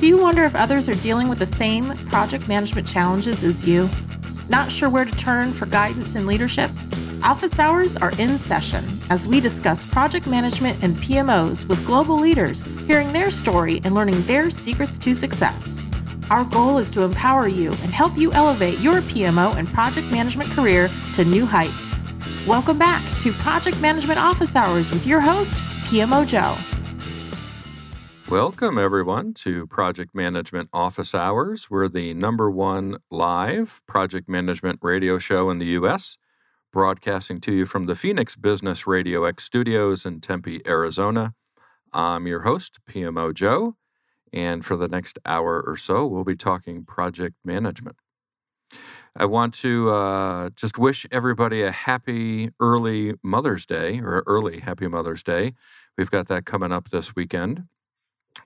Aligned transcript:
Do 0.00 0.08
you 0.08 0.18
wonder 0.18 0.44
if 0.44 0.56
others 0.56 0.88
are 0.88 0.94
dealing 0.94 1.28
with 1.28 1.38
the 1.38 1.46
same 1.46 1.96
project 2.08 2.48
management 2.48 2.86
challenges 2.86 3.44
as 3.44 3.64
you? 3.64 3.88
Not 4.48 4.70
sure 4.70 4.90
where 4.90 5.04
to 5.04 5.12
turn 5.12 5.52
for 5.52 5.66
guidance 5.66 6.16
and 6.16 6.26
leadership? 6.26 6.70
Office 7.22 7.60
hours 7.60 7.96
are 7.96 8.10
in 8.18 8.36
session 8.36 8.84
as 9.08 9.26
we 9.26 9.40
discuss 9.40 9.86
project 9.86 10.26
management 10.26 10.82
and 10.82 10.96
PMOs 10.96 11.66
with 11.68 11.86
global 11.86 12.18
leaders, 12.18 12.64
hearing 12.86 13.12
their 13.12 13.30
story 13.30 13.80
and 13.84 13.94
learning 13.94 14.20
their 14.22 14.50
secrets 14.50 14.98
to 14.98 15.14
success. 15.14 15.80
Our 16.28 16.44
goal 16.44 16.78
is 16.78 16.90
to 16.90 17.02
empower 17.02 17.46
you 17.46 17.68
and 17.68 17.92
help 17.92 18.18
you 18.18 18.32
elevate 18.32 18.80
your 18.80 19.00
PMO 19.02 19.54
and 19.54 19.72
project 19.72 20.10
management 20.10 20.50
career 20.50 20.90
to 21.14 21.24
new 21.24 21.46
heights. 21.46 21.96
Welcome 22.48 22.78
back 22.78 23.02
to 23.20 23.32
Project 23.32 23.80
Management 23.80 24.18
Office 24.18 24.56
Hours 24.56 24.90
with 24.90 25.06
your 25.06 25.20
host, 25.20 25.54
PMO 25.84 26.26
Joe. 26.26 26.58
Welcome, 28.30 28.78
everyone, 28.78 29.34
to 29.34 29.66
Project 29.66 30.14
Management 30.14 30.70
Office 30.72 31.14
Hours. 31.14 31.68
We're 31.68 31.88
the 31.88 32.14
number 32.14 32.50
one 32.50 32.96
live 33.10 33.82
project 33.86 34.30
management 34.30 34.78
radio 34.80 35.18
show 35.18 35.50
in 35.50 35.58
the 35.58 35.66
U.S., 35.66 36.16
broadcasting 36.72 37.38
to 37.42 37.52
you 37.52 37.66
from 37.66 37.84
the 37.84 37.94
Phoenix 37.94 38.34
Business 38.34 38.86
Radio 38.86 39.24
X 39.24 39.44
studios 39.44 40.06
in 40.06 40.22
Tempe, 40.22 40.66
Arizona. 40.66 41.34
I'm 41.92 42.26
your 42.26 42.40
host, 42.40 42.80
PMO 42.90 43.34
Joe, 43.34 43.76
and 44.32 44.64
for 44.64 44.74
the 44.74 44.88
next 44.88 45.18
hour 45.26 45.60
or 45.60 45.76
so, 45.76 46.06
we'll 46.06 46.24
be 46.24 46.34
talking 46.34 46.86
project 46.86 47.36
management. 47.44 47.96
I 49.14 49.26
want 49.26 49.52
to 49.54 49.90
uh, 49.90 50.50
just 50.56 50.78
wish 50.78 51.06
everybody 51.12 51.60
a 51.62 51.70
happy 51.70 52.50
early 52.58 53.14
Mother's 53.22 53.66
Day 53.66 54.00
or 54.00 54.24
early 54.26 54.60
Happy 54.60 54.88
Mother's 54.88 55.22
Day. 55.22 55.52
We've 55.98 56.10
got 56.10 56.26
that 56.28 56.46
coming 56.46 56.72
up 56.72 56.88
this 56.88 57.14
weekend. 57.14 57.64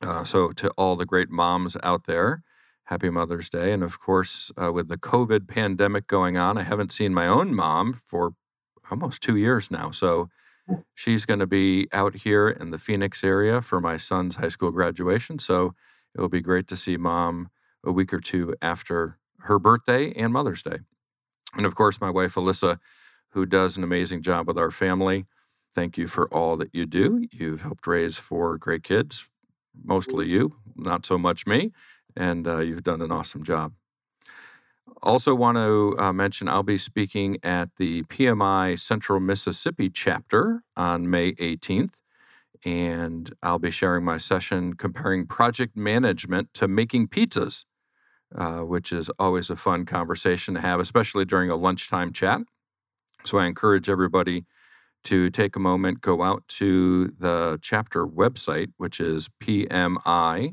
Uh, 0.03 0.25
so, 0.25 0.53
to 0.53 0.71
all 0.71 0.97
the 0.97 1.07
great 1.07 1.31
moms 1.31 1.77
out 1.83 2.05
there, 2.07 2.43
happy 2.85 3.11
Mother's 3.11 3.49
Day. 3.49 3.73
And 3.73 3.83
of 3.83 4.01
course, 4.01 4.51
uh, 4.61 4.73
with 4.73 4.89
the 4.89 4.99
COVID 4.99 5.49
pandemic 5.49 6.07
going 6.07 6.37
on, 6.37 6.59
I 6.59 6.63
haven't 6.63 6.93
seen 6.93 7.15
my 7.15 7.27
own 7.27 7.55
mom 7.55 7.95
for 7.95 8.33
almost 8.91 9.23
two 9.23 9.37
years 9.37 9.71
now. 9.71 9.91
So, 9.91 10.29
she's 10.95 11.25
going 11.27 11.41
to 11.41 11.47
be 11.47 11.89
out 11.93 12.17
here 12.17 12.49
in 12.49 12.71
the 12.71 12.79
Phoenix 12.79 13.25
area 13.25 13.63
for 13.63 13.81
my 13.81 13.97
son's 13.97 14.37
high 14.37 14.49
school 14.49 14.71
graduation. 14.71 15.39
So, 15.39 15.75
it 16.15 16.21
will 16.21 16.29
be 16.29 16.41
great 16.41 16.67
to 16.69 16.77
see 16.77 16.97
mom 16.97 17.51
a 17.85 17.93
week 17.93 18.13
or 18.13 18.21
two 18.21 18.55
after 18.61 19.19
her 19.41 19.59
birthday 19.59 20.13
and 20.13 20.33
Mother's 20.33 20.63
Day. 20.63 20.79
And 21.55 21.65
of 21.65 21.75
course, 21.75 22.01
my 22.01 22.11
wife, 22.11 22.35
Alyssa, 22.35 22.79
who 23.31 23.47
does 23.47 23.77
an 23.77 23.85
amazing 23.85 24.23
job 24.23 24.47
with 24.47 24.59
our 24.59 24.71
family. 24.71 25.27
Thank 25.75 25.99
you 25.99 26.07
for 26.07 26.33
all 26.33 26.57
that 26.57 26.75
you 26.75 26.87
do. 26.87 27.27
You've 27.31 27.63
helped 27.63 27.87
raise 27.87 28.17
four 28.17 28.57
great 28.59 28.83
kids, 28.83 29.29
mostly 29.85 30.27
you, 30.29 30.57
not 30.77 31.07
so 31.07 31.19
much 31.19 31.47
me, 31.47 31.73
and 32.17 32.47
uh, 32.47 32.59
you've 32.59 32.83
done 32.83 33.03
an 33.03 33.13
awesome 33.13 33.43
job. 33.43 33.73
Also, 35.03 35.35
want 35.35 35.57
to 35.57 35.95
uh, 35.99 36.13
mention 36.13 36.49
I'll 36.49 36.63
be 36.63 36.79
speaking 36.79 37.39
at 37.43 37.71
the 37.77 38.03
PMI 38.05 38.79
Central 38.79 39.21
Mississippi 39.21 39.91
chapter 39.91 40.63
on 40.77 41.09
May 41.09 41.33
18th, 41.33 41.93
and 42.65 43.33
I'll 43.43 43.61
be 43.61 43.71
sharing 43.71 44.05
my 44.05 44.17
session 44.17 44.75
comparing 44.75 45.27
project 45.27 45.77
management 45.77 46.53
to 46.55 46.67
making 46.67 47.09
pizzas, 47.09 47.65
uh, 48.35 48.61
which 48.61 48.93
is 48.93 49.11
always 49.19 49.51
a 49.51 49.57
fun 49.57 49.85
conversation 49.85 50.55
to 50.55 50.61
have, 50.61 50.81
especially 50.81 51.25
during 51.25 51.51
a 51.51 51.57
lunchtime 51.57 52.13
chat. 52.13 52.41
So, 53.25 53.39
I 53.39 53.47
encourage 53.47 53.89
everybody 53.89 54.47
to 55.05 55.31
take 55.31 55.57
a 55.57 55.61
moment, 55.61 56.01
go 56.01 56.23
out 56.23 56.47
to 56.49 57.09
the 57.19 57.59
chapter 57.63 58.07
website, 58.07 58.73
which 58.77 59.01
is 59.01 59.29
pmicms.org, 59.43 60.49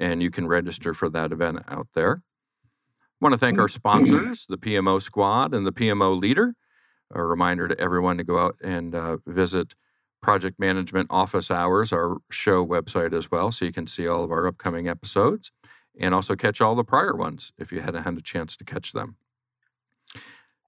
and 0.00 0.22
you 0.22 0.30
can 0.30 0.46
register 0.46 0.94
for 0.94 1.08
that 1.08 1.32
event 1.32 1.58
out 1.68 1.88
there. 1.94 2.22
I 3.20 3.24
want 3.24 3.32
to 3.32 3.38
thank 3.38 3.58
our 3.58 3.68
sponsors, 3.68 4.46
the 4.48 4.58
PMO 4.58 5.02
Squad 5.02 5.52
and 5.52 5.66
the 5.66 5.72
PMO 5.72 6.20
Leader. 6.20 6.54
A 7.12 7.24
reminder 7.24 7.66
to 7.66 7.80
everyone 7.80 8.18
to 8.18 8.24
go 8.24 8.38
out 8.38 8.56
and 8.62 8.94
uh, 8.94 9.16
visit 9.26 9.74
Project 10.20 10.58
Management 10.60 11.08
Office 11.10 11.50
Hours, 11.50 11.92
our 11.92 12.18
show 12.30 12.64
website 12.66 13.12
as 13.12 13.30
well, 13.30 13.50
so 13.50 13.64
you 13.64 13.72
can 13.72 13.86
see 13.86 14.06
all 14.06 14.24
of 14.24 14.30
our 14.30 14.46
upcoming 14.46 14.88
episodes 14.88 15.50
and 15.98 16.14
also 16.14 16.36
catch 16.36 16.60
all 16.60 16.74
the 16.74 16.84
prior 16.84 17.14
ones 17.14 17.52
if 17.58 17.72
you 17.72 17.80
hadn't 17.80 18.04
had 18.04 18.16
a 18.16 18.22
chance 18.22 18.56
to 18.56 18.64
catch 18.64 18.92
them. 18.92 19.16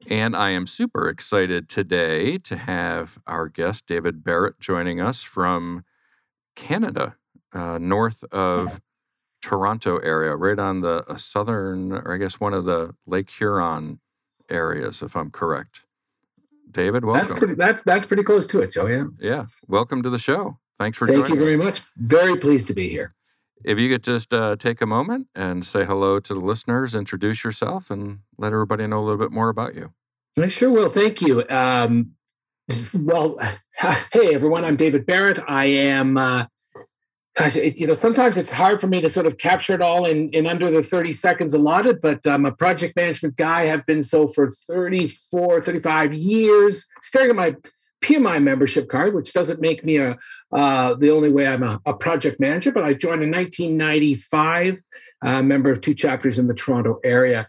And 0.08 0.34
I 0.34 0.50
am 0.50 0.66
super 0.66 1.08
excited 1.08 1.68
today 1.68 2.38
to 2.38 2.56
have 2.56 3.18
our 3.26 3.48
guest, 3.48 3.86
David 3.86 4.24
Barrett, 4.24 4.58
joining 4.58 5.00
us 5.00 5.22
from 5.22 5.84
Canada, 6.56 7.16
uh, 7.52 7.78
north 7.78 8.24
of 8.32 8.80
Toronto 9.42 9.98
area, 9.98 10.36
right 10.36 10.58
on 10.58 10.80
the 10.80 11.04
uh, 11.06 11.16
southern, 11.16 11.92
or 11.92 12.14
I 12.14 12.16
guess 12.16 12.40
one 12.40 12.54
of 12.54 12.64
the 12.64 12.94
Lake 13.06 13.30
Huron 13.30 14.00
areas, 14.48 15.02
if 15.02 15.14
I'm 15.16 15.30
correct. 15.30 15.84
David, 16.70 17.04
welcome. 17.04 17.26
That's 17.26 17.38
pretty, 17.38 17.54
that's, 17.54 17.82
that's 17.82 18.06
pretty 18.06 18.22
close 18.22 18.46
to 18.46 18.60
it, 18.60 18.72
Joe. 18.72 18.86
Yeah. 18.86 19.04
Yeah. 19.20 19.46
Welcome 19.68 20.02
to 20.02 20.10
the 20.10 20.18
show. 20.18 20.58
Thanks 20.78 20.96
for 20.96 21.06
joining. 21.06 21.22
Thank 21.24 21.34
you 21.34 21.40
very 21.40 21.54
us. 21.54 21.64
much. 21.64 21.82
Very 21.96 22.36
pleased 22.36 22.68
to 22.68 22.74
be 22.74 22.88
here. 22.88 23.14
If 23.64 23.78
you 23.78 23.88
could 23.88 24.02
just 24.02 24.32
uh, 24.32 24.56
take 24.56 24.80
a 24.80 24.86
moment 24.86 25.28
and 25.34 25.64
say 25.64 25.84
hello 25.84 26.20
to 26.20 26.34
the 26.34 26.40
listeners, 26.40 26.94
introduce 26.94 27.44
yourself, 27.44 27.90
and 27.90 28.20
let 28.38 28.52
everybody 28.52 28.86
know 28.86 28.98
a 28.98 29.04
little 29.04 29.18
bit 29.18 29.32
more 29.32 29.48
about 29.48 29.74
you. 29.74 29.92
I 30.38 30.48
sure 30.48 30.70
will. 30.70 30.88
Thank 30.88 31.20
you. 31.20 31.44
Um, 31.48 32.12
well, 32.94 33.38
hey 34.12 34.34
everyone, 34.34 34.64
I'm 34.64 34.76
David 34.76 35.06
Barrett. 35.06 35.38
I 35.46 35.66
am. 35.66 36.16
Uh, 36.16 36.46
gosh, 37.36 37.56
it, 37.56 37.78
you 37.78 37.86
know, 37.86 37.94
sometimes 37.94 38.38
it's 38.38 38.52
hard 38.52 38.80
for 38.80 38.86
me 38.86 39.00
to 39.00 39.10
sort 39.10 39.26
of 39.26 39.38
capture 39.38 39.74
it 39.74 39.82
all 39.82 40.06
in, 40.06 40.30
in 40.30 40.46
under 40.46 40.70
the 40.70 40.82
30 40.82 41.12
seconds 41.12 41.54
allotted, 41.54 42.00
but 42.00 42.26
I'm 42.26 42.44
a 42.44 42.52
project 42.52 42.96
management 42.96 43.36
guy. 43.36 43.64
have 43.64 43.86
been 43.86 44.02
so 44.02 44.26
for 44.26 44.48
34, 44.48 45.62
35 45.62 46.14
years. 46.14 46.86
Staring 47.02 47.30
at 47.30 47.36
my 47.36 47.56
PMI 48.02 48.42
membership 48.42 48.88
card, 48.88 49.14
which 49.14 49.32
doesn't 49.32 49.60
make 49.60 49.84
me 49.84 49.96
a 49.98 50.16
uh, 50.52 50.94
the 50.94 51.10
only 51.10 51.30
way 51.30 51.46
I'm 51.46 51.62
a, 51.62 51.80
a, 51.86 51.94
project 51.94 52.40
manager, 52.40 52.72
but 52.72 52.82
I 52.82 52.92
joined 52.92 53.22
in 53.22 53.30
1995, 53.30 54.80
uh, 55.22 55.42
member 55.42 55.70
of 55.70 55.80
two 55.80 55.94
chapters 55.94 56.40
in 56.40 56.48
the 56.48 56.54
Toronto 56.54 56.98
area. 57.04 57.46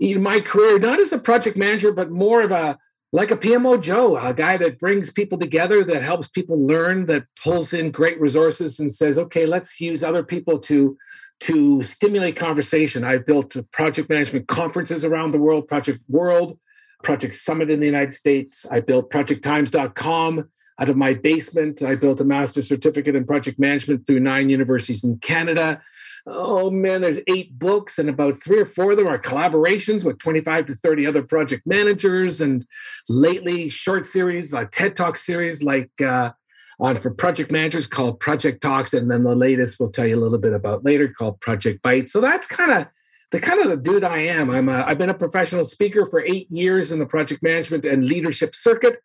In 0.00 0.22
my 0.22 0.40
career, 0.40 0.78
not 0.78 0.98
as 0.98 1.12
a 1.12 1.18
project 1.18 1.58
manager, 1.58 1.92
but 1.92 2.10
more 2.10 2.40
of 2.42 2.50
a 2.50 2.78
like 3.12 3.30
a 3.30 3.36
PMO 3.36 3.80
Joe, 3.80 4.18
a 4.18 4.34
guy 4.34 4.56
that 4.58 4.78
brings 4.78 5.12
people 5.12 5.38
together, 5.38 5.82
that 5.82 6.02
helps 6.02 6.28
people 6.28 6.66
learn, 6.66 7.06
that 7.06 7.24
pulls 7.42 7.72
in 7.72 7.90
great 7.90 8.20
resources 8.20 8.78
and 8.78 8.92
says, 8.92 9.18
okay, 9.18 9.46
let's 9.46 9.80
use 9.80 10.04
other 10.04 10.22
people 10.22 10.58
to 10.60 10.96
to 11.40 11.80
stimulate 11.82 12.36
conversation. 12.36 13.04
I've 13.04 13.24
built 13.24 13.56
project 13.72 14.08
management 14.10 14.48
conferences 14.48 15.04
around 15.04 15.30
the 15.30 15.38
world, 15.38 15.68
Project 15.68 16.00
World, 16.08 16.58
Project 17.02 17.34
Summit 17.34 17.70
in 17.70 17.80
the 17.80 17.86
United 17.86 18.12
States. 18.12 18.66
I 18.70 18.80
built 18.80 19.10
projecttimes.com 19.10 20.50
out 20.80 20.88
of 20.88 20.96
my 20.96 21.14
basement. 21.14 21.82
I 21.82 21.96
built 21.96 22.20
a 22.20 22.24
master's 22.24 22.68
certificate 22.68 23.16
in 23.16 23.24
project 23.24 23.58
management 23.58 24.06
through 24.06 24.20
nine 24.20 24.48
universities 24.48 25.04
in 25.04 25.18
Canada. 25.18 25.82
Oh 26.26 26.70
man, 26.70 27.00
there's 27.00 27.20
eight 27.26 27.58
books, 27.58 27.98
and 27.98 28.08
about 28.08 28.38
three 28.38 28.60
or 28.60 28.66
four 28.66 28.90
of 28.92 28.98
them 28.98 29.06
are 29.06 29.18
collaborations 29.18 30.04
with 30.04 30.18
25 30.18 30.66
to 30.66 30.74
30 30.74 31.06
other 31.06 31.22
project 31.22 31.62
managers. 31.66 32.40
And 32.40 32.66
lately, 33.08 33.68
short 33.68 34.04
series, 34.04 34.52
a 34.52 34.66
TED 34.66 34.94
Talk 34.94 35.16
series 35.16 35.62
like 35.62 35.90
uh, 36.02 36.32
on 36.80 36.96
for 36.96 37.12
project 37.12 37.50
managers 37.50 37.86
called 37.86 38.20
Project 38.20 38.62
Talks, 38.62 38.92
and 38.92 39.10
then 39.10 39.24
the 39.24 39.34
latest 39.34 39.80
we'll 39.80 39.90
tell 39.90 40.06
you 40.06 40.16
a 40.16 40.20
little 40.20 40.38
bit 40.38 40.52
about 40.52 40.84
later 40.84 41.08
called 41.08 41.40
Project 41.40 41.82
Bytes. 41.82 42.10
So 42.10 42.20
that's 42.20 42.46
kind 42.46 42.72
of 42.72 42.88
the 43.30 43.40
kind 43.40 43.60
of 43.60 43.68
the 43.68 43.76
dude 43.76 44.04
I 44.04 44.18
am. 44.18 44.50
I'm 44.50 44.68
a, 44.68 44.84
I've 44.86 44.98
been 44.98 45.10
a 45.10 45.14
professional 45.14 45.64
speaker 45.64 46.06
for 46.06 46.22
eight 46.22 46.50
years 46.50 46.92
in 46.92 46.98
the 46.98 47.06
project 47.06 47.42
management 47.42 47.84
and 47.84 48.06
leadership 48.06 48.54
circuit. 48.54 48.98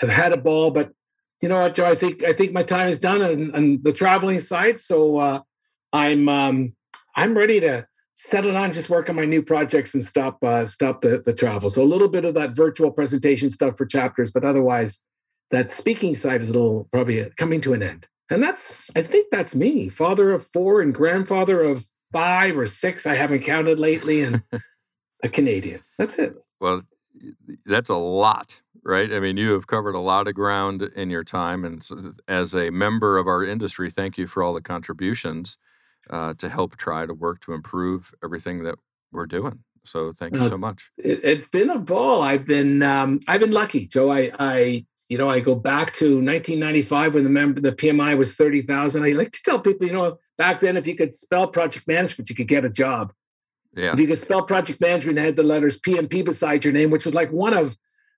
Have 0.00 0.10
had 0.10 0.32
a 0.32 0.36
ball, 0.36 0.70
but 0.70 0.92
you 1.42 1.48
know 1.48 1.60
what, 1.60 1.74
Joe? 1.74 1.86
I 1.86 1.94
think 1.94 2.24
I 2.24 2.32
think 2.32 2.52
my 2.52 2.62
time 2.62 2.88
is 2.88 3.00
done 3.00 3.20
on, 3.20 3.54
on 3.54 3.82
the 3.82 3.92
traveling 3.92 4.40
side. 4.40 4.80
So 4.80 5.18
uh, 5.18 5.40
I'm 5.92 6.28
um, 6.28 6.74
I'm 7.16 7.36
ready 7.36 7.60
to 7.60 7.86
settle 8.14 8.52
down, 8.52 8.72
just 8.72 8.90
work 8.90 9.08
on 9.08 9.16
my 9.16 9.24
new 9.24 9.42
projects 9.42 9.94
and 9.94 10.02
stop 10.02 10.42
uh, 10.42 10.66
stop 10.66 11.02
the, 11.02 11.20
the 11.24 11.32
travel. 11.32 11.68
So 11.70 11.82
a 11.82 11.84
little 11.84 12.08
bit 12.08 12.24
of 12.24 12.34
that 12.34 12.56
virtual 12.56 12.90
presentation 12.90 13.50
stuff 13.50 13.76
for 13.76 13.86
chapters, 13.86 14.30
but 14.30 14.44
otherwise, 14.44 15.04
that 15.50 15.70
speaking 15.70 16.14
side 16.14 16.40
is 16.40 16.50
a 16.50 16.52
little 16.58 16.88
probably 16.92 17.28
coming 17.36 17.60
to 17.62 17.72
an 17.72 17.82
end. 17.82 18.06
And 18.30 18.42
that's 18.42 18.90
I 18.94 19.02
think 19.02 19.28
that's 19.30 19.54
me, 19.54 19.88
father 19.88 20.32
of 20.32 20.46
four 20.46 20.80
and 20.82 20.94
grandfather 20.94 21.62
of 21.62 21.84
five 22.12 22.58
or 22.58 22.66
six. 22.66 23.06
I 23.06 23.14
haven't 23.14 23.40
counted 23.40 23.78
lately, 23.78 24.22
and 24.22 24.42
a 25.22 25.28
Canadian. 25.28 25.80
That's 25.98 26.18
it. 26.18 26.36
Well, 26.60 26.82
that's 27.64 27.90
a 27.90 27.96
lot, 27.96 28.62
right? 28.82 29.12
I 29.12 29.20
mean, 29.20 29.36
you 29.36 29.52
have 29.52 29.66
covered 29.66 29.94
a 29.94 30.00
lot 30.00 30.28
of 30.28 30.34
ground 30.34 30.82
in 30.82 31.10
your 31.10 31.24
time, 31.24 31.64
and 31.64 31.86
as 32.26 32.54
a 32.54 32.70
member 32.70 33.16
of 33.18 33.26
our 33.26 33.44
industry, 33.44 33.90
thank 33.90 34.18
you 34.18 34.26
for 34.26 34.42
all 34.42 34.52
the 34.52 34.60
contributions 34.60 35.56
uh, 36.10 36.34
to 36.34 36.48
help 36.48 36.76
try 36.76 37.06
to 37.06 37.14
work 37.14 37.40
to 37.40 37.52
improve 37.52 38.14
everything 38.22 38.62
that 38.64 38.76
we're 39.12 39.26
doing. 39.26 39.60
So 39.84 40.12
thank 40.12 40.36
you 40.36 40.42
uh, 40.42 40.48
so 40.48 40.58
much. 40.58 40.90
It, 40.98 41.24
has 41.24 41.48
been 41.48 41.70
a 41.70 41.78
ball. 41.78 42.22
I've 42.22 42.44
been 42.44 42.82
um, 42.82 43.20
I've 43.26 43.40
been 43.40 43.52
lucky, 43.52 43.86
Joe. 43.86 44.10
I, 44.10 44.30
I 44.38 44.86
you 45.08 45.16
know, 45.16 45.30
I 45.30 45.40
go 45.40 45.54
back 45.54 45.92
to 45.94 46.16
1995 46.16 47.14
when 47.14 47.24
the 47.24 47.30
member 47.30 47.60
the 47.60 47.72
PMI 47.72 48.16
was 48.16 48.34
30,000. 48.34 49.02
I 49.02 49.12
like 49.12 49.30
to 49.30 49.42
tell 49.42 49.58
people, 49.58 49.86
you 49.86 49.92
know, 49.92 50.18
back 50.36 50.60
then 50.60 50.76
if 50.76 50.86
you 50.86 50.94
could 50.94 51.14
spell 51.14 51.48
project 51.48 51.88
management, 51.88 52.28
you 52.28 52.36
could 52.36 52.48
get 52.48 52.64
a 52.64 52.70
job. 52.70 53.12
Yeah. 53.74 53.92
If 53.92 54.00
you 54.00 54.06
could 54.06 54.18
spell 54.18 54.42
project 54.42 54.80
management 54.80 55.18
and 55.18 55.26
had 55.26 55.36
the 55.36 55.42
letters 55.42 55.80
PMP 55.80 56.24
beside 56.24 56.64
your 56.64 56.74
name, 56.74 56.90
which 56.90 57.06
was 57.06 57.14
like 57.14 57.30
one 57.30 57.54
of 57.54 57.76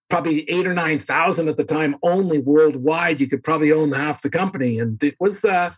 probably 0.09 0.49
eight 0.51 0.67
or 0.67 0.75
nine 0.75 0.99
thousand 0.99 1.49
at 1.49 1.57
the 1.57 1.65
time 1.65 1.97
only 2.03 2.41
worldwide, 2.41 3.21
you 3.21 3.29
could 3.29 3.45
probably 3.45 3.71
own 3.71 3.93
half 3.93 4.23
the 4.23 4.31
company. 4.31 4.79
And 4.79 5.01
it 5.03 5.15
was 5.21 5.45
uh 5.45 5.73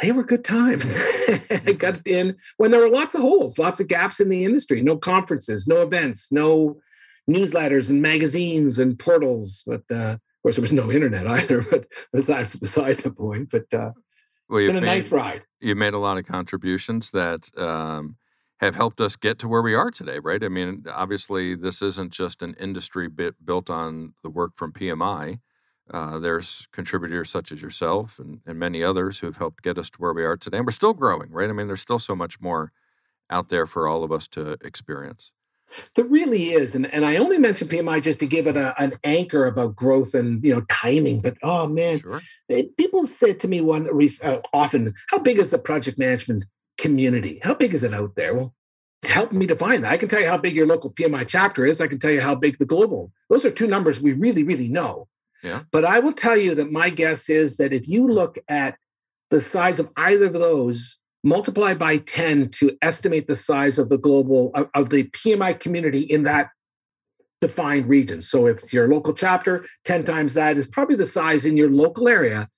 they 0.00 0.12
were 0.12 0.24
good 0.24 0.44
times. 0.44 0.84
I 1.66 1.72
got 1.72 2.06
in 2.06 2.36
when 2.56 2.70
there 2.70 2.80
were 2.80 2.90
lots 2.90 3.14
of 3.14 3.20
holes, 3.20 3.58
lots 3.58 3.80
of 3.80 3.88
gaps 3.88 4.20
in 4.20 4.28
the 4.28 4.44
industry, 4.44 4.82
no 4.82 4.96
conferences, 4.96 5.66
no 5.66 5.82
events, 5.82 6.30
no 6.30 6.80
newsletters 7.28 7.90
and 7.90 8.02
magazines 8.02 8.78
and 8.78 8.98
portals. 8.98 9.62
But 9.66 9.82
uh, 9.90 10.14
of 10.14 10.42
course, 10.42 10.56
there 10.56 10.62
was 10.62 10.72
no 10.72 10.90
internet 10.90 11.26
either. 11.38 11.62
But 11.70 11.86
besides, 12.12 12.56
beside 12.56 12.96
the 12.96 13.12
point. 13.12 13.50
But 13.50 13.72
uh, 13.72 13.92
well, 14.48 14.60
it's 14.60 14.68
been 14.68 14.76
a 14.76 14.80
made, 14.80 14.86
nice 14.86 15.10
ride. 15.10 15.42
You've 15.60 15.78
made 15.78 15.94
a 15.94 15.98
lot 15.98 16.18
of 16.18 16.26
contributions 16.26 17.10
that 17.10 17.48
um, 17.56 18.16
have 18.60 18.74
helped 18.74 19.00
us 19.00 19.16
get 19.16 19.38
to 19.40 19.48
where 19.48 19.62
we 19.62 19.74
are 19.74 19.90
today, 19.90 20.18
right? 20.18 20.42
I 20.42 20.48
mean, 20.48 20.84
obviously, 20.90 21.54
this 21.54 21.82
isn't 21.82 22.12
just 22.12 22.42
an 22.42 22.54
industry 22.60 23.08
bit 23.08 23.34
built 23.44 23.70
on 23.70 24.14
the 24.22 24.30
work 24.30 24.52
from 24.56 24.72
PMI. 24.72 25.40
Uh, 25.90 26.18
there's 26.18 26.66
contributors 26.72 27.28
such 27.28 27.52
as 27.52 27.60
yourself 27.60 28.18
and, 28.18 28.40
and 28.46 28.58
many 28.58 28.82
others 28.82 29.18
who 29.18 29.26
have 29.26 29.36
helped 29.36 29.62
get 29.62 29.76
us 29.76 29.90
to 29.90 29.98
where 29.98 30.14
we 30.14 30.24
are 30.24 30.36
today. 30.36 30.58
And 30.58 30.66
we're 30.66 30.72
still 30.72 30.94
growing, 30.94 31.30
right? 31.30 31.50
I 31.50 31.52
mean, 31.52 31.66
there's 31.66 31.82
still 31.82 31.98
so 31.98 32.16
much 32.16 32.40
more 32.40 32.72
out 33.28 33.50
there 33.50 33.66
for 33.66 33.86
all 33.86 34.02
of 34.02 34.10
us 34.10 34.26
to 34.28 34.52
experience. 34.62 35.32
There 35.94 36.04
really 36.04 36.50
is, 36.50 36.74
and 36.74 36.92
and 36.92 37.04
I 37.04 37.16
only 37.16 37.38
mentioned 37.38 37.70
PMI 37.70 38.02
just 38.02 38.20
to 38.20 38.26
give 38.26 38.46
it 38.46 38.56
a, 38.56 38.80
an 38.80 38.94
anchor 39.02 39.46
about 39.46 39.74
growth 39.74 40.14
and 40.14 40.42
you 40.44 40.54
know 40.54 40.62
timing. 40.70 41.20
But 41.20 41.36
oh 41.42 41.66
man, 41.68 41.98
sure. 41.98 42.22
it, 42.48 42.76
people 42.76 43.06
said 43.06 43.40
to 43.40 43.48
me 43.48 43.60
one 43.60 43.88
uh, 44.22 44.40
often, 44.52 44.94
"How 45.10 45.18
big 45.18 45.38
is 45.38 45.50
the 45.50 45.58
project 45.58 45.98
management 45.98 46.44
community? 46.78 47.40
How 47.42 47.54
big 47.54 47.74
is 47.74 47.82
it 47.82 47.94
out 47.94 48.14
there?" 48.14 48.34
Well, 48.34 48.54
help 49.04 49.32
me 49.32 49.46
define 49.46 49.82
that. 49.82 49.92
I 49.92 49.96
can 49.96 50.08
tell 50.08 50.20
you 50.20 50.28
how 50.28 50.38
big 50.38 50.54
your 50.54 50.66
local 50.66 50.92
PMI 50.92 51.26
chapter 51.26 51.64
is. 51.64 51.80
I 51.80 51.88
can 51.88 51.98
tell 51.98 52.10
you 52.10 52.20
how 52.20 52.34
big 52.34 52.58
the 52.58 52.66
global. 52.66 53.12
Those 53.30 53.44
are 53.44 53.50
two 53.50 53.66
numbers 53.66 54.00
we 54.00 54.12
really 54.12 54.44
really 54.44 54.68
know. 54.68 55.08
Yeah. 55.42 55.62
But 55.72 55.84
I 55.84 55.98
will 55.98 56.12
tell 56.12 56.36
you 56.36 56.54
that 56.54 56.72
my 56.72 56.90
guess 56.90 57.28
is 57.28 57.56
that 57.56 57.72
if 57.72 57.88
you 57.88 58.08
look 58.08 58.38
at 58.48 58.76
the 59.30 59.40
size 59.40 59.80
of 59.80 59.90
either 59.96 60.26
of 60.26 60.34
those 60.34 61.00
multiply 61.24 61.74
by 61.74 61.96
10 61.96 62.50
to 62.50 62.76
estimate 62.82 63.26
the 63.26 63.34
size 63.34 63.78
of 63.78 63.88
the 63.88 63.98
global 63.98 64.52
of, 64.54 64.68
of 64.74 64.90
the 64.90 65.04
PMI 65.04 65.58
community 65.58 66.00
in 66.00 66.22
that 66.24 66.50
defined 67.40 67.88
region. 67.88 68.22
So 68.22 68.46
if 68.46 68.58
it's 68.58 68.72
your 68.72 68.88
local 68.88 69.14
chapter, 69.14 69.64
10 69.84 70.04
times 70.04 70.34
that 70.34 70.56
is 70.56 70.68
probably 70.68 70.96
the 70.96 71.06
size 71.06 71.44
in 71.44 71.56
your 71.56 71.70
local 71.70 72.08
area 72.08 72.48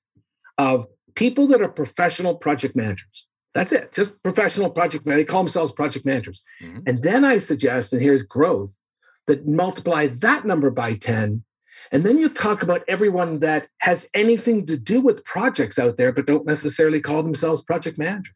of 0.59 0.87
people 1.15 1.47
that 1.49 1.63
are 1.63 1.69
professional 1.69 2.35
project 2.35 2.77
managers. 2.77 3.29
That's 3.55 3.73
it, 3.73 3.95
just 3.95 4.23
professional 4.23 4.71
project 4.71 5.07
managers. 5.07 5.27
They 5.27 5.33
call 5.33 5.43
themselves 5.43 5.73
project 5.73 6.05
managers. 6.05 6.45
Mm-hmm. 6.63 6.81
And 6.87 7.03
then 7.03 7.25
I 7.25 7.39
suggest, 7.39 7.93
and 7.93 8.03
here's 8.03 8.23
growth, 8.23 8.79
that 9.27 9.47
multiply 9.47 10.09
that 10.09 10.45
number 10.45 10.71
by 10.71 10.95
10 10.95 11.45
and 11.93 12.05
then 12.05 12.19
you 12.19 12.29
talk 12.31 12.63
about 12.63 12.83
everyone 12.89 13.41
that 13.41 13.69
has 13.79 14.09
anything 14.15 14.65
to 14.67 14.79
do 14.79 15.01
with 15.01 15.25
projects 15.25 15.79
out 15.79 15.99
there, 15.99 16.11
but 16.11 16.27
don't 16.27 16.47
necessarily 16.47 17.01
call 17.01 17.23
themselves 17.23 17.63
project 17.63 17.99
managers 17.99 18.35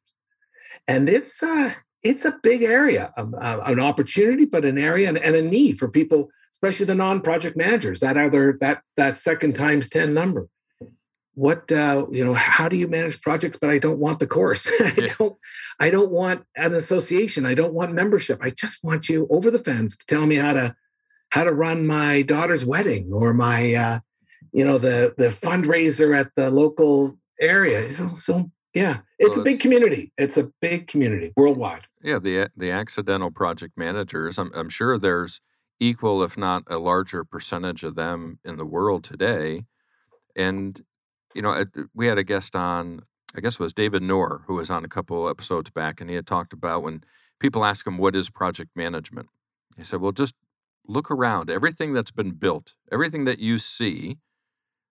and 0.86 1.08
it's 1.08 1.42
uh, 1.42 1.72
it's 2.02 2.24
a 2.24 2.38
big 2.42 2.62
area, 2.62 3.12
um, 3.16 3.34
uh, 3.40 3.58
an 3.66 3.80
opportunity, 3.80 4.46
but 4.46 4.64
an 4.64 4.78
area 4.78 5.08
and, 5.08 5.18
and, 5.18 5.36
a 5.36 5.42
need 5.42 5.78
for 5.78 5.90
people, 5.90 6.30
especially 6.52 6.86
the 6.86 6.94
non-project 6.94 7.56
managers. 7.56 8.00
That 8.00 8.16
other 8.16 8.56
that 8.60 8.82
that 8.96 9.18
second 9.18 9.54
times 9.54 9.88
ten 9.88 10.14
number. 10.14 10.48
What 11.34 11.70
uh, 11.70 12.06
you 12.10 12.24
know? 12.24 12.34
How 12.34 12.68
do 12.68 12.76
you 12.76 12.88
manage 12.88 13.20
projects? 13.20 13.56
But 13.56 13.70
I 13.70 13.78
don't 13.78 13.98
want 13.98 14.18
the 14.18 14.26
course. 14.26 14.66
I 14.80 15.08
don't. 15.18 15.36
I 15.78 15.90
don't 15.90 16.10
want 16.10 16.44
an 16.56 16.74
association. 16.74 17.46
I 17.46 17.54
don't 17.54 17.72
want 17.72 17.92
membership. 17.92 18.40
I 18.42 18.50
just 18.50 18.82
want 18.82 19.08
you 19.08 19.26
over 19.30 19.50
the 19.50 19.58
fence 19.58 19.96
to 19.98 20.06
tell 20.06 20.26
me 20.26 20.36
how 20.36 20.54
to 20.54 20.74
how 21.30 21.44
to 21.44 21.52
run 21.52 21.86
my 21.86 22.22
daughter's 22.22 22.64
wedding 22.64 23.10
or 23.12 23.32
my 23.32 23.74
uh, 23.74 24.00
you 24.52 24.64
know 24.64 24.78
the 24.78 25.14
the 25.16 25.28
fundraiser 25.28 26.18
at 26.18 26.32
the 26.34 26.50
local 26.50 27.16
area. 27.40 27.82
So, 27.84 28.08
so 28.08 28.50
yeah, 28.74 28.98
it's 29.18 29.36
well, 29.36 29.40
a 29.40 29.44
big 29.44 29.60
community. 29.60 30.12
It's 30.16 30.36
a 30.36 30.50
big 30.60 30.86
community 30.86 31.32
worldwide. 31.36 31.86
Yeah, 32.02 32.18
the 32.18 32.50
the 32.56 32.70
accidental 32.70 33.30
project 33.30 33.76
managers. 33.76 34.38
I'm, 34.38 34.52
I'm 34.54 34.68
sure 34.68 34.98
there's 34.98 35.40
equal, 35.80 36.22
if 36.22 36.36
not 36.36 36.62
a 36.68 36.78
larger 36.78 37.24
percentage 37.24 37.82
of 37.82 37.96
them 37.96 38.38
in 38.44 38.58
the 38.58 38.66
world 38.66 39.02
today. 39.02 39.64
And 40.36 40.80
you 41.34 41.42
know, 41.42 41.64
we 41.94 42.06
had 42.06 42.18
a 42.18 42.24
guest 42.24 42.54
on. 42.54 43.02
I 43.34 43.40
guess 43.40 43.54
it 43.54 43.60
was 43.60 43.72
David 43.72 44.02
Noor, 44.02 44.42
who 44.48 44.54
was 44.54 44.70
on 44.70 44.84
a 44.84 44.88
couple 44.88 45.28
episodes 45.28 45.70
back, 45.70 46.00
and 46.00 46.10
he 46.10 46.16
had 46.16 46.26
talked 46.26 46.52
about 46.52 46.82
when 46.82 47.04
people 47.38 47.64
ask 47.64 47.86
him 47.86 47.96
what 47.96 48.16
is 48.16 48.28
project 48.28 48.70
management. 48.74 49.28
He 49.76 49.84
said, 49.84 50.00
"Well, 50.00 50.12
just 50.12 50.34
look 50.86 51.10
around. 51.10 51.48
Everything 51.50 51.92
that's 51.92 52.10
been 52.10 52.32
built, 52.32 52.74
everything 52.90 53.24
that 53.24 53.40
you 53.40 53.58
see." 53.58 54.18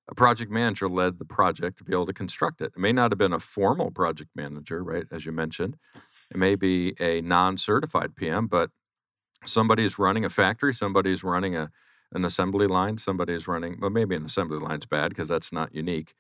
A 0.10 0.16
project 0.16 0.52
manager 0.52 0.90
led 0.90 1.20
the 1.20 1.26
project 1.26 1.78
to 1.78 1.84
be 1.84 1.94
able 1.94 2.08
to 2.08 2.14
construct 2.14 2.62
it. 2.62 2.74
It 2.76 2.80
may 2.80 2.92
not 2.92 3.12
have 3.12 3.18
been 3.20 3.34
a 3.34 3.40
formal 3.40 3.92
project 3.92 4.32
manager, 4.36 4.84
right, 4.84 5.06
as 5.12 5.26
you 5.26 5.32
mentioned. 5.32 5.78
It 6.32 6.38
may 6.38 6.56
be 6.56 6.96
a 7.00 7.22
non-certified 7.22 8.16
PM, 8.16 8.48
but 8.48 8.72
somebody's 9.46 10.00
running 10.00 10.26
a 10.26 10.30
factory, 10.30 10.74
somebody's 10.74 11.24
running 11.24 11.56
a 11.56 11.72
an 12.12 12.26
assembly 12.26 12.66
line, 12.66 12.98
somebody's 12.98 13.48
running 13.48 13.78
well, 13.80 13.92
maybe 13.92 14.16
an 14.16 14.26
assembly 14.26 14.58
line's 14.58 14.88
bad 14.88 15.10
because 15.10 15.28
that's 15.28 15.54
not 15.54 15.76
unique. 15.76 16.16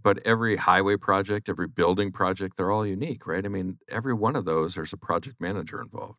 But 0.00 0.18
every 0.24 0.56
highway 0.56 0.96
project, 0.96 1.48
every 1.50 1.68
building 1.68 2.12
project, 2.12 2.56
they're 2.56 2.72
all 2.72 2.86
unique, 2.86 3.26
right? 3.26 3.44
I 3.44 3.48
mean, 3.48 3.78
every 3.88 4.14
one 4.14 4.36
of 4.36 4.46
those, 4.46 4.74
there's 4.74 4.94
a 4.94 4.96
project 4.96 5.36
manager 5.40 5.80
involved. 5.80 6.18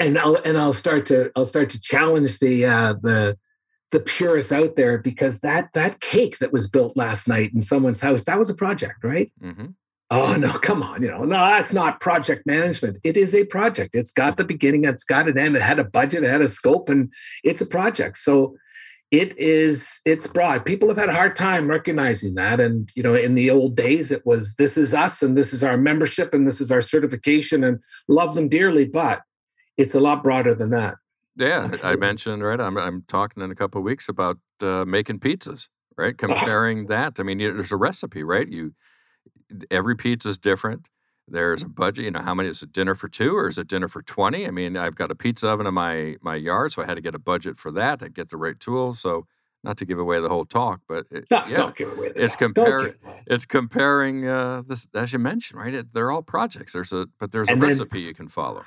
And 0.00 0.18
I'll 0.18 0.36
and 0.44 0.58
I'll 0.58 0.72
start 0.72 1.06
to 1.06 1.30
I'll 1.36 1.46
start 1.46 1.70
to 1.70 1.80
challenge 1.80 2.40
the 2.40 2.66
uh, 2.66 2.94
the 2.94 3.38
the 3.90 4.00
purists 4.00 4.52
out 4.52 4.76
there 4.76 4.98
because 4.98 5.40
that 5.40 5.68
that 5.74 6.00
cake 6.00 6.38
that 6.38 6.52
was 6.52 6.68
built 6.68 6.96
last 6.96 7.28
night 7.28 7.52
in 7.54 7.60
someone's 7.60 8.00
house 8.00 8.24
that 8.24 8.38
was 8.38 8.50
a 8.50 8.54
project 8.54 9.04
right? 9.04 9.30
Mm-hmm. 9.42 9.66
oh 10.10 10.36
no 10.38 10.52
come 10.58 10.82
on 10.82 11.02
you 11.02 11.08
know 11.08 11.24
no 11.24 11.36
that's 11.36 11.72
not 11.72 12.00
project 12.00 12.46
management. 12.46 12.98
It 13.04 13.16
is 13.16 13.34
a 13.34 13.44
project. 13.46 13.94
It's 13.94 14.12
got 14.12 14.36
the 14.36 14.44
beginning 14.44 14.84
it's 14.84 15.04
got 15.04 15.28
an 15.28 15.38
end 15.38 15.56
it 15.56 15.62
had 15.62 15.78
a 15.78 15.84
budget 15.84 16.24
it 16.24 16.30
had 16.30 16.42
a 16.42 16.48
scope 16.48 16.88
and 16.88 17.12
it's 17.42 17.60
a 17.60 17.66
project. 17.66 18.18
So 18.18 18.56
it 19.10 19.38
is 19.38 20.00
it's 20.04 20.26
broad. 20.26 20.64
People 20.64 20.88
have 20.88 20.98
had 20.98 21.08
a 21.08 21.14
hard 21.14 21.36
time 21.36 21.68
recognizing 21.70 22.34
that 22.34 22.58
and 22.58 22.88
you 22.96 23.02
know 23.02 23.14
in 23.14 23.36
the 23.36 23.48
old 23.50 23.76
days 23.76 24.10
it 24.10 24.22
was 24.26 24.56
this 24.56 24.76
is 24.76 24.92
us 24.92 25.22
and 25.22 25.36
this 25.36 25.52
is 25.52 25.62
our 25.62 25.76
membership 25.76 26.34
and 26.34 26.46
this 26.46 26.60
is 26.60 26.72
our 26.72 26.80
certification 26.80 27.62
and 27.62 27.80
love 28.08 28.34
them 28.34 28.48
dearly 28.48 28.86
but 28.86 29.22
it's 29.76 29.94
a 29.94 30.00
lot 30.00 30.22
broader 30.22 30.54
than 30.54 30.70
that 30.70 30.94
yeah, 31.36 31.64
Absolutely. 31.64 31.90
I 31.90 31.96
mentioned 31.96 32.42
right. 32.42 32.60
I'm 32.60 32.76
I'm 32.78 33.02
talking 33.08 33.42
in 33.42 33.50
a 33.50 33.54
couple 33.54 33.80
of 33.80 33.84
weeks 33.84 34.08
about 34.08 34.38
uh, 34.60 34.84
making 34.86 35.20
pizzas. 35.20 35.68
Right, 35.96 36.16
comparing 36.18 36.86
that. 36.86 37.20
I 37.20 37.22
mean, 37.22 37.38
there's 37.38 37.70
a 37.70 37.76
recipe, 37.76 38.24
right? 38.24 38.48
You 38.48 38.74
every 39.70 39.94
pizza 39.94 40.28
is 40.28 40.38
different. 40.38 40.88
There's 41.28 41.62
a 41.62 41.68
budget. 41.68 42.04
You 42.04 42.10
know, 42.10 42.20
how 42.20 42.34
many 42.34 42.48
is 42.48 42.62
it 42.62 42.72
dinner 42.72 42.94
for 42.94 43.08
two 43.08 43.36
or 43.36 43.48
is 43.48 43.58
it 43.58 43.68
dinner 43.68 43.88
for 43.88 44.02
twenty? 44.02 44.46
I 44.46 44.50
mean, 44.50 44.76
I've 44.76 44.96
got 44.96 45.10
a 45.10 45.14
pizza 45.14 45.48
oven 45.48 45.66
in 45.66 45.74
my 45.74 46.16
my 46.20 46.34
yard, 46.34 46.72
so 46.72 46.82
I 46.82 46.86
had 46.86 46.94
to 46.94 47.00
get 47.00 47.14
a 47.14 47.20
budget 47.20 47.56
for 47.56 47.70
that. 47.72 48.02
I 48.02 48.08
get 48.08 48.30
the 48.30 48.36
right 48.36 48.58
tools. 48.58 49.00
So 49.00 49.26
not 49.62 49.78
to 49.78 49.86
give 49.86 49.98
away 49.98 50.20
the 50.20 50.28
whole 50.28 50.44
talk, 50.44 50.80
but 50.86 51.06
it, 51.10 51.24
no, 51.30 51.42
yeah, 51.48 51.56
don't 51.56 51.76
give 51.76 51.90
away 51.96 52.12
the 52.12 52.24
it's 52.24 52.36
comparing. 52.36 52.94
It's 53.26 53.46
comparing 53.46 54.28
uh, 54.28 54.62
this 54.66 54.86
as 54.94 55.12
you 55.12 55.18
mentioned, 55.18 55.60
right? 55.60 55.74
It, 55.74 55.94
they're 55.94 56.10
all 56.10 56.22
projects. 56.22 56.74
There's 56.74 56.92
a 56.92 57.06
but 57.18 57.32
there's 57.32 57.48
and 57.48 57.58
a 57.58 57.60
then, 57.60 57.70
recipe 57.70 58.00
you 58.00 58.14
can 58.14 58.28
follow 58.28 58.64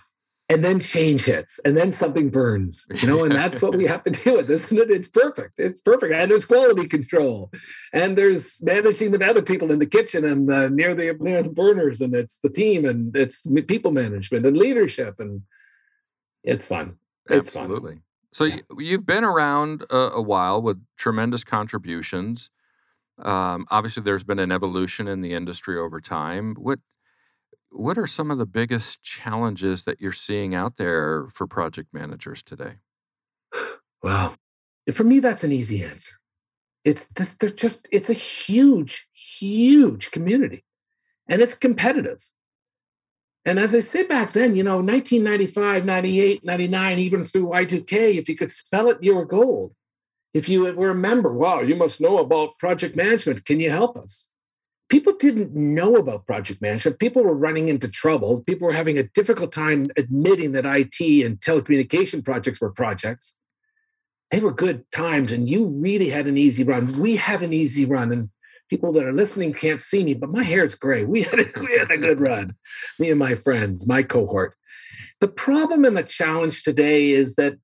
and 0.49 0.63
then 0.63 0.79
change 0.79 1.25
hits 1.25 1.59
and 1.65 1.75
then 1.75 1.91
something 1.91 2.29
burns 2.29 2.87
you 2.95 3.07
know 3.07 3.25
and 3.25 3.35
that's 3.35 3.61
what 3.61 3.75
we 3.75 3.83
have 3.93 4.03
to 4.03 4.09
deal 4.09 4.37
with 4.37 4.49
isn't 4.49 4.77
it? 4.77 4.91
It's 4.91 5.07
perfect. 5.07 5.59
It's 5.59 5.81
perfect 5.81 6.13
and 6.13 6.31
there's 6.31 6.45
quality 6.45 6.87
control 6.87 7.51
and 7.93 8.17
there's 8.17 8.61
managing 8.63 9.11
the 9.11 9.25
other 9.25 9.41
people 9.41 9.71
in 9.71 9.79
the 9.79 9.85
kitchen 9.85 10.25
and 10.25 10.51
uh, 10.51 10.69
near 10.69 10.95
the 10.95 11.15
near 11.19 11.43
the 11.43 11.51
burners 11.51 12.01
and 12.01 12.13
it's 12.13 12.39
the 12.39 12.49
team 12.49 12.85
and 12.85 13.15
it's 13.15 13.45
people 13.67 13.91
management 13.91 14.45
and 14.45 14.57
leadership 14.57 15.19
and 15.19 15.41
it's 16.43 16.65
fun. 16.65 16.97
It's 17.29 17.55
absolutely. 17.55 17.93
Fun. 17.93 18.03
so 18.31 18.45
yeah. 18.45 18.59
you've 18.77 19.05
been 19.05 19.23
around 19.23 19.83
a, 19.89 19.97
a, 19.97 20.21
while 20.21 20.61
with 20.61 20.81
tremendous 20.97 21.43
contributions. 21.43 22.49
Um, 23.19 23.65
obviously 23.69 24.03
there's 24.03 24.23
been 24.23 24.39
an 24.39 24.51
evolution 24.51 25.07
in 25.07 25.21
the 25.21 25.33
industry 25.33 25.77
over 25.77 25.99
time. 25.99 26.55
What 26.55 26.79
what 27.71 27.97
are 27.97 28.07
some 28.07 28.31
of 28.31 28.37
the 28.37 28.45
biggest 28.45 29.03
challenges 29.03 29.83
that 29.83 30.01
you're 30.01 30.11
seeing 30.11 30.55
out 30.55 30.77
there 30.77 31.27
for 31.33 31.47
project 31.47 31.89
managers 31.93 32.41
today? 32.41 32.75
Well, 34.03 34.35
for 34.93 35.03
me, 35.03 35.19
that's 35.19 35.43
an 35.43 35.51
easy 35.51 35.83
answer. 35.83 36.15
It's 36.85 37.07
they're 37.07 37.49
just 37.49 37.87
it's 37.91 38.09
a 38.09 38.13
huge, 38.13 39.07
huge 39.13 40.11
community, 40.11 40.63
and 41.27 41.41
it's 41.41 41.55
competitive. 41.55 42.23
And 43.45 43.59
as 43.59 43.73
I 43.73 43.79
said 43.79 44.07
back 44.09 44.33
then, 44.33 44.55
you 44.55 44.63
know, 44.63 44.77
1995, 44.77 45.85
98, 45.85 46.43
99, 46.43 46.99
even 46.99 47.23
through 47.23 47.47
Y2K, 47.47 48.15
if 48.17 48.27
you 48.29 48.35
could 48.35 48.51
spell 48.51 48.89
it, 48.89 48.97
you 49.01 49.15
were 49.15 49.25
gold. 49.25 49.73
if 50.33 50.47
you 50.47 50.73
were 50.75 50.91
a 50.91 50.95
member, 50.95 51.33
wow, 51.33 51.61
you 51.61 51.75
must 51.75 51.99
know 51.99 52.17
about 52.19 52.57
project 52.59 52.95
management. 52.95 53.45
Can 53.45 53.59
you 53.59 53.71
help 53.71 53.97
us? 53.97 54.31
People 54.89 55.13
didn't 55.19 55.53
know 55.53 55.95
about 55.95 56.25
project 56.25 56.61
management. 56.61 56.99
People 56.99 57.23
were 57.23 57.35
running 57.35 57.67
into 57.67 57.89
trouble. 57.89 58.41
People 58.43 58.67
were 58.67 58.73
having 58.73 58.97
a 58.97 59.03
difficult 59.03 59.51
time 59.51 59.87
admitting 59.97 60.53
that 60.53 60.65
IT 60.65 61.25
and 61.25 61.39
telecommunication 61.39 62.23
projects 62.23 62.61
were 62.61 62.71
projects. 62.71 63.37
They 64.31 64.39
were 64.39 64.53
good 64.53 64.89
times, 64.91 65.31
and 65.31 65.49
you 65.49 65.67
really 65.67 66.09
had 66.09 66.27
an 66.27 66.37
easy 66.37 66.63
run. 66.63 66.99
We 66.99 67.17
had 67.17 67.43
an 67.43 67.53
easy 67.53 67.85
run, 67.85 68.11
and 68.11 68.29
people 68.69 68.93
that 68.93 69.05
are 69.05 69.13
listening 69.13 69.53
can't 69.53 69.81
see 69.81 70.03
me, 70.03 70.13
but 70.13 70.29
my 70.29 70.43
hair 70.43 70.63
is 70.63 70.75
gray. 70.75 71.03
We 71.03 71.21
had 71.23 71.39
a, 71.39 71.45
we 71.59 71.77
had 71.77 71.91
a 71.91 71.97
good 71.97 72.19
run, 72.19 72.55
me 72.99 73.09
and 73.09 73.19
my 73.19 73.35
friends, 73.35 73.87
my 73.87 74.03
cohort. 74.03 74.55
The 75.19 75.27
problem 75.27 75.83
and 75.83 75.97
the 75.97 76.03
challenge 76.03 76.63
today 76.63 77.09
is 77.09 77.35
that 77.35 77.57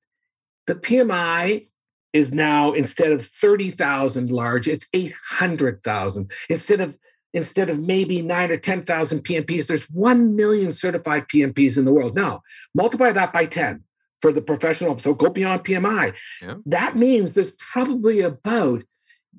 the 0.66 0.74
PMI 0.74 1.64
is 2.12 2.32
now 2.32 2.72
instead 2.72 3.12
of 3.12 3.24
30,000 3.24 4.30
large, 4.30 4.68
it's 4.68 4.88
800,000. 4.92 6.30
Instead 6.48 6.80
of 6.80 6.96
instead 7.34 7.68
of 7.68 7.82
maybe 7.82 8.22
nine 8.22 8.50
or 8.50 8.56
10,000 8.56 9.20
PMPs, 9.20 9.66
there's 9.66 9.90
1 9.90 10.34
million 10.34 10.72
certified 10.72 11.28
PMPs 11.28 11.76
in 11.76 11.84
the 11.84 11.92
world. 11.92 12.14
Now, 12.14 12.42
multiply 12.74 13.12
that 13.12 13.32
by 13.32 13.44
10 13.44 13.82
for 14.22 14.32
the 14.32 14.40
professional. 14.40 14.96
So 14.96 15.12
go 15.12 15.28
beyond 15.28 15.64
PMI. 15.64 16.16
Yeah. 16.40 16.54
That 16.64 16.96
means 16.96 17.34
there's 17.34 17.56
probably 17.58 18.20
about 18.20 18.84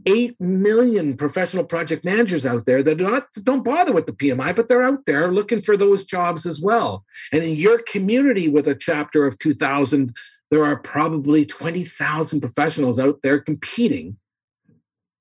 8 0.05 0.39
million 0.39 1.17
professional 1.17 1.63
project 1.63 2.05
managers 2.05 2.45
out 2.45 2.65
there 2.65 2.83
that 2.83 2.97
do 2.97 3.05
not 3.05 3.27
don't 3.43 3.63
bother 3.63 3.93
with 3.93 4.05
the 4.05 4.13
PMI, 4.13 4.55
but 4.55 4.67
they're 4.67 4.83
out 4.83 5.05
there 5.07 5.31
looking 5.31 5.61
for 5.61 5.75
those 5.75 6.05
jobs 6.05 6.45
as 6.45 6.61
well. 6.61 7.05
And 7.31 7.43
in 7.43 7.55
your 7.55 7.81
community 7.81 8.49
with 8.49 8.67
a 8.67 8.75
chapter 8.75 9.25
of 9.25 9.39
2000 9.39 10.13
there 10.51 10.63
are 10.63 10.77
probably 10.77 11.45
20,000 11.45 12.39
professionals 12.39 12.99
out 12.99 13.19
there 13.23 13.39
competing 13.39 14.17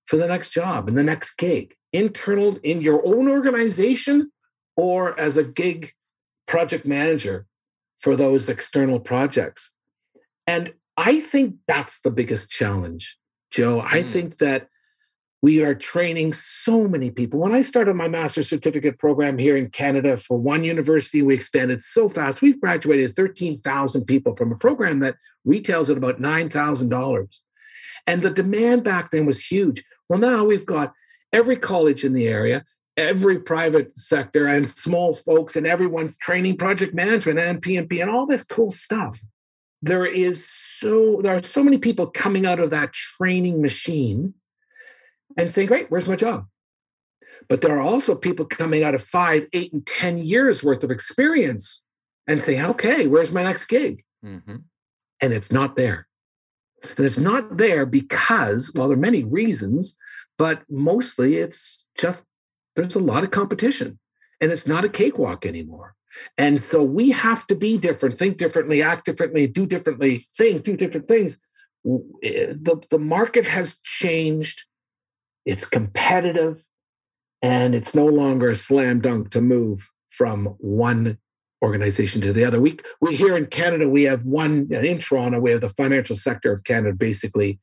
for 0.07 0.17
the 0.17 0.29
next 0.29 0.51
job 0.51 0.89
and 0.89 0.99
the 0.99 1.03
next 1.03 1.37
gig, 1.37 1.75
internal 1.95 2.57
in 2.63 2.83
your 2.83 3.07
own 3.07 3.29
organization 3.29 4.31
or 4.77 5.19
as 5.19 5.37
a 5.37 5.45
gig 5.45 5.93
project 6.47 6.85
manager 6.85 7.47
for 7.99 8.17
those 8.17 8.49
external 8.49 8.99
projects. 8.99 9.75
And 10.47 10.75
I 10.97 11.21
think 11.21 11.57
that's 11.67 12.01
the 12.01 12.11
biggest 12.11 12.51
challenge, 12.51 13.17
Joe. 13.51 13.81
Mm. 13.81 13.89
I 13.93 14.03
think 14.03 14.37
that 14.39 14.69
we 15.41 15.63
are 15.63 15.75
training 15.75 16.33
so 16.33 16.89
many 16.89 17.11
people. 17.11 17.39
When 17.39 17.53
I 17.53 17.63
started 17.63 17.95
my 17.95 18.09
master's 18.09 18.49
certificate 18.49 18.99
program 18.99 19.37
here 19.37 19.57
in 19.57 19.69
Canada 19.69 20.17
for 20.17 20.39
one 20.39 20.65
university, 20.65 21.23
we 21.23 21.35
expanded 21.35 21.83
so 21.83 22.09
fast. 22.09 22.41
We've 22.41 22.61
graduated 22.61 23.11
13,000 23.11 24.07
people 24.07 24.35
from 24.37 24.53
a 24.53 24.57
program 24.57 25.01
that 25.01 25.17
retails 25.45 25.91
at 25.91 25.99
about 25.99 26.21
$9,000. 26.21 27.41
And 28.07 28.23
the 28.23 28.31
demand 28.31 28.85
back 28.85 29.11
then 29.11 29.27
was 29.27 29.45
huge. 29.45 29.85
Well, 30.09 30.19
now 30.19 30.45
we've 30.45 30.67
got 30.67 30.95
every 31.35 31.57
college 31.57 32.05
in 32.05 32.13
the 32.15 32.29
area, 32.29 32.65
every 32.97 33.39
private 33.39 33.99
sector, 33.99 34.47
and 34.47 34.67
small 34.67 35.13
folks, 35.13 35.57
and 35.57 35.67
everyone's 35.67 36.17
training 36.17 36.57
project 36.57 36.95
management 36.95 37.39
and 37.39 37.61
PMP 37.61 38.01
and 38.01 38.11
all 38.11 38.27
this 38.27 38.45
cool 38.45 38.71
stuff. 38.71 39.19
There 39.83 40.07
is 40.07 40.49
so 40.49 41.21
there 41.23 41.35
are 41.35 41.43
so 41.43 41.63
many 41.63 41.77
people 41.77 42.07
coming 42.07 42.47
out 42.47 42.61
of 42.61 42.71
that 42.71 42.93
training 42.93 43.61
machine 43.61 44.33
and 45.37 45.51
saying, 45.51 45.69
Great, 45.69 45.91
where's 45.91 46.09
my 46.09 46.17
job? 46.17 46.47
But 47.49 47.61
there 47.61 47.77
are 47.77 47.83
also 47.83 48.15
people 48.15 48.47
coming 48.47 48.83
out 48.83 48.95
of 48.95 49.03
five, 49.03 49.47
eight, 49.53 49.73
and 49.73 49.85
10 49.87 50.19
years 50.19 50.65
worth 50.65 50.85
of 50.85 50.91
experience 50.91 51.85
and 52.27 52.41
saying, 52.41 52.65
Okay, 52.65 53.07
where's 53.09 53.33
my 53.33 53.43
next 53.43 53.67
gig? 53.67 54.03
Mm-hmm. 54.25 54.57
And 55.21 55.33
it's 55.33 55.53
not 55.53 55.77
there. 55.77 56.07
And 56.97 57.07
it's 57.07 57.19
not 57.19 57.57
there 57.57 57.85
because, 57.85 58.73
well, 58.75 58.89
there 58.89 58.97
are 58.97 59.01
many 59.01 59.25
reasons, 59.25 59.97
but 60.39 60.63
mostly 60.69 61.37
it's 61.37 61.87
just 61.99 62.25
there's 62.77 62.97
a 62.97 63.01
lot 63.01 63.23
of 63.23 63.31
competition 63.31 63.99
and 64.41 64.51
it's 64.51 64.67
not 64.67 64.85
a 64.85 64.89
cakewalk 64.89 65.47
anymore. 65.47 65.95
And 66.39 66.61
so 66.61 66.83
we 66.83 67.11
have 67.11 67.47
to 67.49 67.57
be 67.57 67.77
different, 67.77 68.19
think 68.19 68.37
differently, 68.37 68.83
act 68.83 69.05
differently, 69.05 69.47
do 69.47 69.67
differently, 69.67 70.25
think, 70.37 70.63
do 70.63 70.77
different 70.77 71.09
things. 71.09 71.41
Eh, 71.87 72.53
the, 72.53 72.83
the 72.91 72.99
market 72.99 73.45
has 73.45 73.79
changed 73.83 74.65
it's 75.45 75.69
competitive 75.69 76.65
and 77.43 77.75
it's 77.75 77.95
no 77.95 78.07
longer 78.07 78.51
a 78.51 78.55
slam 78.55 79.01
dunk 79.01 79.31
to 79.31 79.41
move 79.41 79.91
from 80.11 80.47
one 80.59 81.19
organization 81.63 82.21
to 82.23 82.33
the 82.33 82.45
other. 82.45 82.61
We, 82.61 82.77
we 83.01 83.15
here 83.15 83.37
in 83.37 83.47
Canada, 83.47 83.89
we 83.89 84.05
have 84.05 84.25
one 84.25 84.69
in 84.71 84.99
Toronto, 84.99 85.41
we 85.41 85.51
have 85.51 85.61
the 85.61 85.69
financial 85.69 86.17
sector 86.17 86.53
of 86.53 86.65
Canada 86.65 86.95
basically 86.95 87.59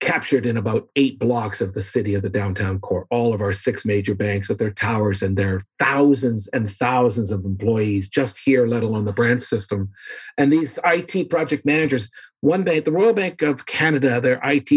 captured 0.00 0.46
in 0.46 0.56
about 0.56 0.88
eight 0.96 1.18
blocks 1.18 1.60
of 1.60 1.74
the 1.74 1.82
city 1.82 2.14
of 2.14 2.22
the 2.22 2.30
downtown 2.30 2.80
core. 2.80 3.06
All 3.10 3.34
of 3.34 3.42
our 3.42 3.52
six 3.52 3.84
major 3.84 4.14
banks 4.14 4.48
with 4.48 4.58
their 4.58 4.70
towers 4.70 5.22
and 5.22 5.36
their 5.36 5.60
thousands 5.78 6.48
and 6.48 6.68
thousands 6.70 7.30
of 7.30 7.44
employees 7.44 8.08
just 8.08 8.38
here, 8.42 8.66
let 8.66 8.82
alone 8.82 9.04
the 9.04 9.12
branch 9.12 9.42
system. 9.42 9.90
And 10.38 10.52
these 10.52 10.78
IT 10.84 11.28
project 11.28 11.66
managers, 11.66 12.10
one 12.40 12.64
bank, 12.64 12.86
the 12.86 12.92
Royal 12.92 13.12
Bank 13.12 13.42
of 13.42 13.66
Canada, 13.66 14.20
their 14.20 14.40
IT 14.42 14.70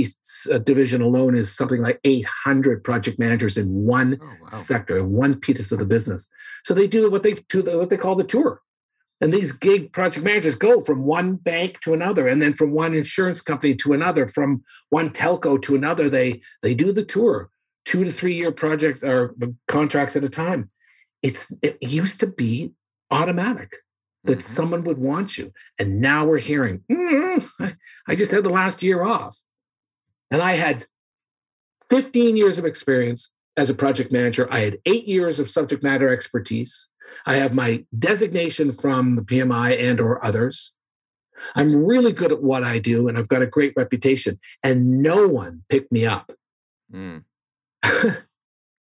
uh, 0.51 0.57
division 0.57 1.01
alone 1.01 1.35
is 1.35 1.55
something 1.55 1.81
like 1.81 2.01
800 2.03 2.83
project 2.83 3.17
managers 3.17 3.57
in 3.57 3.69
one 3.85 4.19
oh, 4.21 4.25
wow. 4.25 4.49
sector, 4.49 5.05
one 5.05 5.39
piece 5.39 5.71
of 5.71 5.79
the 5.79 5.85
business. 5.85 6.29
So 6.65 6.73
they 6.73 6.87
do 6.87 7.09
what 7.09 7.23
they 7.23 7.35
do, 7.47 7.63
what 7.77 7.89
they 7.89 7.97
call 7.97 8.15
the 8.15 8.25
tour. 8.25 8.61
And 9.23 9.33
these 9.33 9.53
gig 9.53 9.93
project 9.93 10.25
managers 10.25 10.55
go 10.55 10.81
from 10.81 11.03
one 11.03 11.35
bank 11.35 11.79
to 11.79 11.93
another, 11.93 12.27
and 12.27 12.41
then 12.41 12.53
from 12.53 12.71
one 12.71 12.93
insurance 12.93 13.39
company 13.39 13.73
to 13.75 13.93
another, 13.93 14.27
from 14.27 14.65
one 14.89 15.11
telco 15.11 15.61
to 15.61 15.75
another. 15.75 16.09
They 16.09 16.41
they 16.61 16.75
do 16.75 16.91
the 16.91 17.05
tour, 17.05 17.49
two 17.85 18.03
to 18.03 18.11
three 18.11 18.33
year 18.33 18.51
projects 18.51 19.01
or 19.01 19.33
contracts 19.69 20.17
at 20.17 20.25
a 20.25 20.29
time. 20.29 20.69
It's 21.21 21.53
it 21.61 21.77
used 21.81 22.19
to 22.19 22.27
be 22.27 22.73
automatic 23.11 23.77
that 24.25 24.39
mm-hmm. 24.39 24.41
someone 24.41 24.83
would 24.83 24.97
want 24.97 25.37
you. 25.37 25.53
And 25.79 26.01
now 26.01 26.25
we're 26.25 26.39
hearing, 26.39 26.81
mm, 26.91 27.49
I, 27.61 27.75
I 28.05 28.15
just 28.15 28.33
had 28.33 28.43
the 28.43 28.49
last 28.49 28.83
year 28.83 29.03
off. 29.03 29.41
And 30.31 30.41
I 30.41 30.53
had 30.53 30.85
15 31.89 32.35
years 32.35 32.57
of 32.57 32.65
experience 32.65 33.31
as 33.55 33.69
a 33.69 33.73
project 33.73 34.11
manager. 34.11 34.51
I 34.51 34.61
had 34.61 34.79
eight 34.85 35.07
years 35.07 35.39
of 35.39 35.47
subject 35.47 35.81
matter 35.81 36.11
expertise. 36.11 36.89
I 37.25 37.35
have 37.35 37.53
my 37.53 37.85
designation 37.97 38.71
from 38.71 39.15
the 39.15 39.21
PMI 39.21 39.79
and 39.79 39.99
or 39.99 40.23
others. 40.23 40.73
I'm 41.55 41.85
really 41.85 42.13
good 42.13 42.31
at 42.31 42.43
what 42.43 42.63
I 42.63 42.79
do 42.79 43.07
and 43.07 43.17
I've 43.17 43.27
got 43.27 43.41
a 43.41 43.47
great 43.47 43.73
reputation 43.75 44.39
and 44.63 45.01
no 45.01 45.27
one 45.27 45.63
picked 45.69 45.91
me 45.91 46.05
up. 46.05 46.31
Mm. 46.93 47.23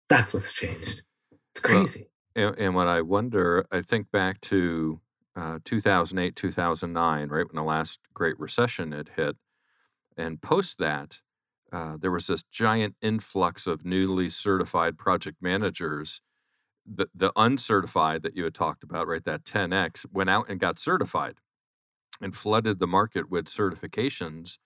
That's 0.10 0.34
what's 0.34 0.52
changed. 0.52 1.04
It's 1.52 1.62
crazy. 1.62 2.10
Well, 2.36 2.50
and, 2.50 2.60
and 2.60 2.76
what 2.76 2.88
I 2.88 3.00
wonder, 3.00 3.66
I 3.72 3.82
think 3.82 4.12
back 4.12 4.42
to 4.42 5.00
uh, 5.36 5.60
2008, 5.64 6.36
2009, 6.36 7.30
right 7.30 7.48
when 7.48 7.56
the 7.56 7.64
last 7.64 8.00
Great 8.14 8.40
Recession 8.40 8.92
had 8.92 9.12
hit. 9.16 9.38
And 10.18 10.42
post 10.42 10.78
that, 10.80 11.22
uh, 11.72 11.98
there 12.00 12.12
was 12.12 12.28
this 12.28 12.44
giant 12.44 12.96
influx 13.02 13.66
of 13.66 13.86
newly 13.86 14.30
certified 14.30 14.98
project 14.98 15.38
managers. 15.42 16.22
The, 16.86 17.08
the 17.16 17.32
uncertified 17.36 18.24
that 18.24 18.36
you 18.36 18.44
had 18.44 18.54
talked 18.54 18.84
about, 18.84 19.08
right, 19.08 19.24
that 19.24 19.46
10x, 19.46 20.06
went 20.12 20.30
out 20.30 20.50
and 20.50 20.60
got 20.60 20.80
certified 20.80 21.36
and 22.22 22.36
flooded 22.36 22.80
the 22.80 22.88
market 22.88 23.30
with 23.30 23.46
certifications 23.46 24.58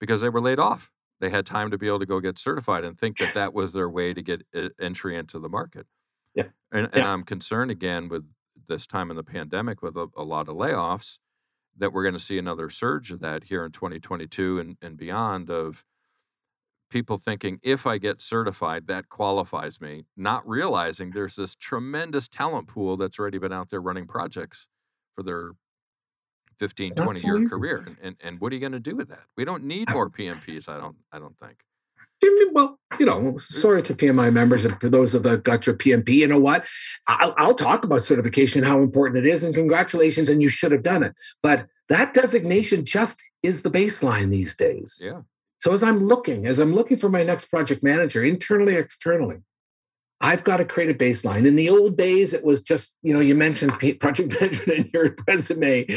because 0.00 0.20
they 0.20 0.28
were 0.28 0.40
laid 0.40 0.58
off. 0.58 0.90
They 1.20 1.30
had 1.30 1.46
time 1.46 1.70
to 1.70 1.78
be 1.78 1.86
able 1.86 2.00
to 2.00 2.06
go 2.06 2.20
get 2.20 2.38
certified 2.38 2.84
and 2.84 2.98
think 2.98 3.18
that 3.18 3.34
that 3.34 3.54
was 3.54 3.72
their 3.72 3.88
way 3.88 4.12
to 4.12 4.22
get 4.22 4.42
uh, 4.54 4.68
entry 4.80 5.16
into 5.16 5.38
the 5.38 5.48
market. 5.48 5.86
Yeah. 6.34 6.48
And, 6.72 6.88
and 6.92 7.04
I'm 7.04 7.22
concerned 7.22 7.70
again 7.70 8.08
with 8.08 8.24
this 8.68 8.86
time 8.86 9.10
in 9.10 9.16
the 9.16 9.24
pandemic 9.24 9.82
with 9.82 9.96
a, 9.96 10.08
a 10.16 10.24
lot 10.24 10.48
of 10.48 10.56
layoffs 10.56 11.18
that 11.78 11.92
we're 11.92 12.02
going 12.02 12.14
to 12.14 12.20
see 12.20 12.38
another 12.38 12.70
surge 12.70 13.10
of 13.10 13.20
that 13.20 13.44
here 13.44 13.64
in 13.64 13.72
2022 13.72 14.58
and, 14.58 14.76
and 14.82 14.96
beyond 14.96 15.50
of 15.50 15.84
people 16.90 17.18
thinking 17.18 17.58
if 17.62 17.86
i 17.86 17.98
get 17.98 18.20
certified 18.22 18.86
that 18.86 19.08
qualifies 19.08 19.80
me 19.80 20.04
not 20.16 20.46
realizing 20.48 21.10
there's 21.10 21.36
this 21.36 21.54
tremendous 21.54 22.28
talent 22.28 22.68
pool 22.68 22.96
that's 22.96 23.18
already 23.18 23.38
been 23.38 23.52
out 23.52 23.70
there 23.70 23.80
running 23.80 24.06
projects 24.06 24.66
for 25.14 25.22
their 25.22 25.52
15 26.58 26.94
20 26.94 27.20
so 27.20 27.26
year 27.26 27.38
easy. 27.38 27.48
career 27.48 27.84
and, 27.86 27.96
and, 28.02 28.16
and 28.22 28.40
what 28.40 28.52
are 28.52 28.54
you 28.54 28.60
going 28.60 28.72
to 28.72 28.80
do 28.80 28.96
with 28.96 29.08
that 29.08 29.24
we 29.36 29.44
don't 29.44 29.64
need 29.64 29.90
more 29.90 30.08
pmps 30.08 30.68
i 30.68 30.78
don't 30.80 30.96
i 31.12 31.18
don't 31.18 31.36
think 31.38 31.58
well, 32.56 32.78
you 32.98 33.04
know, 33.04 33.36
sorry 33.36 33.82
to 33.82 33.94
PMI 33.94 34.32
members 34.32 34.64
and 34.64 34.80
to 34.80 34.88
those 34.88 35.14
of 35.14 35.22
the 35.22 35.36
got 35.36 35.66
your 35.66 35.76
PMP. 35.76 36.08
You 36.10 36.26
know 36.26 36.38
what? 36.38 36.66
I'll, 37.06 37.34
I'll 37.36 37.54
talk 37.54 37.84
about 37.84 38.02
certification, 38.02 38.62
how 38.62 38.80
important 38.80 39.24
it 39.24 39.30
is, 39.30 39.44
and 39.44 39.54
congratulations, 39.54 40.30
and 40.30 40.40
you 40.40 40.48
should 40.48 40.72
have 40.72 40.82
done 40.82 41.02
it. 41.02 41.14
But 41.42 41.68
that 41.90 42.14
designation 42.14 42.86
just 42.86 43.22
is 43.42 43.62
the 43.62 43.70
baseline 43.70 44.30
these 44.30 44.56
days. 44.56 45.02
Yeah. 45.04 45.20
So 45.66 45.72
as 45.72 45.82
I'm 45.82 46.06
looking, 46.06 46.46
as 46.46 46.60
I'm 46.60 46.72
looking 46.72 46.96
for 46.96 47.08
my 47.08 47.24
next 47.24 47.46
project 47.46 47.82
manager, 47.82 48.22
internally, 48.24 48.76
externally, 48.76 49.38
I've 50.20 50.44
got 50.44 50.58
to 50.58 50.64
create 50.64 50.90
a 50.90 50.94
baseline. 50.94 51.44
In 51.44 51.56
the 51.56 51.70
old 51.70 51.96
days, 51.96 52.32
it 52.32 52.44
was 52.44 52.62
just, 52.62 52.98
you 53.02 53.12
know, 53.12 53.18
you 53.18 53.34
mentioned 53.34 53.72
project 53.98 54.32
management 54.40 54.78
in 54.78 54.90
your 54.94 55.16
resume. 55.26 55.88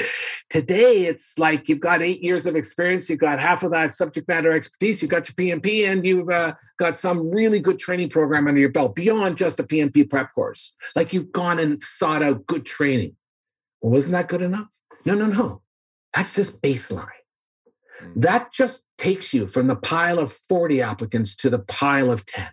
Today, 0.49 1.05
it's 1.05 1.37
like 1.37 1.69
you've 1.69 1.81
got 1.81 2.01
eight 2.01 2.23
years 2.23 2.47
of 2.47 2.55
experience, 2.55 3.11
you've 3.11 3.19
got 3.19 3.39
half 3.39 3.61
of 3.61 3.69
that 3.69 3.93
subject 3.93 4.27
matter 4.27 4.51
expertise, 4.51 5.03
you've 5.03 5.11
got 5.11 5.29
your 5.29 5.35
PMP, 5.35 5.87
and 5.87 6.03
you've 6.03 6.31
uh, 6.31 6.55
got 6.79 6.97
some 6.97 7.29
really 7.29 7.59
good 7.59 7.77
training 7.77 8.09
program 8.09 8.47
under 8.47 8.59
your 8.59 8.71
belt 8.71 8.95
beyond 8.95 9.37
just 9.37 9.59
a 9.59 9.63
PMP 9.63 10.09
prep 10.09 10.33
course. 10.33 10.75
Like 10.95 11.13
you've 11.13 11.31
gone 11.31 11.59
and 11.59 11.79
sought 11.83 12.23
out 12.23 12.47
good 12.47 12.65
training. 12.65 13.15
Wasn't 13.81 14.13
that 14.13 14.29
good 14.29 14.41
enough? 14.41 14.79
No, 15.05 15.13
no, 15.13 15.27
no. 15.27 15.61
That's 16.15 16.33
just 16.33 16.59
baseline. 16.63 17.18
Hmm. 17.99 18.19
That 18.19 18.51
just 18.51 18.87
takes 18.97 19.33
you 19.33 19.47
from 19.47 19.67
the 19.67 19.75
pile 19.75 20.19
of 20.19 20.31
40 20.31 20.81
applicants 20.81 21.35
to 21.37 21.49
the 21.49 21.59
pile 21.59 22.11
of 22.11 22.25
10 22.25 22.49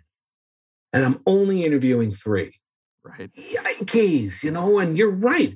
and 0.93 1.05
I'm 1.05 1.21
only 1.25 1.63
interviewing 1.63 2.13
three. 2.13 2.55
Right. 3.03 3.31
Yikes, 3.31 4.43
you 4.43 4.51
know, 4.51 4.79
and 4.79 4.97
you're 4.97 5.11
right. 5.11 5.55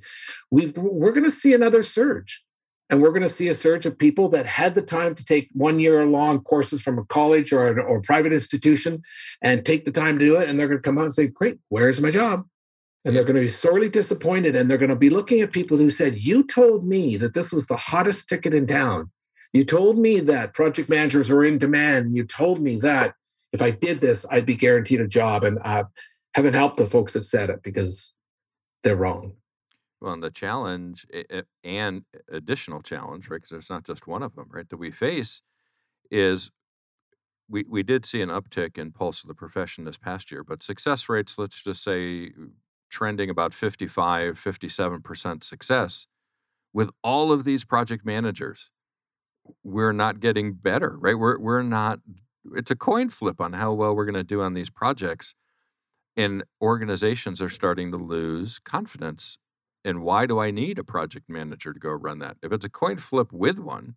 We've 0.51 0.75
we're 0.77 1.11
going 1.11 1.25
to 1.25 1.31
see 1.31 1.53
another 1.53 1.83
surge. 1.83 2.45
And 2.89 3.01
we're 3.01 3.11
going 3.11 3.21
to 3.21 3.29
see 3.29 3.47
a 3.47 3.53
surge 3.53 3.85
of 3.85 3.97
people 3.97 4.27
that 4.29 4.45
had 4.45 4.75
the 4.75 4.81
time 4.81 5.15
to 5.15 5.23
take 5.23 5.47
one 5.53 5.79
year 5.79 6.05
long 6.05 6.41
courses 6.41 6.81
from 6.81 6.99
a 6.99 7.05
college 7.05 7.53
or, 7.53 7.79
or 7.79 7.97
a 7.97 8.01
private 8.01 8.33
institution 8.33 9.01
and 9.41 9.65
take 9.65 9.85
the 9.85 9.93
time 9.93 10.19
to 10.19 10.25
do 10.25 10.35
it. 10.35 10.49
And 10.49 10.59
they're 10.59 10.67
going 10.67 10.81
to 10.81 10.87
come 10.87 10.97
out 10.97 11.05
and 11.05 11.13
say, 11.13 11.27
Great, 11.27 11.59
where's 11.69 12.01
my 12.01 12.11
job? 12.11 12.45
And 13.05 13.15
they're 13.15 13.23
going 13.23 13.35
to 13.35 13.41
be 13.41 13.47
sorely 13.47 13.89
disappointed. 13.89 14.55
And 14.55 14.69
they're 14.69 14.77
going 14.77 14.89
to 14.89 14.95
be 14.95 15.09
looking 15.09 15.39
at 15.39 15.53
people 15.53 15.77
who 15.77 15.89
said, 15.89 16.19
You 16.19 16.43
told 16.43 16.85
me 16.85 17.15
that 17.17 17.33
this 17.33 17.53
was 17.53 17.67
the 17.67 17.77
hottest 17.77 18.27
ticket 18.27 18.53
in 18.53 18.67
town. 18.67 19.09
You 19.53 19.65
told 19.65 19.97
me 19.97 20.19
that 20.21 20.53
project 20.53 20.89
managers 20.89 21.29
are 21.29 21.43
in 21.43 21.57
demand. 21.57 22.15
You 22.15 22.23
told 22.25 22.61
me 22.61 22.77
that 22.79 23.15
if 23.51 23.61
I 23.61 23.71
did 23.71 23.99
this, 23.99 24.25
I'd 24.31 24.45
be 24.45 24.55
guaranteed 24.55 25.01
a 25.01 25.07
job. 25.07 25.43
And 25.43 25.59
I 25.59 25.83
haven't 26.35 26.53
helped 26.53 26.77
the 26.77 26.85
folks 26.85 27.13
that 27.13 27.23
said 27.23 27.49
it 27.49 27.61
because 27.63 28.15
they're 28.83 28.95
wrong. 28.95 29.33
Well, 29.99 30.13
and 30.13 30.23
the 30.23 30.31
challenge 30.31 31.05
and 31.63 32.03
additional 32.31 32.81
challenge, 32.81 33.29
right? 33.29 33.37
Because 33.37 33.51
there's 33.51 33.69
not 33.69 33.85
just 33.85 34.07
one 34.07 34.23
of 34.23 34.35
them, 34.35 34.47
right? 34.49 34.67
That 34.69 34.77
we 34.77 34.89
face 34.89 35.41
is 36.09 36.49
we, 37.47 37.65
we 37.69 37.83
did 37.83 38.05
see 38.05 38.21
an 38.21 38.29
uptick 38.29 38.77
in 38.77 38.91
pulse 38.91 39.21
of 39.21 39.27
the 39.27 39.35
profession 39.35 39.83
this 39.83 39.97
past 39.97 40.31
year, 40.31 40.43
but 40.43 40.63
success 40.63 41.07
rates, 41.09 41.37
let's 41.37 41.61
just 41.61 41.83
say 41.83 42.31
trending 42.89 43.29
about 43.29 43.53
55, 43.53 44.39
57% 44.39 45.43
success 45.43 46.07
with 46.73 46.89
all 47.03 47.31
of 47.31 47.43
these 47.43 47.65
project 47.65 48.05
managers. 48.05 48.71
We're 49.63 49.91
not 49.91 50.19
getting 50.19 50.53
better, 50.53 50.97
right? 50.97 51.17
We're, 51.17 51.39
we're 51.39 51.63
not 51.63 51.99
it's 52.55 52.71
a 52.71 52.75
coin 52.75 53.09
flip 53.09 53.39
on 53.39 53.53
how 53.53 53.73
well 53.73 53.95
we're 53.95 54.05
going 54.05 54.15
to 54.15 54.23
do 54.23 54.41
on 54.41 54.53
these 54.53 54.69
projects. 54.69 55.35
And 56.17 56.43
organizations 56.61 57.41
are 57.41 57.49
starting 57.49 57.91
to 57.91 57.97
lose 57.97 58.59
confidence. 58.59 59.37
And 59.85 60.03
why 60.03 60.25
do 60.25 60.39
I 60.39 60.51
need 60.51 60.77
a 60.77 60.83
project 60.83 61.29
manager 61.29 61.73
to 61.73 61.79
go 61.79 61.91
run 61.91 62.19
that? 62.19 62.37
If 62.43 62.51
it's 62.51 62.65
a 62.65 62.69
coin 62.69 62.97
flip 62.97 63.31
with 63.31 63.59
one, 63.59 63.95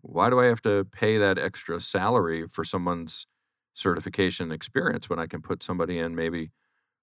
why 0.00 0.30
do 0.30 0.40
I 0.40 0.46
have 0.46 0.62
to 0.62 0.84
pay 0.84 1.18
that 1.18 1.38
extra 1.38 1.80
salary 1.80 2.46
for 2.48 2.64
someone's 2.64 3.26
certification 3.74 4.52
experience 4.52 5.08
when 5.08 5.18
I 5.18 5.26
can 5.26 5.42
put 5.42 5.62
somebody 5.62 5.98
in 5.98 6.14
maybe 6.14 6.50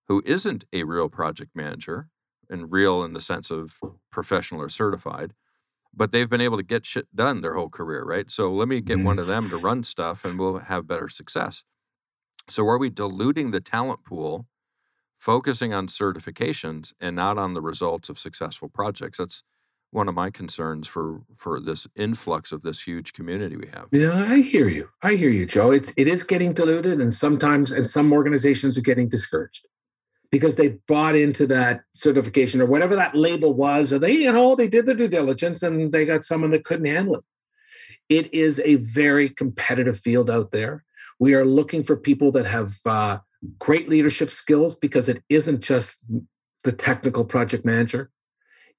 who 0.08 0.24
isn't 0.26 0.66
a 0.74 0.84
real 0.84 1.10
project 1.10 1.52
manager 1.56 2.08
and 2.50 2.72
real 2.72 3.04
in 3.04 3.14
the 3.14 3.22
sense 3.22 3.52
of 3.52 3.80
professional 4.12 4.62
or 4.62 4.70
certified, 4.70 5.34
but 5.94 6.12
they've 6.12 6.30
been 6.30 6.42
able 6.42 6.58
to 6.58 6.64
get 6.64 6.86
shit 6.86 7.14
done 7.16 7.42
their 7.42 7.56
whole 7.56 7.70
career, 7.70 8.04
right? 8.04 8.30
So 8.30 8.52
let 8.52 8.68
me 8.68 8.82
get 8.82 9.00
one 9.00 9.20
of 9.20 9.28
them 9.28 9.50
to 9.50 9.58
run 9.58 9.84
stuff 9.84 10.24
and 10.26 10.40
we'll 10.40 10.60
have 10.60 10.88
better 10.88 11.10
success. 11.10 11.64
So 12.50 12.68
are 12.68 12.78
we 12.78 12.90
diluting 12.90 13.52
the 13.52 13.60
talent 13.60 14.04
pool, 14.04 14.48
focusing 15.20 15.74
on 15.74 15.88
certifications 15.88 16.94
and 17.00 17.16
not 17.16 17.38
on 17.38 17.54
the 17.54 17.62
results 17.62 18.10
of 18.10 18.18
successful 18.18 18.70
projects? 18.70 19.18
That's 19.18 19.44
one 19.92 20.08
of 20.08 20.14
my 20.14 20.30
concerns 20.30 20.88
for 20.88 21.22
for 21.36 21.60
this 21.60 21.88
influx 21.96 22.52
of 22.52 22.62
this 22.62 22.82
huge 22.82 23.14
community 23.14 23.56
we 23.56 23.68
have. 23.74 23.88
Yeah, 23.92 24.14
I 24.14 24.42
hear 24.42 24.68
you. 24.68 24.90
I 25.02 25.16
hear 25.16 25.32
you, 25.32 25.46
Joe. 25.46 25.72
It's 25.72 25.94
it 25.98 26.08
is 26.08 26.24
getting 26.24 26.54
diluted 26.54 27.02
and 27.02 27.14
sometimes 27.14 27.72
and 27.72 27.86
some 27.86 28.14
organizations 28.14 28.78
are 28.78 28.82
getting 28.82 29.10
discouraged 29.10 29.66
because 30.32 30.56
they 30.56 30.78
bought 30.88 31.16
into 31.16 31.48
that 31.48 31.82
certification 31.94 32.62
or 32.62 32.66
whatever 32.66 32.96
that 32.96 33.16
label 33.16 33.54
was, 33.54 33.92
or 33.92 34.00
they, 34.00 34.12
you 34.12 34.32
know, 34.32 34.56
they 34.56 34.68
did 34.68 34.86
the 34.86 34.94
due 34.94 35.08
diligence 35.08 35.64
and 35.64 35.92
they 35.92 36.06
got 36.06 36.24
someone 36.24 36.52
that 36.52 36.64
couldn't 36.64 36.86
handle 36.86 37.16
it. 37.16 37.24
It 38.10 38.34
is 38.34 38.60
a 38.66 38.76
very 38.76 39.30
competitive 39.30 39.98
field 39.98 40.30
out 40.30 40.52
there. 40.52 40.84
We 41.20 41.34
are 41.34 41.46
looking 41.46 41.84
for 41.84 41.96
people 41.96 42.32
that 42.34 42.46
have 42.46 42.74
uh, 42.86 43.20
great 43.60 43.90
leadership 43.90 44.30
skills 44.30 44.76
because 44.76 45.10
it 45.10 45.24
isn't 45.30 45.62
just 45.62 45.98
the 46.64 46.72
technical 46.72 47.26
project 47.26 47.66
manager. 47.66 48.12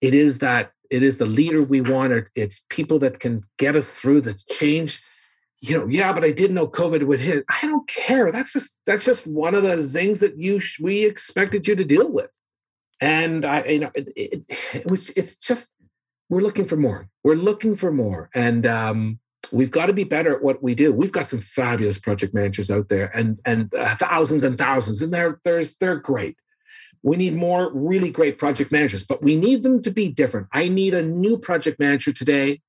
It 0.01 0.15
is 0.15 0.39
that 0.39 0.73
it 0.91 1.03
is 1.03 1.19
the 1.19 1.27
leader 1.27 1.63
we 1.63 1.81
want. 1.81 2.27
It's 2.35 2.67
people 2.69 2.99
that 3.01 3.21
can 3.21 3.43
get 3.59 3.77
us 3.77 3.93
through 3.93 4.23
the 4.23 4.35
change 4.51 5.03
you 5.61 5.79
know, 5.79 5.87
yeah, 5.89 6.13
but 6.13 6.25
I 6.25 6.33
didn't 6.33 6.55
know 6.55 6.67
COVID 6.67 7.03
would 7.05 7.21
hit. 7.21 7.45
I 7.49 7.67
don't 7.67 7.87
care. 7.87 8.33
That's 8.33 8.53
just 8.53 8.81
that's 8.87 9.05
just 9.05 9.27
one 9.27 9.55
of 9.55 9.63
the 9.63 9.77
things 9.83 10.21
that 10.21 10.39
you 10.39 10.59
sh- 10.59 10.81
we 10.81 11.05
expected 11.05 11.67
you 11.67 11.77
to 11.77 11.85
deal 11.85 12.11
with, 12.11 12.31
and 13.01 13.45
I, 13.45 13.65
you 13.65 13.81
know, 13.81 13.91
it, 13.95 14.09
it, 14.17 14.43
it, 14.75 14.91
was. 14.91 15.11
It's 15.11 15.37
just 15.37 15.77
we're 16.31 16.41
looking 16.41 16.65
for 16.65 16.77
more. 16.77 17.09
We're 17.25 17.35
looking 17.35 17.77
for 17.77 17.93
more, 17.93 18.31
and 18.35 18.67
um, 18.67 19.19
we've 19.53 19.71
got 19.71 19.87
to 19.87 19.93
be 19.93 20.05
better 20.05 20.35
at 20.35 20.43
what 20.43 20.63
we 20.63 20.75
do. 20.75 20.95
We've 20.95 21.13
got 21.13 21.27
some 21.27 21.41
fabulous 21.41 21.99
project 21.99 22.33
managers 22.33 22.71
out 22.71 22.89
there, 22.89 23.15
and 23.15 23.39
and 23.45 23.75
uh, 23.75 23.95
thousands 23.97 24.45
and 24.45 24.57
thousands, 24.57 25.03
and 25.03 25.13
they're 25.13 25.41
there's 25.45 25.77
they're 25.77 25.97
great. 25.97 26.37
We 27.03 27.19
need 27.19 27.35
more 27.35 27.71
really 27.75 28.11
great 28.11 28.39
project 28.39 28.73
managers, 28.73 29.05
but 29.05 29.23
we 29.23 29.37
need 29.37 29.63
them 29.63 29.83
to 29.83 29.91
be 29.91 30.11
different. 30.11 30.49
I 30.53 30.69
need 30.69 30.95
a 30.95 31.03
new 31.03 31.37
project 31.37 31.79
manager 31.79 32.13
today 32.13 32.61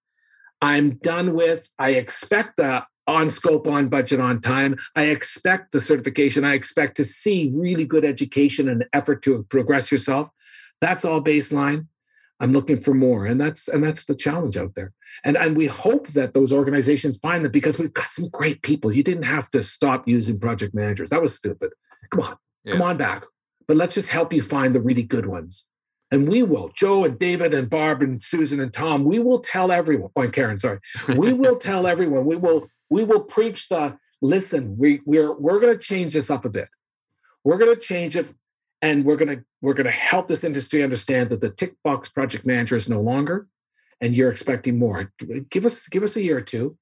I'm 0.62 0.91
done 0.97 1.34
with. 1.34 1.67
I 1.80 1.91
expect 1.91 2.58
the 2.58 2.84
on 3.08 3.30
scope, 3.30 3.67
on 3.67 3.89
budget, 3.89 4.19
on 4.19 4.41
time. 4.41 4.78
I 4.95 5.06
expect 5.06 5.71
the 5.71 5.80
certification. 5.80 6.43
I 6.43 6.54
expect 6.54 6.95
to 6.97 7.04
see 7.04 7.52
really 7.54 7.86
good 7.86 8.06
education 8.06 8.69
and 8.69 8.86
effort 8.93 9.21
to 9.24 9.43
progress 9.50 9.91
yourself. 9.91 10.30
That's 10.80 11.04
all 11.04 11.21
baseline. 11.21 11.88
I'm 12.39 12.54
looking 12.54 12.78
for 12.78 12.93
more, 12.95 13.26
and 13.26 13.39
that's 13.39 13.67
and 13.67 13.84
that's 13.84 14.06
the 14.06 14.15
challenge 14.15 14.58
out 14.58 14.74
there. 14.76 14.93
And 15.24 15.38
and 15.38 15.56
we 15.56 15.67
hope 15.67 16.08
that 16.10 16.34
those 16.34 16.52
organizations 16.52 17.19
find 17.19 17.45
that 17.45 17.54
because 17.54 17.78
we've 17.78 17.93
got 17.93 18.06
some 18.06 18.30
great 18.30 18.63
people. 18.63 18.91
You 18.91 19.04
didn't 19.04 19.24
have 19.24 19.50
to 19.52 19.62
stop 19.62 20.08
using 20.08 20.39
project 20.39 20.74
managers. 20.74 21.10
That 21.12 21.21
was 21.21 21.36
stupid. 21.36 21.71
Come 22.10 22.24
on, 22.24 22.36
yeah. 22.65 22.71
come 22.71 22.82
on 22.82 22.97
back. 22.97 23.26
But 23.67 23.78
let's 23.78 23.93
just 23.93 24.10
help 24.10 24.34
you 24.34 24.41
find 24.41 24.74
the 24.74 24.82
really 24.82 25.04
good 25.04 25.28
ones. 25.28 25.67
And 26.12 26.28
we 26.28 26.43
will, 26.43 26.71
Joe 26.76 27.06
and 27.06 27.17
David 27.17 27.54
and 27.54 27.69
Barb 27.69 28.02
and 28.02 28.21
Susan 28.21 28.60
and 28.60 28.74
Tom, 28.74 29.06
we 29.06 29.19
will 29.19 29.39
tell 29.39 29.71
everyone, 29.71 30.12
oh, 30.15 30.21
and 30.24 30.34
Karen, 30.34 30.60
sorry, 30.60 30.80
we 31.15 31.32
will 31.32 31.56
tell 31.56 31.88
everyone, 31.88 32.26
we 32.26 32.36
will, 32.36 32.67
we 32.89 33.06
will 33.06 33.21
preach 33.21 33.69
the 33.69 33.97
listen, 34.21 34.78
we 34.78 35.02
we're 35.06 35.34
we're 35.34 35.60
gonna 35.60 35.78
change 35.78 36.13
this 36.13 36.30
up 36.30 36.45
a 36.45 36.50
bit. 36.50 36.69
We're 37.43 37.58
gonna 37.58 37.76
change 37.76 38.15
it 38.15 38.34
and 38.82 39.04
we're 39.04 39.17
gonna 39.17 39.43
we're 39.62 39.74
gonna 39.74 39.91
help 39.91 40.28
this 40.28 40.43
industry 40.43 40.84
understand 40.84 41.30
that 41.30 41.41
the 41.41 41.50
tick 41.50 41.76
box 41.84 42.08
project 42.08 42.45
manager 42.45 42.76
is 42.76 42.88
no 42.88 43.02
longer 43.02 43.47
and 44.00 44.15
you're 44.15 44.32
expecting 44.32 44.78
more. 44.78 45.12
Give 45.50 45.65
us 45.65 45.88
give 45.88 46.04
us 46.04 46.15
a 46.15 46.21
year 46.21 46.38
or 46.38 46.41
two 46.41 46.78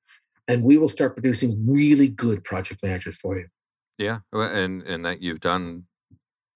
and 0.48 0.64
we 0.64 0.78
will 0.78 0.90
start 0.90 1.16
producing 1.16 1.66
really 1.68 2.10
good 2.10 2.44
project 2.44 2.84
managers 2.84 3.18
for 3.18 3.38
you. 3.38 3.48
Yeah, 3.98 4.20
and 4.34 4.82
and 4.84 5.06
that 5.06 5.22
you've 5.22 5.42
done 5.42 5.86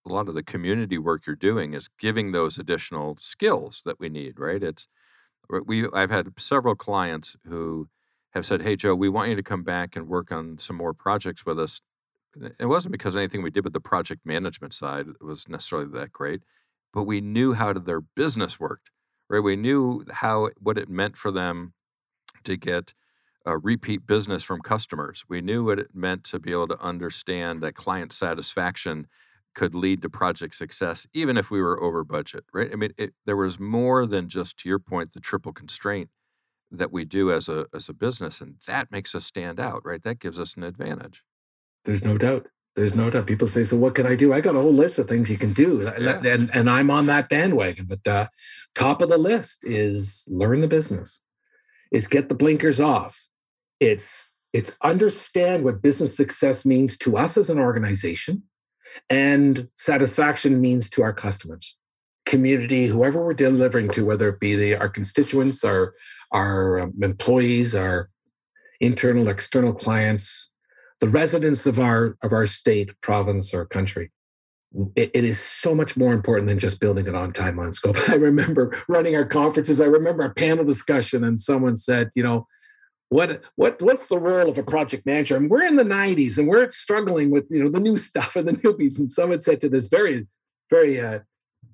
a 0.06 0.10
lot 0.14 0.28
of 0.30 0.36
the 0.36 0.44
community 0.44 0.98
work 0.98 1.26
you're 1.26 1.36
doing 1.36 1.74
is 1.74 1.90
giving 2.00 2.32
those 2.32 2.58
additional 2.58 3.18
skills 3.20 3.82
that 3.86 4.00
we 4.00 4.10
need, 4.10 4.40
right? 4.40 4.62
It's 4.64 4.88
we 5.66 5.88
I've 5.94 6.12
had 6.12 6.40
several 6.40 6.76
clients 6.76 7.36
who 7.48 7.90
have 8.34 8.46
said, 8.46 8.62
"Hey 8.64 8.76
Joe, 8.76 8.96
we 8.96 9.10
want 9.10 9.30
you 9.30 9.36
to 9.36 9.44
come 9.44 9.64
back 9.64 9.96
and 9.96 10.08
work 10.08 10.32
on 10.32 10.58
some 10.58 10.76
more 10.78 10.94
projects 10.94 11.46
with 11.46 11.60
us." 11.60 11.82
It 12.60 12.66
wasn't 12.66 12.94
because 12.94 13.16
anything 13.18 13.44
we 13.44 13.52
did 13.52 13.64
with 13.64 13.74
the 13.74 13.80
project 13.82 14.26
management 14.26 14.74
side 14.74 15.08
was 15.22 15.48
necessarily 15.48 15.90
that 15.90 16.12
great, 16.12 16.44
but 16.94 17.04
we 17.04 17.22
knew 17.22 17.54
how 17.54 17.74
their 17.74 18.02
business 18.02 18.60
worked, 18.60 18.92
right? 19.30 19.40
We 19.40 19.56
knew 19.56 20.06
how 20.12 20.50
what 20.60 20.78
it 20.78 20.90
meant 20.90 21.18
for 21.18 21.32
them 21.32 21.74
to 22.44 22.58
get 22.58 22.94
repeat 23.46 24.08
business 24.08 24.44
from 24.44 24.62
customers. 24.62 25.26
We 25.28 25.42
knew 25.42 25.66
what 25.66 25.80
it 25.80 25.96
meant 25.96 26.24
to 26.26 26.40
be 26.40 26.52
able 26.52 26.70
to 26.70 26.82
understand 26.82 27.62
that 27.62 27.76
client 27.76 28.14
satisfaction 28.14 29.08
could 29.54 29.76
lead 29.76 30.02
to 30.02 30.10
project 30.10 30.56
success, 30.56 31.08
even 31.14 31.38
if 31.38 31.52
we 31.52 31.62
were 31.62 31.82
over 31.82 32.04
budget, 32.04 32.46
right? 32.54 32.70
I 32.72 32.76
mean, 32.76 32.94
it, 32.98 33.14
there 33.26 33.38
was 33.38 33.60
more 33.60 34.06
than 34.06 34.28
just, 34.30 34.58
to 34.60 34.70
your 34.70 34.80
point, 34.80 35.14
the 35.14 35.20
triple 35.20 35.54
constraint 35.54 36.10
that 36.72 36.92
we 36.92 37.06
do 37.06 37.32
as 37.32 37.48
a 37.48 37.68
as 37.74 37.88
a 37.88 37.94
business, 37.94 38.42
and 38.42 38.56
that 38.68 38.92
makes 38.92 39.14
us 39.16 39.26
stand 39.26 39.60
out, 39.60 39.86
right? 39.86 40.02
That 40.02 40.20
gives 40.20 40.40
us 40.40 40.56
an 40.56 40.64
advantage. 40.64 41.24
There's 41.86 42.04
no 42.04 42.18
doubt. 42.18 42.48
There's 42.76 42.96
no 42.96 43.10
doubt. 43.12 43.28
People 43.28 43.48
say, 43.48 43.64
"So 43.64 43.78
what 43.78 43.96
can 43.96 44.08
I 44.08 44.16
do?" 44.16 44.34
I 44.34 44.42
got 44.42 44.56
a 44.56 44.62
whole 44.62 44.74
list 44.74 44.98
of 44.98 45.08
things 45.08 45.30
you 45.30 45.38
can 45.38 45.54
do, 45.54 45.82
yeah. 45.84 46.22
and 46.26 46.50
and 46.54 46.70
I'm 46.70 46.90
on 46.90 47.06
that 47.06 47.30
bandwagon. 47.30 47.86
But 47.86 48.08
uh, 48.08 48.28
top 48.74 49.02
of 49.02 49.10
the 49.10 49.20
list 49.20 49.66
is 49.66 50.28
learn 50.32 50.62
the 50.62 50.68
business. 50.68 51.22
Is 51.92 52.08
get 52.08 52.30
the 52.30 52.36
blinkers 52.36 52.82
off. 52.82 53.30
It's 53.80 54.34
it's 54.52 54.78
understand 54.82 55.64
what 55.64 55.84
business 55.84 56.18
success 56.18 56.66
means 56.66 56.98
to 57.00 57.18
us 57.18 57.38
as 57.38 57.52
an 57.52 57.60
organization 57.60 58.44
And 59.10 59.70
satisfaction 59.78 60.62
means 60.62 60.90
to 60.92 61.04
our 61.04 61.14
customers, 61.14 61.78
community, 62.26 62.88
whoever 62.88 63.24
we're 63.24 63.34
delivering 63.34 63.90
to, 63.90 64.06
whether 64.06 64.30
it 64.30 64.40
be 64.40 64.56
the, 64.56 64.76
our 64.76 64.90
constituents, 64.90 65.64
our, 65.64 65.94
our 66.32 66.80
um, 66.80 66.94
employees, 67.02 67.76
our 67.76 68.10
internal, 68.80 69.30
external 69.30 69.74
clients, 69.74 70.52
the 71.00 71.10
residents 71.10 71.66
of 71.66 71.80
our, 71.80 72.18
of 72.22 72.34
our 72.34 72.46
state, 72.46 72.92
province, 73.02 73.54
or 73.54 73.66
country. 73.66 74.12
It, 74.96 75.12
it 75.14 75.24
is 75.24 75.40
so 75.40 75.76
much 75.76 75.96
more 75.96 76.14
important 76.14 76.48
than 76.48 76.60
just 76.60 76.80
building 76.80 77.08
it 77.08 77.14
on 77.14 77.32
time 77.32 77.60
on 77.60 77.74
scope. 77.74 77.98
I 78.10 78.16
remember 78.16 78.74
running 78.88 79.16
our 79.16 79.26
conferences. 79.26 79.80
I 79.80 79.86
remember 79.86 80.24
a 80.24 80.34
panel 80.34 80.66
discussion, 80.66 81.24
and 81.24 81.40
someone 81.40 81.76
said, 81.76 82.10
you 82.16 82.24
know, 82.24 82.48
what 83.14 83.44
what 83.56 83.82
what's 83.82 84.08
the 84.08 84.18
role 84.18 84.50
of 84.50 84.58
a 84.58 84.64
project 84.64 85.06
manager? 85.06 85.38
And 85.38 85.50
we're 85.50 85.64
in 85.64 85.76
the 85.76 85.84
90s 85.84 86.38
and 86.38 86.48
we're 86.48 86.72
struggling 86.72 87.30
with 87.30 87.46
you 87.50 87.64
know 87.64 87.70
the 87.70 87.80
new 87.80 87.98
stuff 88.10 88.36
and 88.36 88.48
the 88.48 88.54
newbies. 88.54 89.00
And 89.00 89.12
someone 89.12 89.42
said 89.42 89.62
to 89.62 89.70
this 89.70 89.88
very, 89.88 90.28
very 90.70 91.00
uh, 91.00 91.20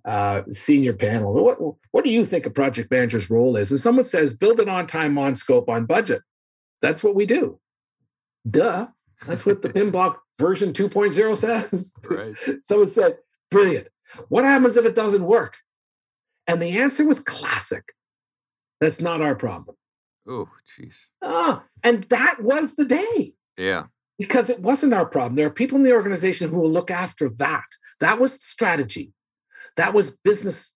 uh, 0.05 0.43
senior 0.51 0.93
panel, 0.93 1.33
what 1.33 1.57
what 1.91 2.03
do 2.03 2.11
you 2.11 2.25
think 2.25 2.45
a 2.45 2.49
project 2.49 2.91
manager's 2.91 3.29
role 3.29 3.55
is? 3.55 3.71
And 3.71 3.79
someone 3.79 4.05
says, 4.05 4.35
build 4.35 4.59
it 4.59 4.67
on 4.67 4.85
time, 4.85 5.17
on 5.17 5.35
scope, 5.35 5.69
on 5.69 5.85
budget. 5.85 6.21
That's 6.81 7.03
what 7.03 7.15
we 7.15 7.25
do. 7.25 7.59
Duh. 8.49 8.87
That's 9.25 9.45
what 9.45 9.61
the 9.61 9.69
PMBOK 9.73 10.17
version 10.39 10.73
2.0 10.73 11.37
says. 11.37 11.93
Right. 12.09 12.35
someone 12.63 12.87
said, 12.87 13.17
brilliant. 13.51 13.89
What 14.27 14.45
happens 14.45 14.77
if 14.77 14.85
it 14.85 14.95
doesn't 14.95 15.25
work? 15.25 15.57
And 16.47 16.61
the 16.61 16.79
answer 16.79 17.05
was 17.05 17.19
classic. 17.19 17.93
That's 18.81 19.01
not 19.01 19.21
our 19.21 19.35
problem. 19.35 19.75
Oh, 20.29 20.47
jeez. 20.67 21.07
Ah, 21.23 21.65
and 21.83 22.03
that 22.03 22.37
was 22.41 22.75
the 22.75 22.85
day. 22.85 23.33
Yeah. 23.57 23.85
Because 24.19 24.49
it 24.49 24.61
wasn't 24.61 24.93
our 24.93 25.07
problem. 25.07 25.35
There 25.35 25.47
are 25.47 25.51
people 25.51 25.77
in 25.77 25.83
the 25.83 25.93
organization 25.93 26.49
who 26.49 26.59
will 26.59 26.71
look 26.71 26.91
after 26.91 27.29
that. 27.37 27.65
That 27.99 28.19
was 28.19 28.33
strategy. 28.33 29.11
That 29.75 29.93
was 29.93 30.15
business 30.23 30.75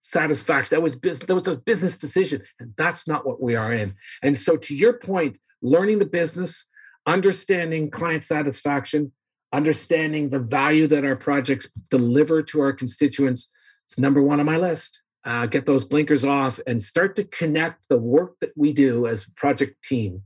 satisfaction. 0.00 0.76
That 0.76 0.82
was 0.82 0.96
business. 0.96 1.28
That 1.28 1.34
was 1.34 1.46
a 1.46 1.56
business 1.56 1.98
decision, 1.98 2.42
and 2.58 2.72
that's 2.76 3.06
not 3.06 3.24
what 3.26 3.40
we 3.40 3.54
are 3.54 3.70
in. 3.70 3.94
And 4.22 4.36
so, 4.36 4.56
to 4.56 4.74
your 4.74 4.94
point, 4.94 5.38
learning 5.60 5.98
the 5.98 6.06
business, 6.06 6.68
understanding 7.06 7.90
client 7.90 8.24
satisfaction, 8.24 9.12
understanding 9.52 10.30
the 10.30 10.40
value 10.40 10.86
that 10.88 11.04
our 11.04 11.16
projects 11.16 11.70
deliver 11.90 12.42
to 12.42 12.60
our 12.60 12.72
constituents, 12.72 13.50
it's 13.84 13.98
number 13.98 14.22
one 14.22 14.40
on 14.40 14.46
my 14.46 14.56
list 14.56 15.02
uh, 15.24 15.46
get 15.46 15.66
those 15.66 15.84
blinkers 15.84 16.24
off 16.24 16.58
and 16.66 16.82
start 16.82 17.14
to 17.16 17.24
connect 17.24 17.88
the 17.88 17.98
work 17.98 18.36
that 18.40 18.52
we 18.56 18.72
do 18.72 19.06
as 19.06 19.30
project 19.36 19.82
team 19.84 20.22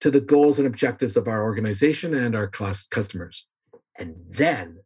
to 0.00 0.10
the 0.10 0.20
goals 0.20 0.58
and 0.58 0.66
objectives 0.66 1.16
of 1.16 1.28
our 1.28 1.42
organization 1.42 2.14
and 2.14 2.34
our 2.34 2.46
class 2.46 2.86
customers. 2.86 3.46
And 3.98 4.16
then 4.28 4.78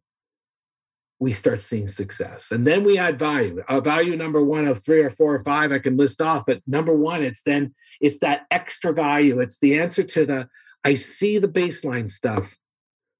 we 1.19 1.31
start 1.31 1.61
seeing 1.61 1.87
success. 1.87 2.51
And 2.51 2.65
then 2.65 2.83
we 2.83 2.97
add 2.97 3.19
value. 3.19 3.61
A 3.69 3.79
value 3.79 4.15
number 4.15 4.43
one 4.43 4.65
of 4.65 4.83
three 4.83 5.03
or 5.03 5.11
four 5.11 5.35
or 5.35 5.43
five 5.43 5.71
I 5.71 5.79
can 5.79 5.95
list 5.95 6.19
off, 6.19 6.45
but 6.47 6.61
number 6.65 6.95
one, 6.95 7.23
it's 7.23 7.43
then 7.43 7.75
it's 7.99 8.19
that 8.19 8.47
extra 8.49 8.91
value. 8.91 9.39
It's 9.39 9.59
the 9.59 9.79
answer 9.79 10.03
to 10.03 10.25
the 10.25 10.49
I 10.83 10.95
see 10.95 11.37
the 11.37 11.47
baseline 11.47 12.09
stuff, 12.09 12.57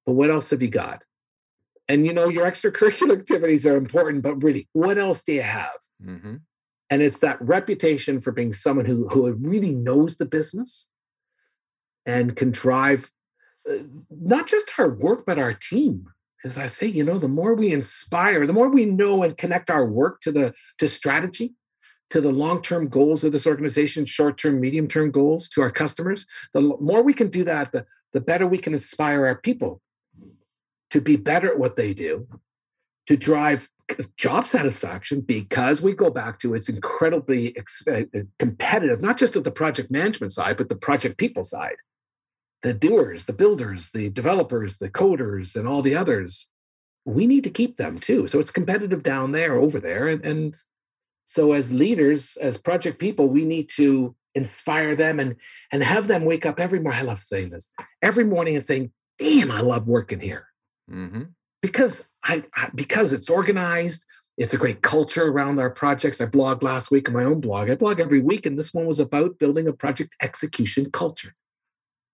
but 0.06 0.14
what 0.14 0.32
else 0.32 0.50
have 0.50 0.64
you 0.64 0.70
got? 0.70 1.04
And 1.92 2.06
you 2.06 2.14
know, 2.14 2.30
your 2.30 2.46
extracurricular 2.46 3.20
activities 3.20 3.68
are 3.68 3.76
important, 3.76 4.24
but 4.24 4.42
really, 4.42 4.70
what 4.72 4.98
else 4.98 5.26
do 5.26 5.34
you 5.34 5.42
have? 5.42 5.76
Mm-hmm. 6.02 6.36
And 6.90 7.02
it's 7.02 7.20
that 7.20 7.42
reputation 7.42 8.22
for 8.22 8.32
being 8.32 8.54
someone 8.54 8.86
who, 8.86 9.10
who 9.10 9.34
really 9.34 9.76
knows 9.76 10.16
the 10.16 10.26
business 10.26 10.88
and 12.06 12.34
can 12.34 12.52
drive 12.52 13.12
uh, 13.70 13.84
not 14.10 14.48
just 14.48 14.72
our 14.80 14.90
work, 14.90 15.26
but 15.28 15.38
our 15.38 15.54
team. 15.54 16.06
Because 16.38 16.58
I 16.58 16.68
say, 16.68 16.88
you 16.88 17.04
know, 17.04 17.20
the 17.20 17.28
more 17.28 17.56
we 17.56 17.74
inspire, 17.74 18.48
the 18.48 18.54
more 18.54 18.70
we 18.70 18.86
know 18.86 19.22
and 19.22 19.36
connect 19.36 19.70
our 19.70 19.86
work 19.86 20.22
to 20.22 20.32
the 20.32 20.54
to 20.78 20.88
strategy, 20.88 21.56
to 22.10 22.22
the 22.22 22.32
long-term 22.32 22.88
goals 22.88 23.26
of 23.26 23.34
this 23.34 23.46
organization, 23.46 24.06
short-term, 24.06 24.62
medium-term 24.62 25.12
goals 25.12 25.50
to 25.50 25.62
our 25.62 25.70
customers, 25.70 26.26
the 26.54 26.62
more 26.62 27.04
we 27.04 27.14
can 27.14 27.28
do 27.28 27.44
that, 27.44 27.74
the, 27.74 27.86
the 28.14 28.22
better 28.22 28.48
we 28.48 28.60
can 28.60 28.72
inspire 28.72 29.26
our 29.26 29.36
people 29.36 29.82
to 30.92 31.02
be 31.02 31.16
better 31.16 31.52
at 31.52 31.60
what 31.60 31.76
they 31.76 31.94
do, 31.94 32.28
to 33.08 33.18
drive 33.18 33.68
job 34.16 34.46
satisfaction, 34.46 35.22
because 35.22 35.82
we 35.82 35.94
go 35.94 36.10
back 36.10 36.40
to 36.40 36.54
it's 36.54 36.70
incredibly 36.70 37.56
uh, 37.58 38.02
competitive, 38.40 39.02
not 39.02 39.18
just 39.18 39.36
at 39.36 39.44
the 39.44 39.52
project 39.52 39.92
management 39.92 40.32
side, 40.32 40.56
but 40.58 40.70
the 40.70 40.76
project 40.76 41.18
people 41.18 41.44
side. 41.44 41.78
The 42.64 42.74
doers, 42.74 43.26
the 43.26 43.34
builders, 43.34 43.90
the 43.90 44.10
developers, 44.10 44.78
the 44.78 44.90
coders, 44.90 45.56
and 45.56 45.68
all 45.68 45.82
the 45.82 45.96
others. 45.96 46.50
We 47.06 47.26
need 47.26 47.44
to 47.46 47.50
keep 47.50 47.78
them 47.78 48.00
too. 48.00 48.28
So 48.28 48.38
it's 48.38 48.52
competitive 48.52 49.02
down 49.02 49.32
there, 49.32 49.56
over 49.56 49.80
there. 49.80 50.06
And, 50.06 50.24
and 50.24 50.56
so 51.26 51.54
as 51.54 51.74
leaders, 51.74 52.38
as 52.38 52.58
project 52.58 53.00
people, 53.00 53.28
we 53.28 53.46
need 53.46 53.70
to 53.78 54.16
inspire 54.36 54.96
them 54.96 55.20
and 55.20 55.36
and 55.72 55.84
have 55.84 56.08
them 56.08 56.24
wake 56.24 56.46
up 56.46 56.60
every 56.60 56.80
morning. 56.80 57.02
I 57.02 57.04
love 57.04 57.18
saying 57.18 57.50
this 57.50 57.72
every 58.02 58.24
morning 58.24 58.56
and 58.56 58.64
saying, 58.64 58.92
damn, 59.18 59.52
I 59.52 59.62
love 59.62 59.88
working 59.88 60.20
here. 60.20 60.46
Mm-hmm. 60.92 61.24
Because 61.62 62.10
I, 62.24 62.44
I 62.56 62.70
because 62.74 63.14
it's 63.14 63.30
organized, 63.30 64.06
it's 64.38 64.54
a 64.54 64.58
great 64.58 64.82
culture 64.82 65.28
around 65.28 65.60
our 65.60 65.70
projects. 65.70 66.20
I 66.20 66.26
blogged 66.26 66.64
last 66.64 66.92
week 66.92 67.08
on 67.08 67.16
my 67.16 67.24
own 67.24 67.40
blog. 67.40 67.70
I 67.70 67.76
blog 67.76 68.00
every 68.00 68.20
week, 68.20 68.46
and 68.46 68.58
this 68.58 68.74
one 68.74 68.86
was 68.86 69.00
about 69.00 69.38
building 69.38 69.68
a 69.68 69.74
project 69.74 70.16
execution 70.22 70.90
culture. 70.92 71.36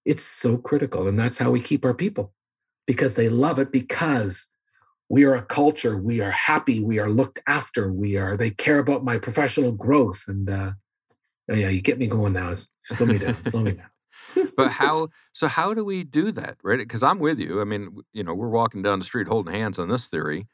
It's 0.06 0.24
so 0.24 0.58
critical, 0.58 1.08
and 1.08 1.20
that's 1.20 1.38
how 1.38 1.52
we 1.52 1.62
keep 1.62 1.86
our 1.86 1.94
people 1.94 2.34
because 2.86 3.16
they 3.16 3.30
love 3.30 3.60
it 3.60 3.72
because 3.72 4.48
we 5.10 5.24
are 5.24 5.36
a 5.36 5.44
culture. 5.44 5.98
We 5.98 6.22
are 6.22 6.32
happy. 6.32 6.82
We 6.82 7.00
are 7.00 7.10
looked 7.10 7.40
after. 7.48 7.92
We 7.92 8.18
are. 8.18 8.36
They 8.36 8.50
care 8.50 8.80
about 8.80 9.06
my 9.06 9.18
professional 9.18 9.72
growth, 9.72 10.26
and 10.28 10.50
uh, 10.50 10.72
yeah, 11.48 11.70
you 11.70 11.82
get 11.82 11.98
me 11.98 12.08
going 12.08 12.34
now. 12.34 12.54
Slow 12.84 13.08
me 13.08 13.20
down. 13.20 13.42
slow 13.44 13.62
me 13.62 13.72
down 13.74 13.90
but 14.56 14.72
how 14.72 15.08
so 15.34 15.48
how 15.48 15.74
do 15.74 15.84
we 15.84 16.04
do 16.04 16.32
that 16.32 16.58
right? 16.64 16.80
Because 16.80 17.04
i'm 17.04 17.20
with 17.20 17.40
you 17.40 17.62
i 17.62 17.64
mean 17.64 18.00
you 18.14 18.24
know 18.24 18.34
we're 18.34 18.50
walking 18.50 18.82
down 18.82 19.00
the 19.00 19.06
street 19.06 19.28
holding 19.28 19.54
hands 19.54 19.80
on 19.80 19.90
this 19.90 20.08
theory 20.08 20.48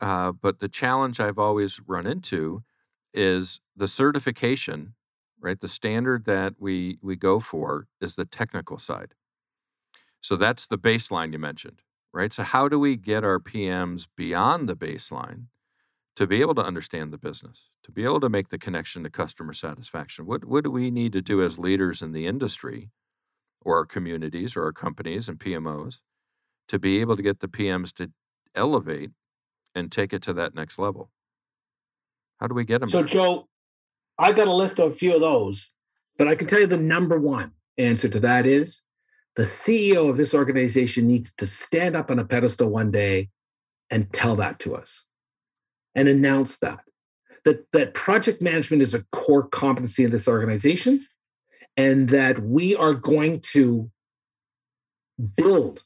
uh, 0.00 0.32
but 0.32 0.60
the 0.60 0.68
challenge 0.68 1.20
i've 1.20 1.38
always 1.38 1.80
run 1.86 2.06
into 2.06 2.62
is 3.14 3.60
the 3.74 3.88
certification 3.88 4.94
right? 5.38 5.60
The 5.60 5.68
standard 5.68 6.24
that 6.24 6.54
we 6.58 6.98
we 7.02 7.14
go 7.14 7.40
for 7.40 7.86
is 8.00 8.16
the 8.16 8.24
technical 8.24 8.78
side. 8.78 9.14
So 10.20 10.34
that's 10.34 10.66
the 10.66 10.78
baseline 10.78 11.32
you 11.32 11.38
mentioned 11.38 11.82
right? 12.16 12.32
So 12.32 12.42
how 12.44 12.66
do 12.66 12.78
we 12.78 12.96
get 12.96 13.24
our 13.24 13.38
pms 13.38 14.08
beyond 14.16 14.68
the 14.68 14.74
baseline 14.74 15.44
to 16.16 16.26
be 16.26 16.40
able 16.40 16.54
to 16.54 16.64
understand 16.64 17.12
the 17.12 17.18
business 17.18 17.68
to 17.84 17.92
be 17.92 18.04
able 18.04 18.20
to 18.20 18.30
make 18.30 18.48
the 18.48 18.58
connection 18.58 19.04
to 19.04 19.10
customer 19.10 19.52
satisfaction? 19.52 20.24
What, 20.24 20.46
what 20.46 20.64
do 20.64 20.70
we 20.70 20.90
need 20.90 21.12
to 21.12 21.20
do 21.20 21.42
as 21.42 21.58
leaders 21.58 22.00
in 22.00 22.12
the 22.12 22.26
industry 22.26 22.90
or 23.66 23.76
our 23.76 23.84
communities 23.84 24.56
or 24.56 24.62
our 24.62 24.72
companies 24.72 25.28
and 25.28 25.40
PMOs 25.40 25.98
to 26.68 26.78
be 26.78 27.00
able 27.00 27.16
to 27.16 27.22
get 27.22 27.40
the 27.40 27.48
PMs 27.48 27.92
to 27.94 28.10
elevate 28.54 29.10
and 29.74 29.90
take 29.90 30.12
it 30.12 30.22
to 30.22 30.32
that 30.34 30.54
next 30.54 30.78
level? 30.78 31.10
How 32.38 32.46
do 32.46 32.54
we 32.54 32.64
get 32.64 32.80
them? 32.80 32.88
So, 32.88 32.98
there? 32.98 33.06
Joe, 33.06 33.48
I 34.18 34.32
got 34.32 34.46
a 34.46 34.52
list 34.52 34.78
of 34.78 34.92
a 34.92 34.94
few 34.94 35.14
of 35.14 35.20
those, 35.20 35.74
but 36.16 36.28
I 36.28 36.36
can 36.36 36.46
tell 36.46 36.60
you 36.60 36.66
the 36.66 36.78
number 36.78 37.18
one 37.18 37.52
answer 37.76 38.08
to 38.08 38.20
that 38.20 38.46
is 38.46 38.84
the 39.34 39.42
CEO 39.42 40.08
of 40.08 40.16
this 40.16 40.32
organization 40.32 41.08
needs 41.08 41.34
to 41.34 41.46
stand 41.46 41.96
up 41.96 42.10
on 42.10 42.20
a 42.20 42.24
pedestal 42.24 42.70
one 42.70 42.92
day 42.92 43.30
and 43.90 44.12
tell 44.12 44.36
that 44.36 44.60
to 44.60 44.76
us 44.76 45.06
and 45.94 46.08
announce 46.08 46.58
that. 46.58 46.80
That, 47.44 47.66
that 47.72 47.94
project 47.94 48.42
management 48.42 48.82
is 48.82 48.94
a 48.94 49.04
core 49.12 49.46
competency 49.46 50.04
in 50.04 50.10
this 50.10 50.26
organization 50.26 51.06
and 51.76 52.08
that 52.08 52.38
we 52.40 52.74
are 52.74 52.94
going 52.94 53.40
to 53.52 53.90
build 55.36 55.84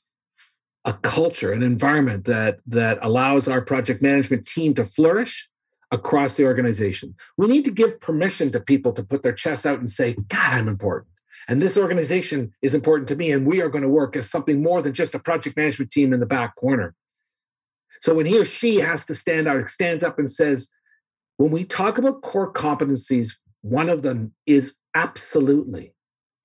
a 0.85 0.93
culture, 0.93 1.53
an 1.53 1.63
environment 1.63 2.25
that 2.25 2.59
that 2.67 2.99
allows 3.03 3.49
our 3.49 3.61
project 3.61 4.01
management 4.01 4.47
team 4.47 4.75
to 4.75 4.85
flourish 4.85 5.49
across 5.91 6.37
the 6.37 6.47
organization. 6.47 7.15
We 7.37 7.49
need 7.49 7.65
to 7.65 7.71
give 7.71 8.01
permission 8.01 8.51
to 8.53 8.61
people 8.61 8.93
to 8.93 9.03
put 9.03 9.23
their 9.23 9.33
chests 9.33 9.67
out 9.67 9.79
and 9.79 9.91
say, 9.91 10.15
God, 10.29 10.55
I'm 10.55 10.69
important. 10.69 11.11
And 11.49 11.61
this 11.61 11.77
organization 11.77 12.53
is 12.63 12.75
important 12.75 13.09
to 13.09 13.17
me. 13.17 13.33
And 13.33 13.47
we 13.47 13.61
are 13.61 13.69
going 13.69 13.83
to 13.83 13.89
work 13.89 14.15
as 14.17 14.31
something 14.31 14.63
more 14.63 14.81
than 14.83 14.95
just 14.95 15.15
a 15.15 15.19
project 15.19 15.57
management 15.57 15.91
team 15.91 16.13
in 16.13 16.21
the 16.21 16.27
back 16.27 16.55
corner. 16.57 16.95
So 18.01 18.15
when 18.15 18.27
he 18.27 18.39
or 18.39 18.45
she 18.45 18.77
has 18.77 19.05
to 19.07 19.15
stand 19.15 19.49
out, 19.49 19.61
stands 19.67 20.05
up 20.05 20.19
and 20.19 20.31
says, 20.31 20.71
when 21.37 21.51
we 21.51 21.65
talk 21.65 21.99
about 21.99 22.23
core 22.23 22.53
competencies, 22.53 23.39
one 23.63 23.89
of 23.89 24.03
them 24.03 24.33
is 24.47 24.77
absolutely 24.95 25.95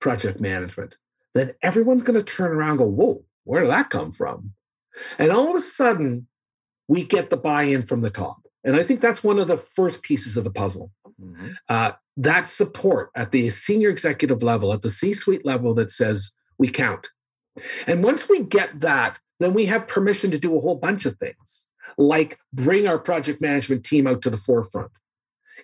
project 0.00 0.40
management, 0.40 0.96
then 1.34 1.54
everyone's 1.62 2.02
going 2.02 2.18
to 2.18 2.24
turn 2.24 2.52
around 2.52 2.70
and 2.70 2.78
go, 2.78 2.84
whoa, 2.86 3.24
where 3.44 3.62
did 3.62 3.70
that 3.70 3.90
come 3.90 4.12
from? 4.12 4.52
And 5.18 5.30
all 5.30 5.50
of 5.50 5.56
a 5.56 5.60
sudden, 5.60 6.26
we 6.88 7.04
get 7.04 7.30
the 7.30 7.36
buy 7.36 7.64
in 7.64 7.82
from 7.82 8.00
the 8.00 8.10
top. 8.10 8.46
And 8.64 8.76
I 8.76 8.82
think 8.82 9.00
that's 9.00 9.22
one 9.22 9.38
of 9.38 9.48
the 9.48 9.56
first 9.56 10.02
pieces 10.02 10.36
of 10.36 10.44
the 10.44 10.50
puzzle. 10.50 10.90
Mm-hmm. 11.20 11.48
Uh, 11.68 11.92
that 12.16 12.48
support 12.48 13.10
at 13.14 13.32
the 13.32 13.48
senior 13.50 13.90
executive 13.90 14.42
level, 14.42 14.72
at 14.72 14.82
the 14.82 14.90
C 14.90 15.12
suite 15.12 15.44
level 15.44 15.74
that 15.74 15.90
says 15.90 16.32
we 16.58 16.68
count. 16.68 17.08
And 17.86 18.02
once 18.02 18.28
we 18.28 18.42
get 18.42 18.80
that, 18.80 19.20
then 19.38 19.54
we 19.54 19.66
have 19.66 19.86
permission 19.86 20.30
to 20.30 20.38
do 20.38 20.56
a 20.56 20.60
whole 20.60 20.76
bunch 20.76 21.04
of 21.06 21.16
things, 21.16 21.68
like 21.98 22.38
bring 22.52 22.86
our 22.86 22.98
project 22.98 23.40
management 23.40 23.84
team 23.84 24.06
out 24.06 24.22
to 24.22 24.30
the 24.30 24.36
forefront, 24.36 24.90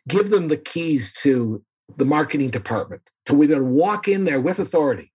give 0.09 0.31
them 0.31 0.49
the 0.49 0.57
keys 0.57 1.12
to 1.23 1.64
the 1.96 2.05
marketing 2.05 2.50
department, 2.50 3.02
to 3.26 3.46
to 3.46 3.62
walk 3.62 4.09
in 4.09 4.24
there 4.24 4.40
with 4.40 4.59
authority, 4.59 5.12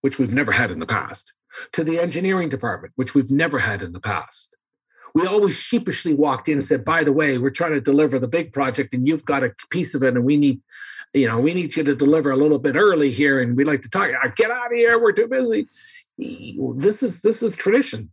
which 0.00 0.18
we've 0.18 0.32
never 0.32 0.52
had 0.52 0.70
in 0.70 0.78
the 0.78 0.86
past, 0.86 1.34
to 1.72 1.84
the 1.84 1.98
engineering 1.98 2.48
department, 2.48 2.92
which 2.96 3.14
we've 3.14 3.30
never 3.30 3.58
had 3.58 3.82
in 3.82 3.92
the 3.92 4.00
past. 4.00 4.56
We 5.14 5.26
always 5.26 5.56
sheepishly 5.56 6.14
walked 6.14 6.48
in 6.48 6.54
and 6.54 6.64
said, 6.64 6.84
by 6.84 7.02
the 7.02 7.12
way, 7.12 7.36
we're 7.36 7.50
trying 7.50 7.72
to 7.72 7.80
deliver 7.80 8.18
the 8.18 8.28
big 8.28 8.52
project 8.52 8.94
and 8.94 9.08
you've 9.08 9.24
got 9.24 9.42
a 9.42 9.52
piece 9.70 9.94
of 9.94 10.02
it 10.04 10.14
and 10.14 10.24
we 10.24 10.36
need, 10.36 10.60
you 11.12 11.26
know, 11.26 11.40
we 11.40 11.52
need 11.52 11.74
you 11.76 11.82
to 11.82 11.96
deliver 11.96 12.30
a 12.30 12.36
little 12.36 12.60
bit 12.60 12.76
early 12.76 13.10
here 13.10 13.40
and 13.40 13.56
we'd 13.56 13.66
like 13.66 13.82
to 13.82 13.90
talk. 13.90 14.08
Uh, 14.08 14.28
get 14.36 14.52
out 14.52 14.72
of 14.72 14.78
here, 14.78 15.00
we're 15.00 15.12
too 15.12 15.26
busy. 15.26 15.66
This 16.16 17.02
is 17.02 17.22
this 17.22 17.42
is 17.42 17.56
tradition. 17.56 18.10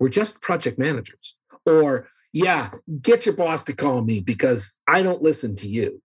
We're 0.00 0.08
just 0.08 0.42
project 0.42 0.78
managers. 0.78 1.36
Or 1.66 2.08
yeah, 2.32 2.70
get 3.02 3.26
your 3.26 3.34
boss 3.34 3.62
to 3.64 3.72
call 3.74 4.02
me 4.02 4.20
because 4.20 4.78
I 4.88 5.02
don't 5.02 5.22
listen 5.22 5.54
to 5.56 5.68
you. 5.68 6.02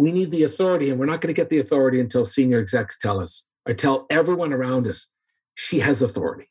We 0.00 0.12
need 0.12 0.30
the 0.30 0.44
authority, 0.44 0.88
and 0.88 0.98
we're 0.98 1.04
not 1.04 1.20
going 1.20 1.32
to 1.34 1.38
get 1.38 1.50
the 1.50 1.58
authority 1.58 2.00
until 2.00 2.24
senior 2.24 2.58
execs 2.58 2.98
tell 2.98 3.20
us 3.20 3.46
or 3.66 3.74
tell 3.74 4.06
everyone 4.08 4.50
around 4.50 4.86
us 4.86 5.12
she 5.54 5.80
has 5.80 6.00
authority. 6.00 6.48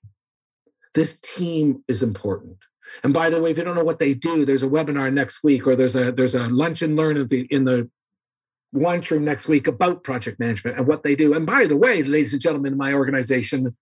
This 0.94 1.20
team 1.20 1.84
is 1.88 2.04
important. 2.04 2.58
And 3.04 3.12
by 3.12 3.32
the 3.32 3.42
way, 3.42 3.50
if 3.50 3.58
you 3.58 3.64
don't 3.64 3.76
know 3.76 3.84
what 3.84 3.98
they 3.98 4.14
do, 4.14 4.46
there's 4.46 4.62
a 4.62 4.68
webinar 4.68 5.12
next 5.12 5.44
week, 5.44 5.66
or 5.66 5.76
there's 5.76 5.96
a 5.96 6.12
there's 6.12 6.36
a 6.36 6.48
lunch 6.48 6.84
and 6.84 6.96
learn 6.96 7.18
in 7.18 7.28
the, 7.28 7.48
in 7.50 7.66
the 7.66 7.90
lunchroom 8.72 9.26
next 9.26 9.48
week 9.48 9.66
about 9.66 10.04
project 10.04 10.40
management 10.40 10.78
and 10.78 10.86
what 10.86 11.02
they 11.02 11.16
do. 11.16 11.34
And 11.34 11.48
by 11.48 11.66
the 11.66 11.78
way, 11.78 12.04
ladies 12.04 12.34
and 12.34 12.42
gentlemen, 12.42 12.74
in 12.74 12.78
my 12.78 12.94
organization, 12.94 13.76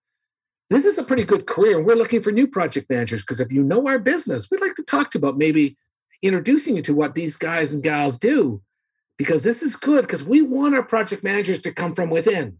this 0.70 0.86
is 0.86 0.96
a 0.96 1.04
pretty 1.04 1.24
good 1.24 1.46
career. 1.46 1.76
And 1.76 1.86
we're 1.86 1.94
looking 1.94 2.22
for 2.22 2.32
new 2.32 2.46
project 2.46 2.88
managers 2.88 3.22
because 3.22 3.38
if 3.38 3.52
you 3.52 3.62
know 3.62 3.86
our 3.86 3.98
business, 3.98 4.50
we'd 4.50 4.62
like 4.62 4.76
to 4.76 4.82
talk 4.82 5.10
to 5.10 5.18
about 5.18 5.36
maybe 5.36 5.76
introducing 6.22 6.76
you 6.76 6.82
to 6.82 6.94
what 6.94 7.14
these 7.14 7.36
guys 7.36 7.74
and 7.74 7.82
gals 7.82 8.16
do 8.16 8.62
because 9.18 9.42
this 9.42 9.62
is 9.62 9.76
good 9.76 10.02
because 10.02 10.24
we 10.24 10.40
want 10.40 10.74
our 10.74 10.82
project 10.82 11.22
managers 11.22 11.60
to 11.62 11.72
come 11.72 11.94
from 11.94 12.08
within 12.08 12.58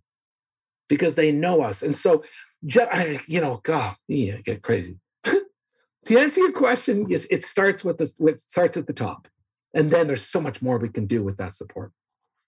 because 0.89 1.15
they 1.15 1.31
know 1.31 1.63
us. 1.63 1.83
And 1.83 1.95
so, 1.97 2.25
you 2.63 3.41
know, 3.41 3.61
God, 3.63 3.95
yeah, 4.09 4.39
get 4.39 4.63
crazy. 4.63 4.99
to 5.25 6.19
answer 6.19 6.41
your 6.41 6.53
question, 6.53 7.07
yes, 7.09 7.27
it 7.31 7.45
starts 7.45 7.85
with 7.85 7.99
the 7.99 8.13
it 8.27 8.41
starts 8.41 8.77
at 8.77 8.87
the 8.87 8.93
top, 8.93 9.29
and 9.73 9.91
then 9.91 10.09
there's 10.09 10.23
so 10.27 10.41
much 10.41 10.61
more 10.61 10.79
we 10.79 10.89
can 10.89 11.07
do 11.07 11.23
with 11.23 11.37
that 11.37 11.53
support. 11.53 11.93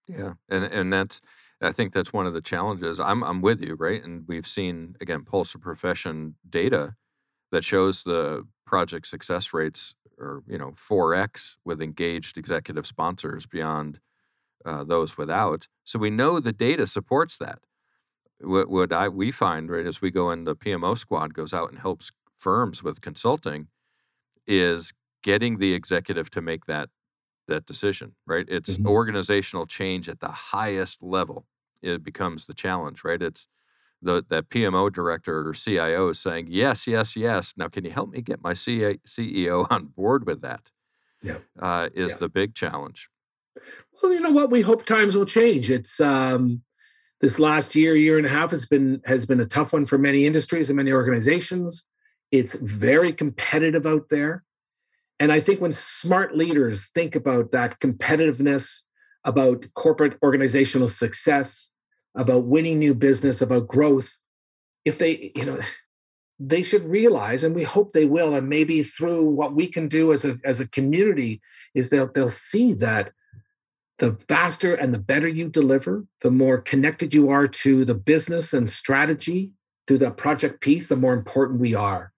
Yeah, 0.09 0.35
and 0.49 0.65
and 0.65 0.93
that's 0.93 1.21
I 1.63 1.73
think 1.73 1.93
that's 1.93 2.13
one 2.13 2.27
of 2.27 2.35
the 2.35 2.41
challenges. 2.41 2.99
I'm 2.99 3.23
I'm 3.23 3.41
with 3.41 3.63
you, 3.63 3.75
right? 3.75 4.03
And 4.03 4.25
we've 4.27 4.47
seen 4.47 4.97
again 5.01 5.25
pulse 5.25 5.55
of 5.55 5.61
profession 5.61 6.35
data 6.49 6.97
that 7.53 7.65
shows 7.65 8.03
the 8.03 8.47
project 8.67 9.07
success 9.07 9.53
rates 9.53 9.95
or 10.21 10.43
you 10.47 10.59
know 10.59 10.73
4x 10.73 11.57
with 11.65 11.81
engaged 11.81 12.39
executive 12.39 12.87
sponsors 12.87 13.47
beyond 13.47 14.01
uh, 14.65 14.85
those 14.85 15.17
without. 15.17 15.67
So 15.85 15.99
we 15.99 16.11
know 16.11 16.39
the 16.39 16.53
data 16.53 16.87
supports 16.87 17.37
that. 17.39 17.61
What, 18.41 18.71
what 18.71 18.93
I 18.93 19.09
we 19.09 19.31
find 19.31 19.71
right 19.71 19.87
as 19.87 20.01
we 20.01 20.11
go 20.11 20.31
in 20.31 20.45
the 20.45 20.57
PMO 20.57 20.97
squad 20.97 21.35
goes 21.35 21.53
out 21.53 21.71
and 21.71 21.81
helps 21.81 22.13
firms 22.39 22.83
with 22.83 23.01
consulting 23.01 23.69
is 24.47 24.93
getting 25.23 25.59
the 25.59 25.75
executive 25.75 26.31
to 26.31 26.41
make 26.41 26.67
that 26.67 26.91
that 27.49 27.67
decision. 27.67 28.15
Right, 28.27 28.47
it's 28.49 28.77
mm-hmm. 28.77 28.87
organizational 28.87 29.67
change 29.67 30.09
at 30.09 30.21
the 30.21 30.29
highest 30.29 31.03
level. 31.03 31.47
It 31.83 32.05
becomes 32.05 32.47
the 32.47 32.55
challenge. 32.55 33.05
Right, 33.05 33.23
it's 33.23 33.47
the 34.03 34.25
that 34.29 34.49
PMO 34.49 34.93
director 34.93 35.47
or 35.47 35.53
CIO 35.53 36.09
is 36.09 36.19
saying, 36.19 36.47
yes, 36.49 36.87
yes, 36.87 37.17
yes. 37.17 37.55
Now, 37.57 37.69
can 37.69 37.85
you 37.85 37.91
help 37.91 38.11
me 38.11 38.23
get 38.23 38.43
my 38.43 38.53
CEO 38.53 39.67
on 39.71 39.87
board 39.87 40.27
with 40.27 40.41
that? 40.43 40.71
Yeah. 41.23 41.39
Uh, 41.59 41.91
is 41.95 42.13
yeah. 42.13 42.17
the 42.19 42.29
big 42.29 42.55
challenge. 42.55 43.09
Well, 44.03 44.13
you 44.13 44.21
know 44.21 44.31
what? 44.31 44.51
We 44.51 44.63
hope 44.63 44.87
times 44.87 45.17
will 45.17 45.27
change. 45.27 45.71
It's 45.71 46.01
um, 46.01 46.63
this 47.21 47.39
last 47.39 47.77
year, 47.77 47.95
year 47.95 48.17
and 48.17 48.27
a 48.27 48.31
half 48.31 48.51
has 48.53 48.67
been 48.67 49.03
has 49.05 49.27
been 49.27 49.41
a 49.41 49.47
tough 49.47 49.73
one 49.73 49.85
for 49.85 49.99
many 49.99 50.27
industries 50.27 50.71
and 50.71 50.77
many 50.77 50.93
organizations. 50.93 51.87
It's 52.31 52.55
very 52.55 53.13
competitive 53.13 53.87
out 53.87 54.09
there. 54.09 54.45
And 55.19 55.31
I 55.31 55.41
think 55.41 55.61
when 55.61 55.73
smart 55.73 56.35
leaders 56.35 56.89
think 56.89 57.15
about 57.15 57.53
that 57.53 57.79
competitiveness, 57.79 58.85
about 59.25 59.67
corporate 59.75 60.17
organizational 60.23 60.89
success, 60.89 61.73
about 62.15 62.45
winning 62.45 62.79
new 62.79 62.95
business, 62.95 63.41
about 63.41 63.69
growth, 63.69 64.19
if 64.85 64.99
they, 64.99 65.33
you 65.35 65.45
know, 65.45 65.61
they 66.39 66.63
should 66.63 66.85
realize, 66.85 67.45
and 67.45 67.55
we 67.55 67.65
hope 67.65 67.93
they 67.93 68.07
will, 68.07 68.35
and 68.35 68.49
maybe 68.49 68.83
through 68.83 69.25
what 69.25 69.55
we 69.55 69.67
can 69.67 69.89
do 69.89 70.11
as 70.11 70.25
a 70.25 70.37
as 70.45 70.59
a 70.59 70.69
community, 70.69 71.41
is 71.75 71.91
they'll 71.91 72.11
they'll 72.11 72.29
see 72.29 72.73
that 72.73 73.13
the 73.99 74.19
faster 74.29 74.75
and 74.75 74.95
the 74.95 74.99
better 74.99 75.29
you 75.29 75.49
deliver, 75.49 76.07
the 76.23 76.31
more 76.31 76.59
connected 76.59 77.13
you 77.13 77.29
are 77.29 77.47
to 77.47 77.85
the 77.85 77.95
business 77.95 78.55
and 78.55 78.71
strategy, 78.71 79.53
to 79.87 79.99
that 79.99 80.17
project 80.17 80.63
piece, 80.63 80.89
the 80.89 80.97
more 80.97 81.13
important 81.13 81.61
we 81.61 81.75
are. 81.75 82.13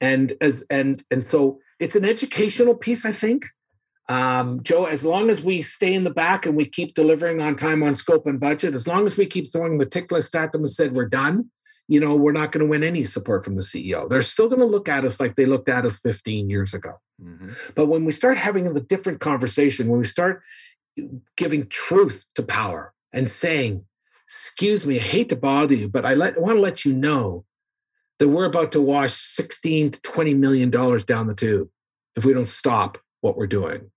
And 0.00 0.32
as 0.40 0.64
and 0.70 1.04
and 1.10 1.22
so 1.22 1.60
it's 1.78 1.96
an 1.96 2.06
educational 2.06 2.74
piece, 2.74 3.04
I 3.04 3.12
think. 3.12 3.44
Um, 4.08 4.62
Joe, 4.62 4.84
as 4.84 5.04
long 5.04 5.30
as 5.30 5.44
we 5.44 5.62
stay 5.62 5.92
in 5.92 6.04
the 6.04 6.10
back 6.10 6.46
and 6.46 6.56
we 6.56 6.64
keep 6.64 6.94
delivering 6.94 7.42
on 7.42 7.56
time, 7.56 7.82
on 7.82 7.94
scope, 7.94 8.26
and 8.26 8.38
budget, 8.38 8.74
as 8.74 8.86
long 8.86 9.04
as 9.04 9.16
we 9.16 9.26
keep 9.26 9.50
throwing 9.50 9.78
the 9.78 9.86
tick 9.86 10.12
list 10.12 10.34
at 10.36 10.52
them 10.52 10.62
and 10.62 10.70
said 10.70 10.94
we're 10.94 11.08
done, 11.08 11.50
you 11.88 12.00
know, 12.00 12.14
we're 12.14 12.32
not 12.32 12.52
going 12.52 12.64
to 12.64 12.70
win 12.70 12.82
any 12.82 13.04
support 13.04 13.44
from 13.44 13.56
the 13.56 13.62
CEO. 13.62 14.08
They're 14.08 14.22
still 14.22 14.48
going 14.48 14.60
to 14.60 14.66
look 14.66 14.88
at 14.88 15.04
us 15.04 15.20
like 15.20 15.34
they 15.34 15.46
looked 15.46 15.68
at 15.68 15.84
us 15.84 15.98
15 16.00 16.48
years 16.50 16.74
ago. 16.74 17.00
Mm-hmm. 17.22 17.50
But 17.74 17.86
when 17.86 18.04
we 18.04 18.12
start 18.12 18.38
having 18.38 18.72
the 18.72 18.80
different 18.80 19.20
conversation, 19.20 19.88
when 19.88 19.98
we 19.98 20.04
start 20.04 20.42
giving 21.36 21.66
truth 21.66 22.26
to 22.34 22.42
power 22.42 22.92
and 23.12 23.28
saying, 23.28 23.84
excuse 24.24 24.86
me, 24.86 24.98
I 24.98 25.02
hate 25.02 25.28
to 25.28 25.36
bother 25.36 25.74
you, 25.74 25.88
but 25.88 26.04
I, 26.04 26.14
let, 26.14 26.36
I 26.36 26.40
want 26.40 26.56
to 26.56 26.60
let 26.60 26.84
you 26.84 26.92
know 26.92 27.44
that 28.18 28.28
we're 28.28 28.46
about 28.46 28.72
to 28.72 28.80
wash 28.80 29.12
16 29.12 29.92
to 29.92 30.02
20 30.02 30.34
million 30.34 30.70
dollars 30.70 31.04
down 31.04 31.26
the 31.26 31.34
tube 31.34 31.68
if 32.16 32.24
we 32.24 32.32
don't 32.32 32.48
stop 32.48 32.98
what 33.20 33.36
we're 33.36 33.46
doing 33.46 33.90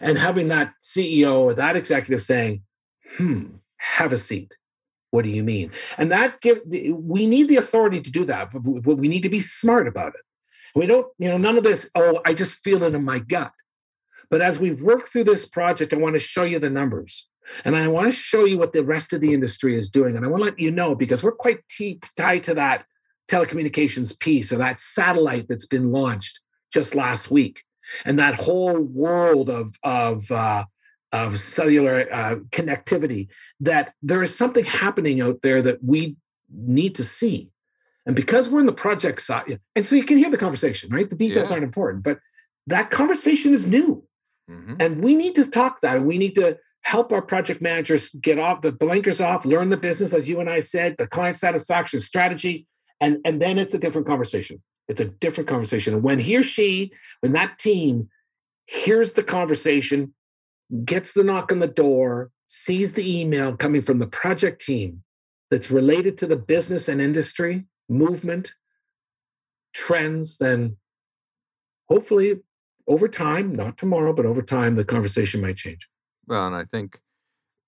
and 0.00 0.18
having 0.18 0.48
that 0.48 0.74
CEO 0.82 1.40
or 1.40 1.54
that 1.54 1.76
executive 1.76 2.22
saying, 2.22 2.62
hmm, 3.16 3.56
have 3.78 4.12
a 4.12 4.16
seat. 4.16 4.56
What 5.10 5.24
do 5.24 5.30
you 5.30 5.42
mean? 5.42 5.70
And 5.96 6.12
that 6.12 6.40
give 6.40 6.60
we 6.92 7.26
need 7.26 7.48
the 7.48 7.56
authority 7.56 8.00
to 8.00 8.10
do 8.10 8.24
that, 8.26 8.50
but 8.52 8.62
we 8.62 9.08
need 9.08 9.22
to 9.22 9.30
be 9.30 9.40
smart 9.40 9.88
about 9.88 10.14
it. 10.14 10.20
We 10.74 10.86
don't, 10.86 11.06
you 11.18 11.30
know, 11.30 11.38
none 11.38 11.56
of 11.56 11.64
this, 11.64 11.90
oh, 11.94 12.20
I 12.26 12.34
just 12.34 12.62
feel 12.62 12.82
it 12.82 12.94
in 12.94 13.04
my 13.04 13.18
gut. 13.18 13.52
But 14.30 14.42
as 14.42 14.58
we've 14.58 14.82
worked 14.82 15.08
through 15.08 15.24
this 15.24 15.48
project, 15.48 15.94
I 15.94 15.96
want 15.96 16.14
to 16.14 16.18
show 16.18 16.44
you 16.44 16.58
the 16.58 16.68
numbers. 16.68 17.28
And 17.64 17.74
I 17.74 17.88
want 17.88 18.08
to 18.08 18.12
show 18.12 18.44
you 18.44 18.58
what 18.58 18.74
the 18.74 18.84
rest 18.84 19.14
of 19.14 19.22
the 19.22 19.32
industry 19.32 19.74
is 19.74 19.90
doing. 19.90 20.14
And 20.14 20.26
I 20.26 20.28
want 20.28 20.42
to 20.42 20.50
let 20.50 20.58
you 20.58 20.70
know 20.70 20.94
because 20.94 21.22
we're 21.22 21.32
quite 21.32 21.60
t- 21.70 22.00
tied 22.18 22.42
to 22.44 22.54
that 22.54 22.84
telecommunications 23.30 24.18
piece 24.20 24.52
or 24.52 24.56
that 24.56 24.80
satellite 24.80 25.48
that's 25.48 25.66
been 25.66 25.90
launched 25.90 26.40
just 26.70 26.94
last 26.94 27.30
week 27.30 27.62
and 28.04 28.18
that 28.18 28.34
whole 28.34 28.78
world 28.78 29.50
of 29.50 29.74
of 29.82 30.30
uh, 30.30 30.64
of 31.12 31.34
cellular 31.34 32.12
uh, 32.12 32.36
connectivity 32.50 33.28
that 33.60 33.94
there 34.02 34.22
is 34.22 34.36
something 34.36 34.64
happening 34.64 35.20
out 35.20 35.40
there 35.42 35.62
that 35.62 35.82
we 35.82 36.16
need 36.50 36.94
to 36.94 37.04
see 37.04 37.50
and 38.06 38.14
because 38.14 38.48
we're 38.48 38.60
in 38.60 38.66
the 38.66 38.72
project 38.72 39.20
side 39.20 39.60
and 39.74 39.86
so 39.86 39.94
you 39.94 40.04
can 40.04 40.16
hear 40.16 40.30
the 40.30 40.36
conversation 40.36 40.90
right 40.90 41.10
the 41.10 41.16
details 41.16 41.48
yeah. 41.48 41.54
aren't 41.54 41.64
important 41.64 42.02
but 42.04 42.18
that 42.66 42.90
conversation 42.90 43.52
is 43.52 43.66
new 43.66 44.04
mm-hmm. 44.50 44.74
and 44.80 45.02
we 45.02 45.16
need 45.16 45.34
to 45.34 45.48
talk 45.48 45.80
that 45.80 45.96
and 45.96 46.06
we 46.06 46.18
need 46.18 46.34
to 46.34 46.58
help 46.82 47.12
our 47.12 47.22
project 47.22 47.60
managers 47.60 48.10
get 48.10 48.38
off 48.38 48.60
the 48.60 48.72
blinkers 48.72 49.20
off 49.20 49.44
learn 49.44 49.70
the 49.70 49.76
business 49.76 50.12
as 50.12 50.28
you 50.28 50.40
and 50.40 50.50
i 50.50 50.58
said 50.58 50.96
the 50.98 51.06
client 51.06 51.36
satisfaction 51.36 52.00
strategy 52.00 52.66
and 53.00 53.18
and 53.24 53.40
then 53.40 53.58
it's 53.58 53.74
a 53.74 53.78
different 53.78 54.06
conversation 54.06 54.62
it's 54.88 55.00
a 55.00 55.08
different 55.08 55.48
conversation. 55.48 55.94
And 55.94 56.02
when 56.02 56.18
he 56.18 56.36
or 56.36 56.42
she, 56.42 56.92
when 57.20 57.32
that 57.32 57.58
team 57.58 58.08
hears 58.66 59.12
the 59.12 59.22
conversation, 59.22 60.14
gets 60.84 61.12
the 61.12 61.24
knock 61.24 61.52
on 61.52 61.58
the 61.58 61.66
door, 61.66 62.30
sees 62.46 62.94
the 62.94 63.20
email 63.20 63.56
coming 63.56 63.82
from 63.82 63.98
the 63.98 64.06
project 64.06 64.60
team 64.60 65.02
that's 65.50 65.70
related 65.70 66.16
to 66.18 66.26
the 66.26 66.36
business 66.36 66.88
and 66.88 67.00
industry 67.00 67.66
movement 67.88 68.54
trends, 69.74 70.38
then 70.38 70.76
hopefully 71.88 72.40
over 72.86 73.08
time, 73.08 73.54
not 73.54 73.76
tomorrow, 73.76 74.12
but 74.12 74.26
over 74.26 74.42
time, 74.42 74.76
the 74.76 74.84
conversation 74.84 75.40
might 75.40 75.56
change. 75.56 75.88
Well, 76.26 76.46
and 76.46 76.56
I 76.56 76.64
think 76.64 77.00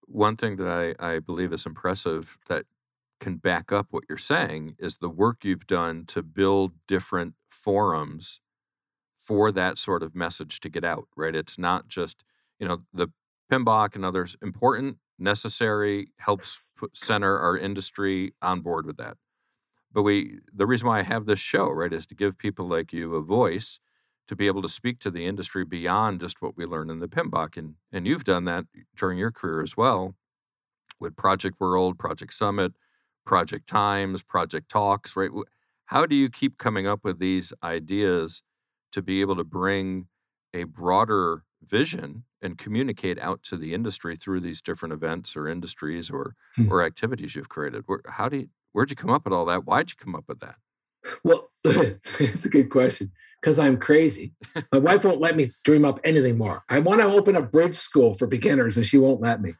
one 0.06 0.36
thing 0.36 0.56
that 0.56 0.66
I, 0.66 1.14
I 1.14 1.18
believe 1.18 1.52
is 1.52 1.66
impressive 1.66 2.38
that 2.48 2.64
can 3.20 3.36
back 3.36 3.72
up 3.72 3.88
what 3.90 4.04
you're 4.08 4.18
saying 4.18 4.76
is 4.78 4.98
the 4.98 5.10
work 5.10 5.44
you've 5.44 5.66
done 5.66 6.04
to 6.06 6.22
build 6.22 6.72
different 6.88 7.34
forums 7.50 8.40
for 9.18 9.52
that 9.52 9.78
sort 9.78 10.02
of 10.02 10.14
message 10.14 10.60
to 10.60 10.68
get 10.70 10.84
out, 10.84 11.06
right? 11.16 11.36
It's 11.36 11.58
not 11.58 11.88
just, 11.88 12.24
you 12.58 12.66
know, 12.66 12.82
the 12.92 13.08
PMBOK 13.52 13.94
and 13.96 14.04
others 14.04 14.36
important, 14.42 14.98
necessary, 15.18 16.08
helps 16.18 16.66
put, 16.76 16.96
center 16.96 17.38
our 17.38 17.56
industry 17.58 18.32
on 18.42 18.60
board 18.60 18.86
with 18.86 18.96
that. 18.96 19.16
but 19.92 20.02
we 20.02 20.38
the 20.52 20.66
reason 20.66 20.88
why 20.88 21.00
I 21.00 21.02
have 21.02 21.26
this 21.26 21.38
show, 21.40 21.68
right, 21.70 21.92
is 21.92 22.06
to 22.08 22.14
give 22.14 22.38
people 22.38 22.66
like 22.68 22.92
you 22.92 23.14
a 23.14 23.22
voice 23.22 23.80
to 24.28 24.36
be 24.36 24.46
able 24.46 24.62
to 24.62 24.68
speak 24.68 25.00
to 25.00 25.10
the 25.10 25.26
industry 25.26 25.64
beyond 25.64 26.20
just 26.20 26.40
what 26.40 26.56
we 26.56 26.64
learn 26.64 26.90
in 26.90 27.00
the 27.00 27.08
PMBOK. 27.08 27.56
And 27.56 27.74
and 27.92 28.06
you've 28.06 28.24
done 28.24 28.44
that 28.44 28.66
during 28.96 29.18
your 29.18 29.32
career 29.32 29.62
as 29.62 29.76
well 29.76 30.14
with 31.00 31.16
Project 31.16 31.60
World, 31.60 31.98
Project 31.98 32.34
Summit, 32.34 32.72
Project 33.24 33.68
Times, 33.68 34.22
Project 34.22 34.68
Talks, 34.68 35.16
right? 35.16 35.30
How 35.86 36.06
do 36.06 36.14
you 36.14 36.28
keep 36.28 36.58
coming 36.58 36.86
up 36.86 37.04
with 37.04 37.18
these 37.18 37.52
ideas 37.62 38.42
to 38.92 39.02
be 39.02 39.20
able 39.20 39.36
to 39.36 39.44
bring 39.44 40.06
a 40.54 40.64
broader 40.64 41.44
vision 41.64 42.24
and 42.42 42.56
communicate 42.58 43.18
out 43.18 43.42
to 43.44 43.56
the 43.56 43.74
industry 43.74 44.16
through 44.16 44.40
these 44.40 44.62
different 44.62 44.92
events 44.92 45.36
or 45.36 45.46
industries 45.48 46.10
or 46.10 46.34
hmm. 46.56 46.72
or 46.72 46.82
activities 46.82 47.34
you've 47.36 47.48
created? 47.48 47.84
Where, 47.86 48.00
how 48.06 48.28
do 48.28 48.38
you 48.38 48.48
where'd 48.72 48.90
you 48.90 48.96
come 48.96 49.10
up 49.10 49.24
with 49.24 49.32
all 49.32 49.44
that? 49.46 49.64
Why'd 49.64 49.90
you 49.90 49.96
come 49.98 50.14
up 50.14 50.24
with 50.28 50.40
that? 50.40 50.56
Well, 51.24 51.50
it's 51.64 52.44
a 52.44 52.48
good 52.48 52.70
question 52.70 53.12
because 53.40 53.58
I'm 53.58 53.78
crazy. 53.78 54.34
My 54.72 54.78
wife 54.78 55.04
won't 55.04 55.20
let 55.20 55.36
me 55.36 55.46
dream 55.64 55.84
up 55.84 56.00
anything 56.04 56.38
more. 56.38 56.62
I 56.68 56.78
want 56.80 57.00
to 57.00 57.06
open 57.06 57.36
a 57.36 57.42
bridge 57.42 57.76
school 57.76 58.14
for 58.14 58.26
beginners, 58.26 58.76
and 58.76 58.84
she 58.84 58.98
won't 58.98 59.20
let 59.20 59.40
me. 59.40 59.54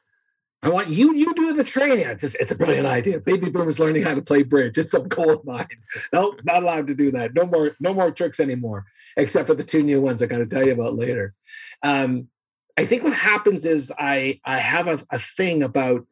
I 0.63 0.69
want 0.69 0.89
you 0.89 1.15
you 1.15 1.33
do 1.35 1.55
the 1.55 1.65
training. 1.65 2.07
I 2.07 2.15
just 2.15 2.37
it's 2.39 2.51
a 2.51 2.57
brilliant 2.57 2.87
idea. 2.87 3.19
Baby 3.19 3.49
boomers 3.49 3.81
learning 3.81 4.03
how 4.03 4.15
to 4.15 4.23
play 4.23 4.43
bridge. 4.43 4.77
It's 4.77 4.93
a 4.93 5.01
goal 5.01 5.31
of 5.31 5.45
mine. 5.45 5.67
No, 6.13 6.37
not 6.45 6.63
allowed 6.63 6.87
to 6.89 6.95
do 6.95 7.11
that. 7.13 7.35
No 7.35 7.47
more 7.47 7.77
no 7.81 7.95
more 7.95 8.11
tricks 8.11 8.41
anymore, 8.41 8.85
except 9.17 9.47
for 9.47 9.55
the 9.55 9.65
two 9.65 9.83
new 9.83 10.01
ones 10.03 10.21
I'm 10.21 10.29
going 10.29 10.47
to 10.47 10.55
tell 10.55 10.67
you 10.67 10.73
about 10.73 10.95
later. 10.95 11.35
Um, 11.83 12.29
I 12.77 12.85
think 12.85 13.05
what 13.05 13.15
happens 13.15 13.65
is 13.65 13.93
I 13.99 14.41
I 14.45 14.59
have 14.59 14.87
a, 14.87 14.99
a 15.11 15.19
thing 15.19 15.63
about 15.63 16.07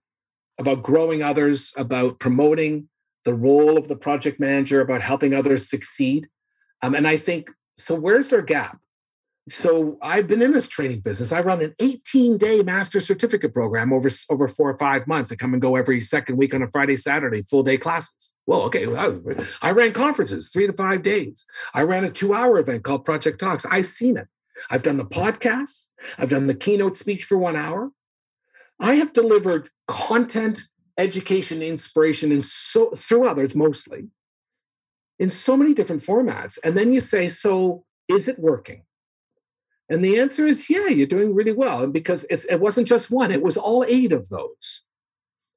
about 0.58 0.82
growing 0.82 1.22
others, 1.22 1.72
about 1.76 2.18
promoting 2.18 2.88
the 3.24 3.34
role 3.34 3.76
of 3.76 3.88
the 3.88 3.96
project 3.96 4.40
manager, 4.40 4.80
about 4.80 5.02
helping 5.02 5.34
others 5.34 5.68
succeed. 5.68 6.26
Um, 6.82 6.94
and 6.94 7.06
I 7.06 7.16
think 7.16 7.50
so. 7.76 7.94
Where's 7.94 8.30
their 8.30 8.42
gap? 8.42 8.78
So 9.48 9.98
I've 10.02 10.26
been 10.26 10.42
in 10.42 10.52
this 10.52 10.68
training 10.68 11.00
business. 11.00 11.32
I 11.32 11.40
run 11.40 11.62
an 11.62 11.74
18 11.78 12.38
day 12.38 12.62
master 12.62 13.00
certificate 13.00 13.52
program 13.52 13.92
over, 13.92 14.08
over 14.30 14.48
four 14.48 14.70
or 14.70 14.78
five 14.78 15.06
months. 15.06 15.30
I 15.30 15.36
come 15.36 15.52
and 15.52 15.62
go 15.62 15.76
every 15.76 16.00
second 16.00 16.36
week 16.36 16.54
on 16.54 16.62
a 16.62 16.66
Friday, 16.66 16.96
Saturday, 16.96 17.42
full 17.42 17.62
day 17.62 17.76
classes. 17.76 18.34
Well, 18.46 18.62
okay. 18.62 18.86
I 19.62 19.70
ran 19.70 19.92
conferences 19.92 20.50
three 20.52 20.66
to 20.66 20.72
five 20.72 21.02
days. 21.02 21.46
I 21.74 21.82
ran 21.82 22.04
a 22.04 22.10
two 22.10 22.34
hour 22.34 22.58
event 22.58 22.84
called 22.84 23.04
Project 23.04 23.40
Talks. 23.40 23.66
I've 23.66 23.86
seen 23.86 24.16
it. 24.16 24.28
I've 24.70 24.82
done 24.82 24.96
the 24.96 25.04
podcasts. 25.04 25.90
I've 26.18 26.30
done 26.30 26.46
the 26.46 26.54
keynote 26.54 26.96
speech 26.96 27.24
for 27.24 27.38
one 27.38 27.56
hour. 27.56 27.90
I 28.80 28.94
have 28.96 29.12
delivered 29.12 29.68
content, 29.86 30.60
education, 30.96 31.62
inspiration, 31.62 32.32
and 32.32 32.44
so 32.44 32.90
through 32.90 33.26
others 33.26 33.54
mostly 33.54 34.08
in 35.18 35.30
so 35.30 35.56
many 35.56 35.74
different 35.74 36.02
formats. 36.02 36.58
And 36.62 36.76
then 36.76 36.92
you 36.92 37.00
say, 37.00 37.28
so 37.28 37.84
is 38.08 38.28
it 38.28 38.38
working? 38.38 38.82
And 39.88 40.04
the 40.04 40.18
answer 40.18 40.46
is, 40.46 40.68
yeah, 40.68 40.88
you're 40.88 41.06
doing 41.06 41.34
really 41.34 41.52
well. 41.52 41.82
And 41.82 41.92
because 41.92 42.24
it 42.24 42.60
wasn't 42.60 42.88
just 42.88 43.10
one, 43.10 43.30
it 43.30 43.42
was 43.42 43.56
all 43.56 43.84
eight 43.88 44.12
of 44.12 44.28
those. 44.28 44.84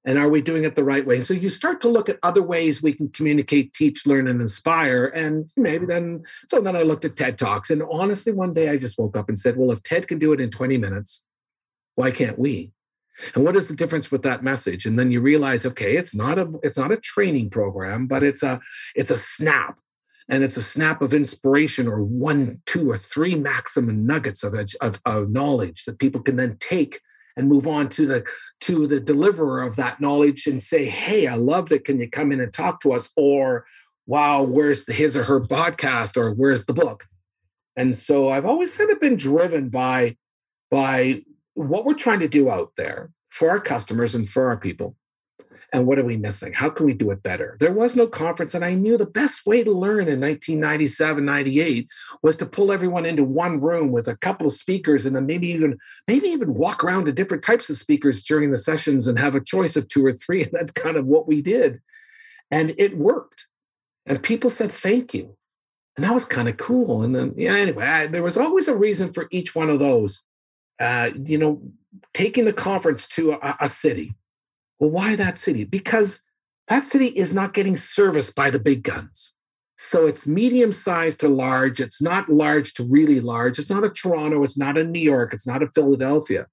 And 0.04 0.18
are 0.18 0.30
we 0.30 0.42
doing 0.42 0.64
it 0.64 0.76
the 0.76 0.84
right 0.84 1.06
way? 1.06 1.22
So 1.22 1.34
you 1.34 1.50
start 1.50 1.80
to 1.82 1.90
look 1.90 2.10
at 2.10 2.18
other 2.24 2.42
ways 2.42 2.82
we 2.82 2.94
can 2.94 3.10
communicate, 3.10 3.74
teach, 3.74 4.08
learn, 4.08 4.28
and 4.28 4.42
inspire. 4.42 5.06
And 5.06 5.52
maybe 5.56 5.86
then, 5.86 6.24
so 6.50 6.60
then 6.60 6.76
I 6.76 6.82
looked 6.82 7.06
at 7.06 7.16
TED 7.16 7.38
Talks. 7.38 7.70
And 7.70 7.84
honestly, 7.84 8.34
one 8.34 8.54
day 8.54 8.70
I 8.70 8.78
just 8.78 8.98
woke 8.98 9.16
up 9.16 9.30
and 9.30 9.38
said, 9.38 9.58
well, 9.58 9.72
if 9.72 9.84
TED 9.84 10.08
can 10.08 10.18
do 10.18 10.34
it 10.34 10.42
in 10.42 10.50
20 10.50 10.78
minutes, 10.78 11.24
why 11.96 12.10
can't 12.10 12.40
we? 12.40 12.72
And 13.36 13.44
what 13.44 13.56
is 13.56 13.68
the 13.68 13.76
difference 13.76 14.12
with 14.12 14.24
that 14.24 14.44
message? 14.44 14.86
And 14.86 14.98
then 14.98 15.12
you 15.12 15.22
realize, 15.22 15.66
okay, 15.66 15.96
it's 15.96 16.16
not 16.16 16.40
a 16.40 16.50
it's 16.64 16.78
not 16.78 16.92
a 16.92 16.98
training 16.98 17.50
program, 17.50 18.08
but 18.08 18.24
it's 18.24 18.42
a 18.42 18.60
it's 18.96 19.12
a 19.12 19.18
snap 19.18 19.80
and 20.32 20.46
it's 20.46 20.56
a 20.56 20.64
snap 20.64 21.02
of 21.02 21.14
inspiration 21.14 21.90
or 21.90 22.02
one, 22.02 22.62
two, 22.66 22.90
or 22.90 22.96
three 22.96 23.36
maximum 23.36 24.06
nuggets 24.06 24.44
of, 24.44 24.56
of, 24.80 25.02
of 25.06 25.30
knowledge 25.30 25.84
that 25.84 26.00
people 26.00 26.22
can 26.22 26.38
then 26.38 26.56
take 26.60 27.02
and 27.36 27.50
move 27.50 27.68
on 27.68 27.90
to 27.90 28.06
the 28.06 28.26
to 28.62 28.88
the 28.88 29.00
deliverer 29.00 29.62
of 29.62 29.76
that 29.76 30.00
knowledge 30.00 30.48
and 30.48 30.64
say, 30.64 30.86
"Hey, 30.86 31.28
I 31.28 31.36
love 31.36 31.72
it. 31.72 31.84
Can 31.84 32.00
you 32.00 32.10
come 32.10 32.32
in 32.32 32.40
and 32.40 32.52
talk 32.52 32.80
to 32.82 32.94
us?" 32.94 33.12
Or, 33.18 33.66
"Wow, 34.06 34.44
where's 34.44 34.86
the, 34.86 34.94
his 34.94 35.16
or 35.16 35.24
her 35.24 35.42
podcast?" 35.42 36.18
Or, 36.18 36.34
"Where's 36.34 36.66
the 36.66 36.74
book?" 36.74 37.06
And 37.76 37.96
so 37.96 38.30
I've 38.30 38.46
always 38.46 38.76
kind 38.76 38.90
of 38.90 39.00
been 39.00 39.18
driven 39.18 39.70
by 39.70 40.18
by 40.70 41.24
what 41.56 41.86
we're 41.86 41.94
trying 41.94 42.20
to 42.20 42.28
do 42.30 42.50
out 42.50 42.72
there 42.78 43.12
for 43.30 43.50
our 43.50 43.60
customers 43.60 44.16
and 44.16 44.30
for 44.30 44.48
our 44.48 44.58
people 44.58 44.96
and 45.74 45.86
what 45.86 45.98
are 45.98 46.04
we 46.04 46.18
missing? 46.18 46.52
How 46.54 46.70
can 46.70 46.86
we 46.86 46.94
do 46.94 47.12
it 47.12 47.24
better? 47.24 47.56
There 47.60 47.72
was 47.72 47.96
no 47.96 48.06
conference, 48.06 48.54
and 48.54 48.66
I 48.66 48.74
knew 48.74 48.98
the 48.98 49.06
best 49.06 49.46
way 49.46 49.64
to 49.64 49.72
learn 49.72 50.08
in 50.08 50.20
1997, 50.20 51.24
98 51.24 51.88
was 52.22 52.36
to 52.38 52.46
pull 52.46 52.72
everyone 52.72 53.06
into 53.06 53.24
one 53.24 53.62
room 53.62 53.92
with 53.92 54.08
a 54.08 54.18
couple 54.18 54.48
of 54.48 54.54
speakers, 54.54 55.06
and 55.06 55.16
then 55.16 55.26
maybe 55.26 55.48
even 55.48 55.78
maybe 56.08 56.28
even 56.28 56.56
walk 56.56 56.84
around 56.84 57.06
to 57.06 57.14
different 57.14 57.44
types 57.44 57.70
of 57.70 57.78
speakers 57.78 58.22
during 58.24 58.52
the 58.52 58.58
sessions 58.58 59.08
and 59.08 59.18
have 59.18 59.36
a 59.36 59.44
choice 59.44 59.76
of 59.78 59.88
two 59.88 60.06
or 60.06 60.12
three. 60.12 60.42
And 60.52 60.54
that's 60.54 60.72
kind 60.72 60.98
of 60.98 61.06
what 61.06 61.28
we 61.28 61.42
did, 61.42 61.82
and 62.50 62.74
it 62.78 62.98
worked. 62.98 63.48
And 64.08 64.22
people 64.22 64.50
said 64.50 64.72
thank 64.72 65.14
you, 65.14 65.38
and 65.96 66.04
that 66.04 66.14
was 66.14 66.26
kind 66.26 66.50
of 66.50 66.58
cool. 66.58 67.04
And 67.04 67.16
then 67.16 67.34
yeah, 67.38 67.54
anyway, 67.54 67.86
I, 67.86 68.08
there 68.08 68.24
was 68.24 68.38
always 68.38 68.68
a 68.68 68.76
reason 68.76 69.14
for 69.14 69.28
each 69.32 69.56
one 69.56 69.70
of 69.70 69.80
those. 69.80 70.24
Uh, 70.80 71.12
you 71.28 71.38
know, 71.38 71.62
taking 72.14 72.46
the 72.46 72.54
conference 72.54 73.08
to 73.08 73.34
a, 73.34 73.58
a 73.62 73.70
city 73.70 74.16
well, 74.82 74.90
why 74.90 75.16
that 75.16 75.38
city? 75.38 75.64
Because 75.64 76.24
that 76.68 76.84
city 76.84 77.08
is 77.08 77.36
not 77.36 77.54
getting 77.54 77.78
serviced 77.78 78.36
by 78.36 78.50
the 78.50 78.60
big 78.60 78.84
guns. 78.84 79.36
So 79.78 80.08
it's 80.08 80.28
medium 80.28 80.72
sized 80.72 81.20
to 81.20 81.30
large. 81.30 81.80
It's 81.80 82.02
not 82.02 82.30
large 82.30 82.74
to 82.76 82.84
really 82.84 83.20
large. 83.20 83.60
It's 83.60 83.70
not 83.70 83.86
a 83.86 83.90
Toronto. 83.92 84.44
It's 84.44 84.58
not 84.58 84.78
a 84.78 84.84
New 84.84 85.00
York. 85.00 85.34
It's 85.34 85.48
not 85.48 85.62
a 85.62 85.68
Philadelphia. 85.68 86.48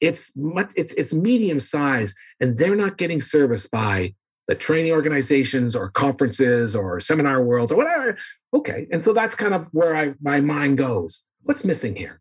It's 0.00 0.36
much. 0.36 0.72
It's 0.76 0.92
it's 0.94 1.12
medium 1.12 1.58
size, 1.58 2.14
and 2.40 2.56
they're 2.56 2.76
not 2.76 2.96
getting 2.96 3.20
serviced 3.20 3.72
by 3.72 4.14
the 4.46 4.54
training 4.54 4.92
organizations 4.92 5.74
or 5.74 5.90
conferences 5.90 6.76
or 6.76 7.00
seminar 7.00 7.42
worlds 7.42 7.72
or 7.72 7.76
whatever. 7.76 8.16
Okay, 8.52 8.86
and 8.92 9.02
so 9.02 9.12
that's 9.12 9.34
kind 9.34 9.52
of 9.52 9.68
where 9.72 9.96
I 9.96 10.14
my 10.22 10.40
mind 10.40 10.78
goes. 10.78 11.26
What's 11.42 11.64
missing 11.64 11.96
here? 11.96 12.20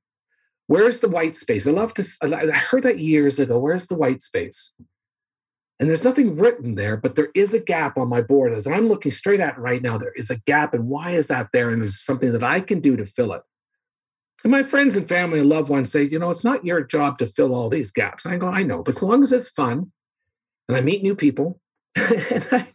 Where's 0.66 1.00
the 1.02 1.10
white 1.10 1.36
space? 1.36 1.68
I 1.68 1.72
love 1.72 1.94
to. 1.94 2.04
I 2.24 2.58
heard 2.58 2.84
that 2.84 2.98
years 2.98 3.38
ago. 3.38 3.60
Where's 3.60 3.86
the 3.86 3.98
white 3.98 4.24
space? 4.24 4.74
And 5.84 5.90
there's 5.90 6.06
nothing 6.06 6.38
written 6.38 6.76
there, 6.76 6.96
but 6.96 7.16
there 7.16 7.28
is 7.36 7.54
a 7.54 7.60
gap 7.60 7.98
on 7.98 8.08
my 8.08 8.22
board 8.22 8.54
as 8.54 8.66
I'm 8.66 8.88
looking 8.88 9.12
straight 9.12 9.42
at 9.42 9.60
right 9.60 9.82
now. 9.82 9.98
There 9.98 10.14
is 10.16 10.30
a 10.30 10.40
gap. 10.40 10.74
And 10.74 10.88
why 10.88 11.12
is 11.12 11.28
that 11.28 11.50
there? 11.52 11.72
And 11.72 11.84
is 11.84 12.02
something 12.02 12.32
that 12.32 12.42
I 12.42 12.62
can 12.62 12.80
do 12.80 12.96
to 12.96 13.06
fill 13.06 13.34
it. 13.34 13.42
And 14.46 14.52
my 14.52 14.64
friends 14.64 14.96
and 14.96 15.06
family 15.06 15.40
and 15.40 15.50
loved 15.50 15.70
ones 15.70 15.92
say, 15.92 16.04
you 16.04 16.20
know, 16.20 16.30
it's 16.30 16.46
not 16.46 16.64
your 16.64 16.86
job 16.86 17.18
to 17.18 17.26
fill 17.26 17.54
all 17.54 17.68
these 17.68 17.92
gaps. 17.92 18.24
And 18.24 18.34
I 18.34 18.38
go, 18.38 18.48
I 18.48 18.64
know, 18.64 18.82
but 18.82 18.96
as 18.96 19.04
long 19.04 19.24
as 19.24 19.34
it's 19.34 19.50
fun 19.50 19.92
and 20.70 20.78
I 20.78 20.80
meet 20.80 21.04
new 21.04 21.18
people 21.18 21.60
and, 21.98 22.48
I, 22.54 22.68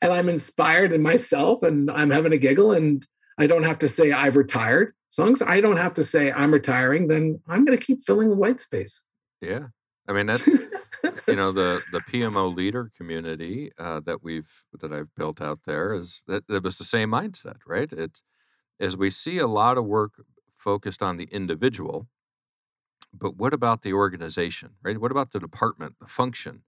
and 0.00 0.12
I'm 0.12 0.28
inspired 0.28 0.92
in 0.92 1.02
myself 1.02 1.64
and 1.64 1.90
I'm 1.90 2.12
having 2.12 2.32
a 2.32 2.38
giggle 2.38 2.70
and 2.70 3.04
I 3.38 3.48
don't 3.48 3.64
have 3.64 3.80
to 3.80 3.88
say 3.88 4.12
I've 4.12 4.36
retired. 4.36 4.92
As 5.12 5.18
long 5.18 5.32
as 5.32 5.42
I 5.42 5.60
don't 5.60 5.78
have 5.78 5.94
to 5.94 6.04
say 6.04 6.30
I'm 6.30 6.54
retiring, 6.54 7.08
then 7.08 7.40
I'm 7.48 7.64
going 7.64 7.76
to 7.76 7.84
keep 7.84 8.02
filling 8.02 8.28
the 8.28 8.36
white 8.36 8.60
space. 8.60 9.02
Yeah. 9.40 9.66
I 10.06 10.12
mean, 10.12 10.26
that's 10.26 10.48
you 11.28 11.36
know 11.36 11.52
the 11.52 11.84
the 11.88 12.00
PMO 12.00 12.48
leader 12.48 12.90
community 12.96 13.72
uh, 13.78 14.00
that 14.00 14.22
we've 14.22 14.64
that 14.80 14.92
I've 14.92 15.14
built 15.16 15.40
out 15.40 15.60
there 15.64 15.94
is 15.94 16.22
that 16.26 16.44
it 16.48 16.62
was 16.62 16.78
the 16.78 16.84
same 16.84 17.10
mindset, 17.10 17.58
right? 17.66 17.92
It's 17.92 18.22
as 18.80 18.96
we 18.96 19.10
see 19.10 19.38
a 19.38 19.46
lot 19.48 19.78
of 19.78 19.86
work 19.86 20.14
focused 20.58 21.02
on 21.02 21.16
the 21.18 21.26
individual, 21.26 22.08
but 23.12 23.36
what 23.36 23.52
about 23.54 23.82
the 23.82 23.92
organization, 23.92 24.72
right? 24.82 24.98
What 25.00 25.10
about 25.12 25.32
the 25.32 25.40
department, 25.40 25.96
the 26.00 26.06
function, 26.08 26.62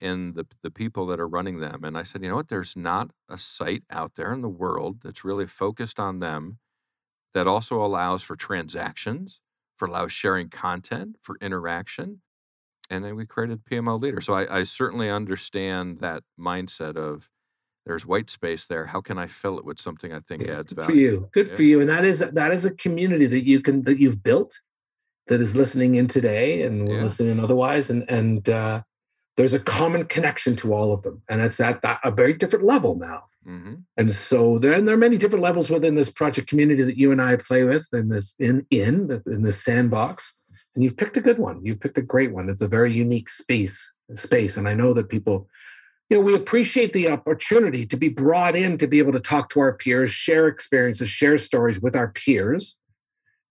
and 0.00 0.34
the 0.36 0.46
the 0.62 0.70
people 0.70 1.06
that 1.08 1.20
are 1.20 1.28
running 1.28 1.60
them? 1.60 1.84
And 1.84 1.98
I 1.98 2.02
said, 2.04 2.22
you 2.22 2.30
know 2.30 2.36
what? 2.36 2.48
There's 2.48 2.76
not 2.76 3.10
a 3.28 3.38
site 3.38 3.84
out 3.90 4.16
there 4.16 4.32
in 4.32 4.42
the 4.42 4.48
world 4.48 5.00
that's 5.04 5.24
really 5.24 5.46
focused 5.46 6.00
on 6.00 6.20
them 6.20 6.58
that 7.34 7.46
also 7.48 7.82
allows 7.84 8.22
for 8.22 8.36
transactions, 8.36 9.40
for 9.76 9.86
allows 9.86 10.12
sharing 10.12 10.48
content, 10.50 11.16
for 11.22 11.36
interaction 11.40 12.22
and 12.90 13.04
then 13.04 13.16
we 13.16 13.26
created 13.26 13.64
PMO 13.64 14.00
Leader. 14.00 14.20
So 14.20 14.34
I, 14.34 14.58
I, 14.60 14.62
certainly 14.62 15.10
understand 15.10 16.00
that 16.00 16.22
mindset 16.38 16.96
of 16.96 17.28
there's 17.84 18.06
white 18.06 18.30
space 18.30 18.66
there. 18.66 18.86
How 18.86 19.00
can 19.00 19.18
I 19.18 19.26
fill 19.26 19.58
it 19.58 19.64
with 19.64 19.80
something 19.80 20.12
I 20.12 20.20
think 20.20 20.42
adds 20.48 20.72
value? 20.72 20.86
For 20.86 20.96
you, 20.96 21.28
good 21.32 21.48
yeah. 21.48 21.54
for 21.54 21.62
you, 21.62 21.80
and 21.80 21.88
that 21.88 22.04
is 22.04 22.18
that 22.18 22.52
is 22.52 22.64
a 22.64 22.74
community 22.74 23.26
that 23.26 23.44
you 23.44 23.60
can 23.60 23.82
that 23.84 23.98
you've 23.98 24.22
built 24.22 24.60
that 25.28 25.40
is 25.40 25.56
listening 25.56 25.96
in 25.96 26.06
today 26.06 26.62
and 26.62 26.88
yeah. 26.88 27.02
listening 27.02 27.40
otherwise, 27.40 27.90
and 27.90 28.04
and 28.08 28.48
uh, 28.48 28.82
there's 29.36 29.54
a 29.54 29.60
common 29.60 30.04
connection 30.04 30.56
to 30.56 30.74
all 30.74 30.92
of 30.92 31.02
them, 31.02 31.22
and 31.28 31.42
it's 31.42 31.60
at 31.60 31.82
that, 31.82 32.00
a 32.04 32.10
very 32.10 32.32
different 32.32 32.64
level 32.64 32.96
now. 32.96 33.24
Mm-hmm. 33.46 33.74
And 33.96 34.12
so 34.12 34.58
there, 34.58 34.72
and 34.72 34.88
there 34.88 34.94
are 34.94 34.98
many 34.98 35.18
different 35.18 35.44
levels 35.44 35.70
within 35.70 35.94
this 35.94 36.10
project 36.10 36.48
community 36.48 36.82
that 36.82 36.98
you 36.98 37.12
and 37.12 37.22
I 37.22 37.36
play 37.36 37.62
with 37.62 37.88
in 37.92 38.08
this 38.08 38.34
in 38.38 38.66
in 38.70 39.22
in 39.26 39.42
this 39.42 39.62
sandbox 39.62 40.35
and 40.76 40.84
you've 40.84 40.96
picked 40.96 41.16
a 41.16 41.20
good 41.20 41.38
one. 41.38 41.64
You've 41.64 41.80
picked 41.80 41.98
a 41.98 42.02
great 42.02 42.32
one. 42.32 42.48
It's 42.48 42.62
a 42.62 42.68
very 42.68 42.92
unique 42.92 43.28
space 43.28 43.94
space, 44.14 44.56
and 44.56 44.68
I 44.68 44.74
know 44.74 44.92
that 44.94 45.08
people 45.08 45.48
you 46.08 46.16
know, 46.18 46.22
we 46.22 46.34
appreciate 46.34 46.92
the 46.92 47.10
opportunity 47.10 47.84
to 47.86 47.96
be 47.96 48.08
brought 48.08 48.54
in 48.54 48.76
to 48.78 48.86
be 48.86 49.00
able 49.00 49.12
to 49.12 49.18
talk 49.20 49.48
to 49.50 49.60
our 49.60 49.72
peers, 49.72 50.10
share 50.10 50.46
experiences, 50.46 51.08
share 51.08 51.36
stories 51.36 51.80
with 51.82 51.96
our 51.96 52.08
peers, 52.08 52.78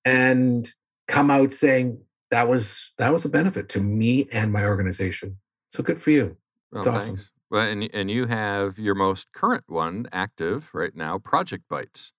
and 0.05 0.69
come 1.07 1.29
out 1.29 1.51
saying 1.51 1.99
that 2.31 2.47
was 2.47 2.93
that 2.97 3.11
was 3.11 3.25
a 3.25 3.29
benefit 3.29 3.67
to 3.69 3.81
me 3.81 4.27
and 4.31 4.53
my 4.53 4.63
organization. 4.65 5.37
So 5.71 5.83
good 5.83 5.99
for 5.99 6.11
you. 6.11 6.37
Well, 6.71 6.81
It's 6.81 6.87
awesome. 6.87 7.15
thanks. 7.17 7.31
Well, 7.51 7.67
and 7.67 7.89
and 7.93 8.09
you 8.09 8.27
have 8.27 8.79
your 8.79 8.95
most 8.95 9.31
current 9.33 9.65
one 9.67 10.07
active 10.13 10.69
right 10.73 10.95
now, 10.95 11.17
Project 11.17 11.65
Bites. 11.69 12.13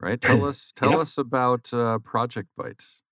Right? 0.00 0.20
Tell 0.20 0.44
us 0.48 0.72
tell 0.74 0.92
Yep. 0.92 1.00
us 1.00 1.18
about 1.18 1.72
uh, 1.74 1.98
Project 1.98 2.48
Bites. 2.56 3.02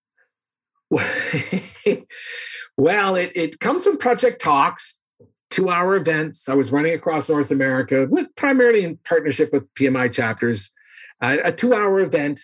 well, 2.76 3.14
it, 3.14 3.32
it 3.34 3.60
comes 3.60 3.84
from 3.84 3.96
Project 3.96 4.40
Talks, 4.40 5.02
two 5.50 5.68
hour 5.68 5.94
events. 5.96 6.48
I 6.48 6.54
was 6.54 6.72
running 6.72 6.94
across 6.94 7.28
North 7.28 7.50
America 7.50 8.06
with 8.10 8.34
primarily 8.36 8.84
in 8.84 8.98
partnership 9.04 9.52
with 9.52 9.72
PMI 9.74 10.12
chapters. 10.12 10.72
Uh, 11.20 11.36
a 11.44 11.52
two 11.52 11.74
hour 11.74 12.00
event, 12.00 12.40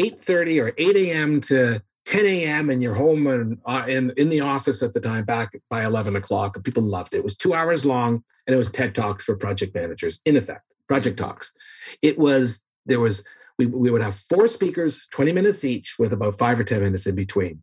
8.30 0.00 0.62
or 0.62 0.72
8 0.78 0.96
a.m. 0.96 1.40
to 1.42 1.82
10 2.06 2.26
a.m. 2.26 2.70
and 2.70 2.82
you're 2.82 2.94
home 2.94 3.26
and 3.26 3.58
uh, 3.66 3.84
in, 3.86 4.12
in 4.16 4.30
the 4.30 4.40
office 4.40 4.82
at 4.82 4.94
the 4.94 5.00
time 5.00 5.24
back 5.24 5.52
by 5.68 5.84
11 5.84 6.16
o'clock. 6.16 6.62
People 6.64 6.82
loved 6.82 7.12
it. 7.12 7.18
It 7.18 7.24
was 7.24 7.36
two 7.36 7.54
hours 7.54 7.84
long 7.84 8.24
and 8.46 8.54
it 8.54 8.56
was 8.56 8.70
TED 8.70 8.94
Talks 8.94 9.24
for 9.24 9.36
project 9.36 9.74
managers, 9.74 10.20
in 10.24 10.36
effect, 10.36 10.64
Project 10.88 11.18
Talks. 11.18 11.52
It 12.02 12.18
was, 12.18 12.64
there 12.86 13.00
was, 13.00 13.24
we, 13.58 13.66
we 13.66 13.90
would 13.90 14.02
have 14.02 14.16
four 14.16 14.48
speakers, 14.48 15.06
20 15.12 15.32
minutes 15.32 15.64
each 15.64 15.96
with 15.98 16.12
about 16.12 16.38
five 16.38 16.58
or 16.58 16.64
10 16.64 16.82
minutes 16.82 17.06
in 17.06 17.14
between. 17.14 17.62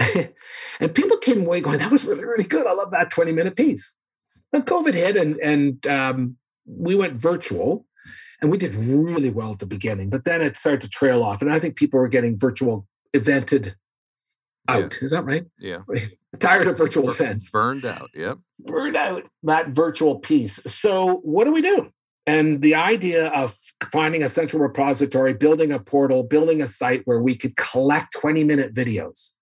and 0.80 0.94
people 0.94 1.16
came 1.18 1.42
away 1.42 1.60
going, 1.60 1.78
that 1.78 1.90
was 1.90 2.04
really, 2.04 2.24
really 2.24 2.44
good. 2.44 2.66
I 2.66 2.72
love 2.72 2.90
that 2.92 3.10
20 3.10 3.32
minute 3.32 3.56
piece. 3.56 3.96
Then 4.52 4.62
COVID 4.62 4.94
hit 4.94 5.16
and, 5.16 5.36
and 5.36 5.86
um, 5.86 6.36
we 6.66 6.94
went 6.94 7.16
virtual 7.16 7.86
and 8.40 8.50
we 8.50 8.58
did 8.58 8.74
really 8.74 9.30
well 9.30 9.52
at 9.52 9.58
the 9.58 9.66
beginning, 9.66 10.10
but 10.10 10.24
then 10.24 10.40
it 10.40 10.56
started 10.56 10.80
to 10.82 10.88
trail 10.88 11.22
off. 11.22 11.42
And 11.42 11.52
I 11.52 11.58
think 11.58 11.76
people 11.76 12.00
were 12.00 12.08
getting 12.08 12.38
virtual 12.38 12.86
evented 13.14 13.74
out. 14.68 14.98
Is 15.02 15.10
that 15.10 15.24
right? 15.24 15.44
Yeah. 15.58 15.82
Tired 16.38 16.68
of 16.68 16.78
virtual 16.78 17.10
events 17.10 17.50
Burned 17.50 17.84
out. 17.84 18.10
Yep. 18.14 18.38
burned 18.60 18.96
out 18.96 19.24
that 19.42 19.70
virtual 19.70 20.20
piece. 20.20 20.54
So, 20.54 21.16
what 21.22 21.44
do 21.44 21.52
we 21.52 21.60
do? 21.60 21.90
And 22.26 22.62
the 22.62 22.76
idea 22.76 23.28
of 23.28 23.52
finding 23.90 24.22
a 24.22 24.28
central 24.28 24.62
repository, 24.62 25.34
building 25.34 25.72
a 25.72 25.80
portal, 25.80 26.22
building 26.22 26.62
a 26.62 26.66
site 26.66 27.02
where 27.04 27.20
we 27.20 27.34
could 27.34 27.56
collect 27.56 28.12
20 28.12 28.44
minute 28.44 28.74
videos. 28.74 29.32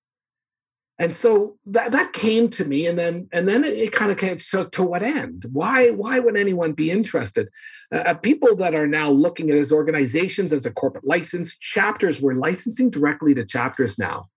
And 1.00 1.14
so 1.14 1.56
that, 1.66 1.92
that 1.92 2.12
came 2.12 2.48
to 2.50 2.64
me, 2.64 2.86
and 2.86 2.98
then 2.98 3.28
and 3.32 3.48
then 3.48 3.62
it, 3.62 3.74
it 3.74 3.92
kind 3.92 4.10
of 4.10 4.18
came. 4.18 4.38
So 4.40 4.64
to 4.64 4.82
what 4.82 5.02
end? 5.02 5.44
Why 5.52 5.90
why 5.90 6.18
would 6.18 6.36
anyone 6.36 6.72
be 6.72 6.90
interested? 6.90 7.48
Uh, 7.92 8.14
people 8.14 8.56
that 8.56 8.74
are 8.74 8.86
now 8.86 9.08
looking 9.10 9.48
at 9.50 9.56
as 9.56 9.72
organizations 9.72 10.52
as 10.52 10.66
a 10.66 10.72
corporate 10.72 11.06
license 11.06 11.56
chapters, 11.58 12.20
we're 12.20 12.34
licensing 12.34 12.90
directly 12.90 13.32
to 13.34 13.44
chapters 13.44 13.98
now. 13.98 14.28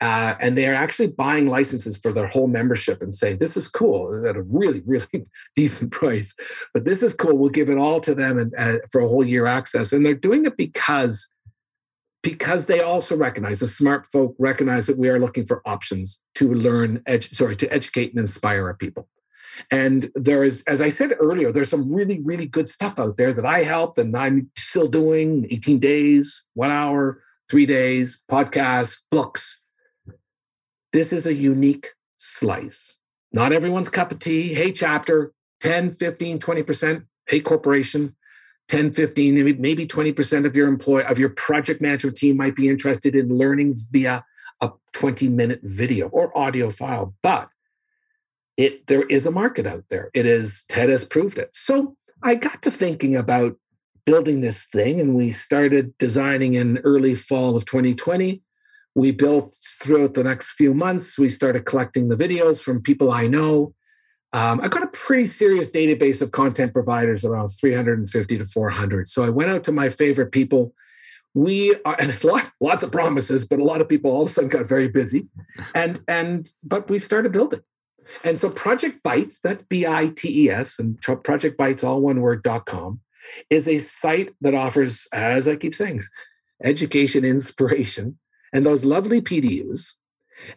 Uh, 0.00 0.34
and 0.40 0.58
they 0.58 0.68
are 0.68 0.74
actually 0.74 1.08
buying 1.08 1.48
licenses 1.48 1.96
for 1.96 2.12
their 2.12 2.26
whole 2.26 2.48
membership 2.48 3.00
and 3.00 3.14
saying, 3.14 3.38
This 3.38 3.56
is 3.56 3.66
cool 3.66 4.26
at 4.28 4.36
a 4.36 4.42
really, 4.42 4.82
really 4.86 5.06
decent 5.56 5.90
price, 5.90 6.34
but 6.74 6.84
this 6.84 7.02
is 7.02 7.14
cool. 7.14 7.36
We'll 7.36 7.50
give 7.50 7.70
it 7.70 7.78
all 7.78 8.00
to 8.00 8.14
them 8.14 8.38
and, 8.38 8.54
uh, 8.58 8.78
for 8.92 9.00
a 9.00 9.08
whole 9.08 9.24
year 9.24 9.46
access. 9.46 9.92
And 9.92 10.04
they're 10.04 10.14
doing 10.14 10.44
it 10.44 10.56
because 10.56 11.26
because 12.26 12.66
they 12.66 12.80
also 12.80 13.16
recognize 13.16 13.60
the 13.60 13.68
smart 13.68 14.04
folk 14.04 14.34
recognize 14.40 14.88
that 14.88 14.98
we 14.98 15.08
are 15.08 15.20
looking 15.20 15.46
for 15.46 15.62
options 15.64 16.24
to 16.34 16.52
learn 16.52 16.98
edu- 17.08 17.32
sorry 17.32 17.54
to 17.54 17.72
educate 17.72 18.10
and 18.10 18.18
inspire 18.18 18.66
our 18.66 18.74
people. 18.74 19.08
And 19.70 20.10
there 20.16 20.42
is 20.42 20.64
as 20.66 20.82
i 20.82 20.88
said 20.88 21.14
earlier 21.20 21.52
there's 21.52 21.70
some 21.70 21.90
really 21.90 22.20
really 22.24 22.46
good 22.46 22.68
stuff 22.68 22.98
out 22.98 23.16
there 23.16 23.32
that 23.32 23.46
i 23.46 23.62
helped 23.62 23.96
and 23.96 24.14
i'm 24.16 24.50
still 24.58 24.88
doing 24.88 25.46
18 25.50 25.78
days 25.78 26.44
one 26.54 26.72
hour 26.72 27.22
three 27.48 27.64
days 27.64 28.24
podcasts 28.28 29.04
books. 29.08 29.62
This 30.92 31.12
is 31.12 31.26
a 31.26 31.34
unique 31.34 31.90
slice. 32.16 33.00
Not 33.32 33.52
everyone's 33.52 33.88
cup 33.88 34.10
of 34.10 34.18
tea. 34.18 34.52
Hey 34.52 34.72
chapter 34.72 35.32
10 35.60 35.92
15 35.92 36.40
20% 36.40 37.06
hey 37.28 37.40
corporation 37.40 38.15
10 38.68 38.92
15 38.92 39.34
maybe- 39.34 39.54
maybe 39.54 39.86
20% 39.86 40.46
of 40.46 40.56
your 40.56 40.68
employee 40.68 41.04
of 41.04 41.18
your 41.18 41.30
project 41.30 41.80
management 41.80 42.16
team 42.16 42.36
might 42.36 42.56
be 42.56 42.68
interested 42.68 43.14
in 43.14 43.28
learning 43.28 43.74
via 43.92 44.24
a 44.60 44.70
20 44.92 45.28
minute 45.28 45.60
video 45.62 46.08
or 46.08 46.36
audio 46.36 46.70
file 46.70 47.14
but 47.22 47.48
it 48.56 48.86
there 48.86 49.02
is 49.02 49.26
a 49.26 49.30
market 49.30 49.66
out 49.66 49.84
there. 49.90 50.10
It 50.14 50.26
is 50.26 50.64
ted 50.68 50.88
has 50.88 51.04
proved 51.04 51.38
it. 51.38 51.54
So 51.54 51.96
i 52.22 52.34
got 52.34 52.62
to 52.62 52.70
thinking 52.70 53.14
about 53.14 53.56
building 54.06 54.40
this 54.40 54.64
thing 54.66 55.00
and 55.00 55.14
we 55.14 55.30
started 55.30 55.96
designing 55.98 56.54
in 56.54 56.78
early 56.78 57.14
fall 57.14 57.56
of 57.56 57.64
2020 57.66 58.42
we 58.94 59.10
built 59.10 59.54
throughout 59.82 60.14
the 60.14 60.24
next 60.24 60.52
few 60.52 60.72
months 60.72 61.18
we 61.18 61.28
started 61.28 61.66
collecting 61.66 62.08
the 62.08 62.16
videos 62.16 62.62
from 62.62 62.80
people 62.80 63.10
i 63.10 63.26
know 63.26 63.74
um, 64.36 64.60
I 64.60 64.68
got 64.68 64.82
a 64.82 64.88
pretty 64.88 65.24
serious 65.24 65.70
database 65.70 66.20
of 66.20 66.30
content 66.30 66.74
providers, 66.74 67.24
around 67.24 67.48
350 67.48 68.36
to 68.36 68.44
400. 68.44 69.08
So 69.08 69.24
I 69.24 69.30
went 69.30 69.48
out 69.48 69.64
to 69.64 69.72
my 69.72 69.88
favorite 69.88 70.30
people. 70.30 70.74
We 71.32 71.74
are, 71.86 71.96
and 71.98 72.22
lots, 72.22 72.50
lots 72.60 72.82
of 72.82 72.92
promises, 72.92 73.48
but 73.48 73.60
a 73.60 73.64
lot 73.64 73.80
of 73.80 73.88
people 73.88 74.10
all 74.10 74.24
of 74.24 74.28
a 74.28 74.30
sudden 74.30 74.50
got 74.50 74.68
very 74.68 74.88
busy, 74.88 75.30
and 75.74 76.02
and 76.06 76.46
but 76.62 76.90
we 76.90 76.98
started 76.98 77.32
building. 77.32 77.60
And 78.24 78.38
so 78.38 78.50
Project 78.50 79.02
Bites, 79.02 79.40
that's 79.40 79.62
B-I-T-E-S, 79.62 80.78
and 80.78 81.00
Project 81.00 81.56
Bites, 81.56 81.82
all 81.82 82.02
one 82.02 82.20
word, 82.20 82.42
dot 82.42 82.66
com, 82.66 83.00
is 83.48 83.66
a 83.66 83.78
site 83.78 84.34
that 84.42 84.54
offers, 84.54 85.08
as 85.14 85.48
I 85.48 85.56
keep 85.56 85.74
saying, 85.74 86.02
education, 86.62 87.24
inspiration, 87.24 88.18
and 88.52 88.66
those 88.66 88.84
lovely 88.84 89.22
PDUs 89.22 89.94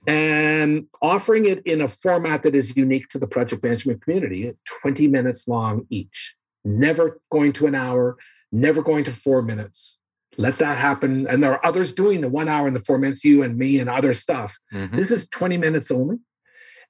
and 0.07 0.85
offering 1.01 1.45
it 1.45 1.59
in 1.65 1.81
a 1.81 1.87
format 1.87 2.43
that 2.43 2.55
is 2.55 2.75
unique 2.77 3.07
to 3.09 3.19
the 3.19 3.27
project 3.27 3.63
management 3.63 4.01
community 4.01 4.51
20 4.81 5.07
minutes 5.07 5.47
long 5.47 5.85
each. 5.89 6.35
Never 6.63 7.19
going 7.31 7.53
to 7.53 7.67
an 7.67 7.75
hour 7.75 8.17
never 8.51 8.81
going 8.81 9.03
to 9.03 9.11
four 9.11 9.41
minutes. 9.41 9.99
Let 10.37 10.57
that 10.57 10.77
happen 10.77 11.27
and 11.27 11.43
there 11.43 11.51
are 11.51 11.65
others 11.65 11.91
doing 11.91 12.21
the 12.21 12.29
one 12.29 12.47
hour 12.47 12.65
and 12.67 12.75
the 12.75 12.83
four 12.83 12.97
minutes 12.97 13.23
you 13.23 13.43
and 13.43 13.57
me 13.57 13.79
and 13.79 13.89
other 13.89 14.13
stuff. 14.13 14.57
Mhm. 14.73 14.95
this 14.95 15.11
is 15.11 15.27
20 15.29 15.57
minutes 15.57 15.91
only 15.91 16.19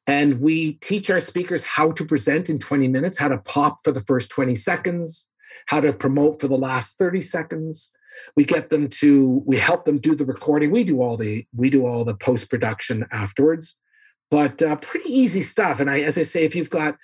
and 0.08 0.40
we 0.40 0.74
teach 0.74 1.10
our 1.10 1.20
speakers 1.20 1.66
how 1.66 1.92
to 1.92 2.06
present 2.06 2.50
in 2.50 2.60
20 2.60 2.88
minutes 2.88 3.18
how 3.18 3.28
to 3.28 3.38
pop 3.40 3.80
for 3.84 3.92
the 3.92 4.00
first 4.02 4.30
20 4.30 4.56
seconds 4.56 5.32
how 5.68 5.82
to 5.82 5.92
promote 5.92 6.40
for 6.40 6.48
the 6.48 6.58
last 6.58 6.98
30 6.98 7.22
seconds 7.22 7.92
we 8.36 8.46
get 8.46 8.70
them 8.70 8.88
to 9.00 9.44
we 9.46 9.58
help 9.58 9.86
them 9.86 10.00
do 10.00 10.16
the 10.16 10.26
recording. 10.26 10.72
We 10.72 10.84
do 10.84 11.02
all 11.02 11.18
the 11.18 11.46
we 11.56 11.70
do 11.70 11.86
all 11.86 12.04
the 12.06 12.16
post 12.16 12.50
production 12.50 13.06
afterwards. 13.12 13.80
But 14.32 14.62
uh, 14.62 14.76
pretty 14.78 15.10
easy 15.10 15.42
stuff. 15.42 15.80
And 15.80 15.90
i 15.90 16.00
as 16.00 16.18
i 16.18 16.24
say 16.24 16.46
if 16.46 16.56
you've 16.56 16.70
got 16.70 16.96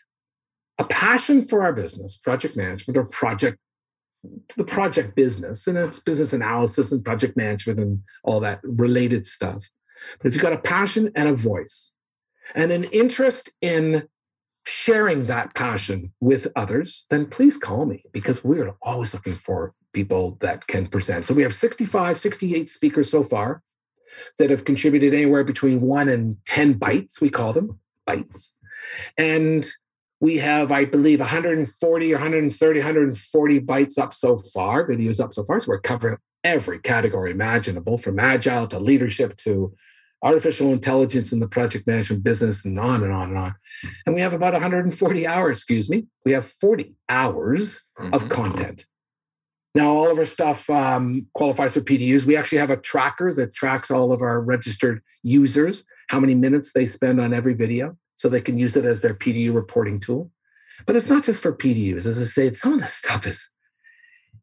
a 0.78 0.84
passion 0.84 1.42
for 1.42 1.62
our 1.64 1.74
business 1.74 2.18
project 2.18 2.58
management 2.58 2.98
or 2.98 3.06
project 3.06 3.58
the 4.58 4.64
project 4.64 5.16
business 5.16 5.68
and 5.68 5.78
it's 5.78 6.00
business 6.00 6.34
analysis 6.34 6.92
and 6.92 7.06
project 7.06 7.38
management 7.38 7.80
and 7.80 8.02
all 8.24 8.40
that 8.40 8.60
related 8.64 9.26
stuff. 9.26 9.70
But 10.20 10.28
if 10.28 10.34
you've 10.34 10.42
got 10.42 10.54
a 10.54 10.58
passion 10.58 11.12
and 11.16 11.30
a 11.30 11.36
voice 11.36 11.94
and 12.54 12.72
an 12.72 12.86
interest 12.86 13.52
in 13.62 14.08
sharing 14.68 15.28
that 15.28 15.54
passion 15.54 16.12
with 16.20 16.48
others, 16.56 17.06
then 17.10 17.28
please 17.28 17.58
call 17.58 17.86
me 17.86 18.04
because 18.12 18.44
we're 18.44 18.76
always 18.82 19.14
looking 19.14 19.34
for 19.34 19.74
people 19.96 20.38
that 20.42 20.68
can 20.68 20.86
present. 20.86 21.26
So 21.26 21.34
we 21.34 21.42
have 21.42 21.54
65, 21.54 22.20
68 22.20 22.70
speakers 22.70 23.10
so 23.10 23.24
far 23.24 23.64
that 24.38 24.50
have 24.50 24.66
contributed 24.66 25.14
anywhere 25.14 25.44
between 25.44 25.82
one 25.82 26.10
and 26.10 26.38
10 26.46 26.74
bites, 26.74 27.22
we 27.22 27.30
call 27.30 27.54
them 27.54 27.80
bites. 28.06 28.58
And 29.18 29.66
we 30.20 30.38
have, 30.38 30.72
I 30.72 30.86
believe, 30.86 31.20
140 31.20 32.12
130, 32.12 32.80
140 32.80 33.60
bites 33.60 33.98
up 33.98 34.14
so 34.14 34.38
far, 34.38 34.88
videos 34.88 35.24
up 35.24 35.34
so 35.34 35.44
far. 35.46 35.60
So 35.60 35.70
we're 35.70 35.80
covering 35.80 36.18
every 36.44 36.80
category 36.80 37.32
imaginable 37.32 37.98
from 37.98 38.20
agile 38.20 38.68
to 38.68 38.80
leadership 38.80 39.36
to 39.38 39.74
artificial 40.24 40.72
intelligence 40.72 41.32
in 41.34 41.40
the 41.40 41.48
project 41.48 41.88
management 41.88 42.24
business 42.24 42.66
and 42.66 42.80
on 42.80 43.04
and 43.04 43.14
on 43.14 43.30
and 43.30 43.38
on. 43.38 43.56
And 44.06 44.16
we 44.16 44.22
have 44.22 44.34
about 44.34 44.54
140 44.54 45.28
hours, 45.28 45.58
excuse 45.58 45.90
me. 45.90 46.08
We 46.26 46.32
have 46.34 46.46
40 46.46 46.96
hours 47.10 47.88
of 47.98 48.26
Mhm. 48.26 48.30
content. 48.30 48.88
Now, 49.76 49.90
all 49.90 50.10
of 50.10 50.18
our 50.18 50.26
stuff 50.26 50.70
um, 50.70 51.28
qualifies 51.34 51.74
for 51.74 51.82
PDUs. 51.82 52.26
We 52.26 52.38
actually 52.38 52.60
have 52.60 52.70
a 52.70 52.78
tracker 52.78 53.34
that 53.34 53.54
tracks 53.54 53.92
all 53.92 54.14
of 54.14 54.22
our 54.22 54.40
registered 54.40 55.02
users, 55.22 55.84
how 56.10 56.20
many 56.22 56.34
minutes 56.34 56.72
they 56.72 56.86
spend 56.86 57.20
on 57.20 57.34
every 57.34 57.54
video, 57.54 57.98
so 58.16 58.30
they 58.30 58.40
can 58.40 58.58
use 58.58 58.78
it 58.78 58.86
as 58.86 59.02
their 59.02 59.14
PDU 59.14 59.54
reporting 59.54 60.00
tool. 60.00 60.32
But 60.86 60.96
it's 60.96 61.10
not 61.10 61.26
just 61.26 61.44
for 61.44 61.54
PDUs. 61.54 62.06
As 62.06 62.18
I 62.18 62.24
say, 62.24 62.54
some 62.54 62.74
of 62.74 62.80
this 62.80 62.94
stuff 62.94 63.28
is, 63.28 63.50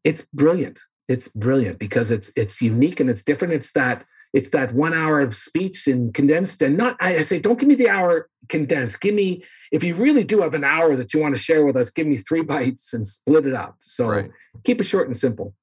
it's 0.03 0.27
brilliant. 0.33 0.79
It's 1.07 1.27
brilliant 1.29 1.79
because 1.79 2.11
it's 2.11 2.31
it's 2.35 2.61
unique 2.61 2.99
and 2.99 3.09
it's 3.09 3.23
different. 3.23 3.53
It's 3.55 3.73
that 3.73 4.05
it's 4.33 4.49
that 4.49 4.73
one 4.73 4.93
hour 4.93 5.19
of 5.19 5.35
speech 5.35 5.87
and 5.87 6.13
condensed 6.13 6.61
and 6.61 6.75
not 6.75 6.97
i 6.99 7.21
say 7.21 7.39
don't 7.39 7.59
give 7.59 7.69
me 7.69 7.75
the 7.75 7.89
hour 7.89 8.29
condensed. 8.49 9.01
Give 9.01 9.13
me 9.13 9.43
if 9.71 9.83
you 9.83 9.95
really 9.95 10.23
do 10.23 10.41
have 10.41 10.53
an 10.53 10.63
hour 10.63 10.95
that 10.95 11.13
you 11.13 11.21
want 11.21 11.35
to 11.35 11.41
share 11.41 11.65
with 11.65 11.75
us 11.75 11.89
give 11.89 12.07
me 12.07 12.15
three 12.15 12.43
bites 12.53 12.93
and 12.93 13.05
split 13.05 13.45
it 13.45 13.53
up. 13.53 13.77
So 13.79 14.09
right. 14.09 14.31
keep 14.63 14.81
it 14.81 14.85
short 14.85 15.07
and 15.07 15.17
simple. 15.17 15.53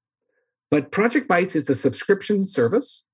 But 0.70 0.92
project 0.92 1.26
bites 1.26 1.56
is 1.56 1.68
a 1.68 1.74
subscription 1.74 2.46
service 2.46 3.04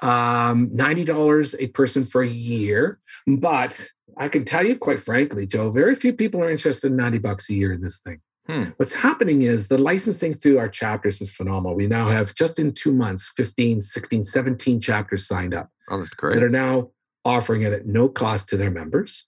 um, 0.00 0.68
$90 0.70 1.54
a 1.58 1.68
person 1.68 2.04
for 2.04 2.22
a 2.22 2.28
year. 2.28 3.00
But 3.26 3.88
i 4.18 4.28
can 4.28 4.44
tell 4.44 4.64
you 4.64 4.78
quite 4.78 5.00
frankly 5.00 5.46
joe 5.46 5.68
very 5.70 5.94
few 5.96 6.12
people 6.12 6.40
are 6.40 6.48
interested 6.48 6.90
in 6.90 6.96
90 6.96 7.18
bucks 7.18 7.50
a 7.50 7.54
year 7.54 7.72
in 7.72 7.80
this 7.80 8.00
thing 8.00 8.20
Hmm. 8.46 8.64
What's 8.76 8.94
happening 8.94 9.42
is 9.42 9.68
the 9.68 9.78
licensing 9.78 10.32
through 10.32 10.58
our 10.58 10.68
chapters 10.68 11.20
is 11.20 11.34
phenomenal. 11.34 11.76
We 11.76 11.88
now 11.88 12.08
have 12.08 12.34
just 12.34 12.58
in 12.58 12.72
two 12.72 12.92
months 12.92 13.32
15, 13.36 13.82
16, 13.82 14.24
17 14.24 14.80
chapters 14.80 15.26
signed 15.26 15.52
up 15.52 15.70
oh, 15.90 15.98
that's 15.98 16.10
great. 16.10 16.34
that 16.34 16.42
are 16.42 16.48
now 16.48 16.90
offering 17.24 17.62
it 17.62 17.72
at 17.72 17.86
no 17.86 18.08
cost 18.08 18.48
to 18.50 18.56
their 18.56 18.70
members. 18.70 19.26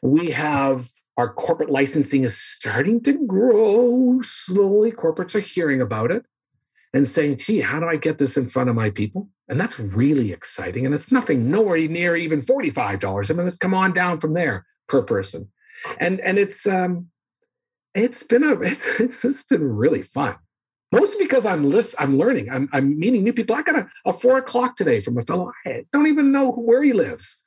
We 0.00 0.30
have 0.30 0.86
our 1.16 1.32
corporate 1.32 1.70
licensing 1.70 2.22
is 2.22 2.40
starting 2.40 3.02
to 3.02 3.26
grow 3.26 4.20
slowly. 4.22 4.92
Corporates 4.92 5.34
are 5.34 5.40
hearing 5.40 5.80
about 5.80 6.12
it 6.12 6.24
and 6.94 7.08
saying, 7.08 7.38
gee, 7.38 7.60
how 7.60 7.80
do 7.80 7.86
I 7.86 7.96
get 7.96 8.18
this 8.18 8.36
in 8.36 8.46
front 8.46 8.70
of 8.70 8.76
my 8.76 8.90
people? 8.90 9.28
And 9.48 9.58
that's 9.58 9.80
really 9.80 10.32
exciting. 10.32 10.86
And 10.86 10.94
it's 10.94 11.10
nothing 11.10 11.50
nowhere 11.50 11.78
near 11.78 12.16
even 12.16 12.40
$45. 12.40 13.30
I 13.30 13.34
mean, 13.34 13.44
let's 13.44 13.56
come 13.56 13.74
on 13.74 13.92
down 13.92 14.20
from 14.20 14.34
there 14.34 14.66
per 14.88 15.02
person. 15.02 15.48
And 16.00 16.20
and 16.20 16.38
it's 16.38 16.66
um 16.66 17.08
it's 17.96 18.22
been 18.22 18.44
a 18.44 18.52
it's, 18.60 19.24
it's 19.24 19.44
been 19.44 19.64
really 19.64 20.02
fun. 20.02 20.36
Mostly 20.92 21.24
because 21.24 21.46
I'm 21.46 21.68
list, 21.68 21.96
I'm 21.98 22.16
learning. 22.16 22.48
I'm, 22.48 22.68
I'm 22.72 22.96
meeting 22.96 23.24
new 23.24 23.32
people. 23.32 23.56
I 23.56 23.62
got 23.62 23.76
a, 23.76 23.88
a 24.04 24.12
four 24.12 24.38
o'clock 24.38 24.76
today 24.76 25.00
from 25.00 25.18
a 25.18 25.22
fellow. 25.22 25.50
I 25.66 25.84
don't 25.92 26.06
even 26.06 26.30
know 26.30 26.52
where 26.52 26.82
he 26.82 26.92
lives. 26.92 27.42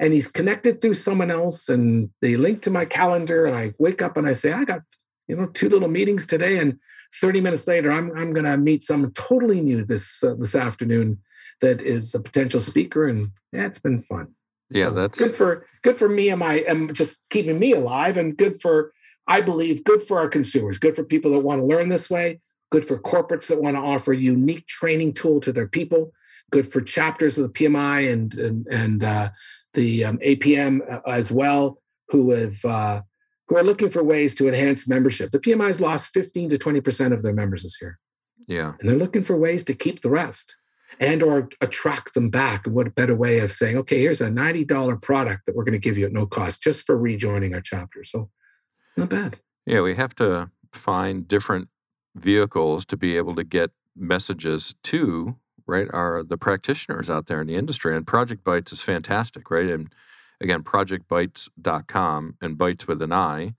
And 0.00 0.12
he's 0.12 0.28
connected 0.28 0.80
through 0.80 0.94
someone 0.94 1.30
else, 1.30 1.68
and 1.68 2.10
they 2.22 2.36
link 2.36 2.62
to 2.62 2.70
my 2.70 2.86
calendar. 2.86 3.46
And 3.46 3.54
I 3.54 3.74
wake 3.78 4.02
up 4.02 4.16
and 4.16 4.26
I 4.26 4.32
say, 4.32 4.52
I 4.52 4.64
got, 4.64 4.80
you 5.28 5.36
know, 5.36 5.46
two 5.46 5.68
little 5.68 5.88
meetings 5.88 6.26
today. 6.26 6.58
And 6.58 6.78
30 7.14 7.42
minutes 7.42 7.68
later, 7.68 7.92
I'm, 7.92 8.10
I'm 8.16 8.32
going 8.32 8.46
to 8.46 8.56
meet 8.56 8.82
someone 8.82 9.12
totally 9.12 9.60
new 9.60 9.84
this 9.84 10.24
uh, 10.24 10.34
this 10.38 10.54
afternoon 10.54 11.18
that 11.60 11.82
is 11.82 12.14
a 12.14 12.22
potential 12.22 12.60
speaker. 12.60 13.06
And 13.06 13.30
yeah, 13.52 13.66
it's 13.66 13.78
been 13.78 14.00
fun. 14.00 14.34
Yeah, 14.70 14.86
so 14.86 14.90
that's 14.92 15.18
good 15.18 15.32
for 15.32 15.66
good 15.82 15.96
for 15.96 16.08
me 16.08 16.30
and 16.30 16.38
my 16.38 16.64
and 16.68 16.94
just 16.94 17.28
keeping 17.28 17.58
me 17.58 17.72
alive, 17.72 18.16
and 18.16 18.36
good 18.36 18.60
for 18.60 18.92
I 19.30 19.40
believe 19.40 19.84
good 19.84 20.02
for 20.02 20.18
our 20.18 20.28
consumers, 20.28 20.76
good 20.76 20.96
for 20.96 21.04
people 21.04 21.30
that 21.30 21.40
want 21.40 21.60
to 21.60 21.64
learn 21.64 21.88
this 21.88 22.10
way, 22.10 22.40
good 22.70 22.84
for 22.84 22.98
corporates 22.98 23.46
that 23.46 23.62
want 23.62 23.76
to 23.76 23.80
offer 23.80 24.12
a 24.12 24.16
unique 24.16 24.66
training 24.66 25.14
tool 25.14 25.40
to 25.40 25.52
their 25.52 25.68
people, 25.68 26.12
good 26.50 26.66
for 26.66 26.80
chapters 26.80 27.38
of 27.38 27.44
the 27.44 27.52
PMI 27.52 28.12
and 28.12 28.34
and, 28.34 28.66
and 28.66 29.04
uh, 29.04 29.30
the 29.74 30.04
um, 30.04 30.18
APM 30.18 30.80
uh, 30.92 31.08
as 31.08 31.30
well, 31.30 31.80
who 32.08 32.32
have 32.32 32.64
uh, 32.64 33.02
who 33.46 33.56
are 33.56 33.62
looking 33.62 33.88
for 33.88 34.02
ways 34.02 34.34
to 34.34 34.48
enhance 34.48 34.88
membership. 34.88 35.30
The 35.30 35.38
PMI 35.38 35.68
has 35.68 35.80
lost 35.80 36.12
15 36.12 36.50
to 36.50 36.58
20 36.58 36.80
percent 36.80 37.14
of 37.14 37.22
their 37.22 37.32
members 37.32 37.62
this 37.62 37.78
year. 37.80 38.00
Yeah, 38.48 38.74
and 38.80 38.88
they're 38.88 38.98
looking 38.98 39.22
for 39.22 39.36
ways 39.36 39.62
to 39.64 39.74
keep 39.74 40.00
the 40.00 40.10
rest 40.10 40.56
and 40.98 41.22
or 41.22 41.48
attract 41.60 42.14
them 42.14 42.30
back. 42.30 42.66
And 42.66 42.74
what 42.74 42.88
a 42.88 42.90
better 42.90 43.14
way 43.14 43.38
of 43.38 43.52
saying, 43.52 43.76
okay, 43.78 44.00
here's 44.00 44.20
a 44.20 44.28
$90 44.28 45.00
product 45.00 45.46
that 45.46 45.54
we're 45.54 45.62
going 45.62 45.72
to 45.72 45.78
give 45.78 45.96
you 45.96 46.04
at 46.04 46.12
no 46.12 46.26
cost 46.26 46.60
just 46.60 46.84
for 46.84 46.98
rejoining 46.98 47.54
our 47.54 47.60
chapter. 47.60 48.02
So 48.02 48.28
not 48.96 49.08
bad. 49.08 49.40
Yeah, 49.66 49.82
we 49.82 49.94
have 49.94 50.14
to 50.16 50.50
find 50.72 51.26
different 51.28 51.68
vehicles 52.14 52.84
to 52.86 52.96
be 52.96 53.16
able 53.16 53.34
to 53.36 53.44
get 53.44 53.70
messages 53.96 54.74
to 54.84 55.36
right 55.66 55.88
are 55.92 56.22
the 56.22 56.38
practitioners 56.38 57.10
out 57.10 57.26
there 57.26 57.40
in 57.40 57.46
the 57.46 57.54
industry 57.54 57.94
and 57.94 58.06
project 58.06 58.42
bites 58.42 58.72
is 58.72 58.82
fantastic 58.82 59.50
right? 59.50 59.68
And 59.68 59.92
again 60.40 60.62
projectbites.com 60.62 62.36
and 62.40 62.58
bites 62.58 62.86
with 62.88 63.02
an 63.02 63.12
i. 63.12 63.54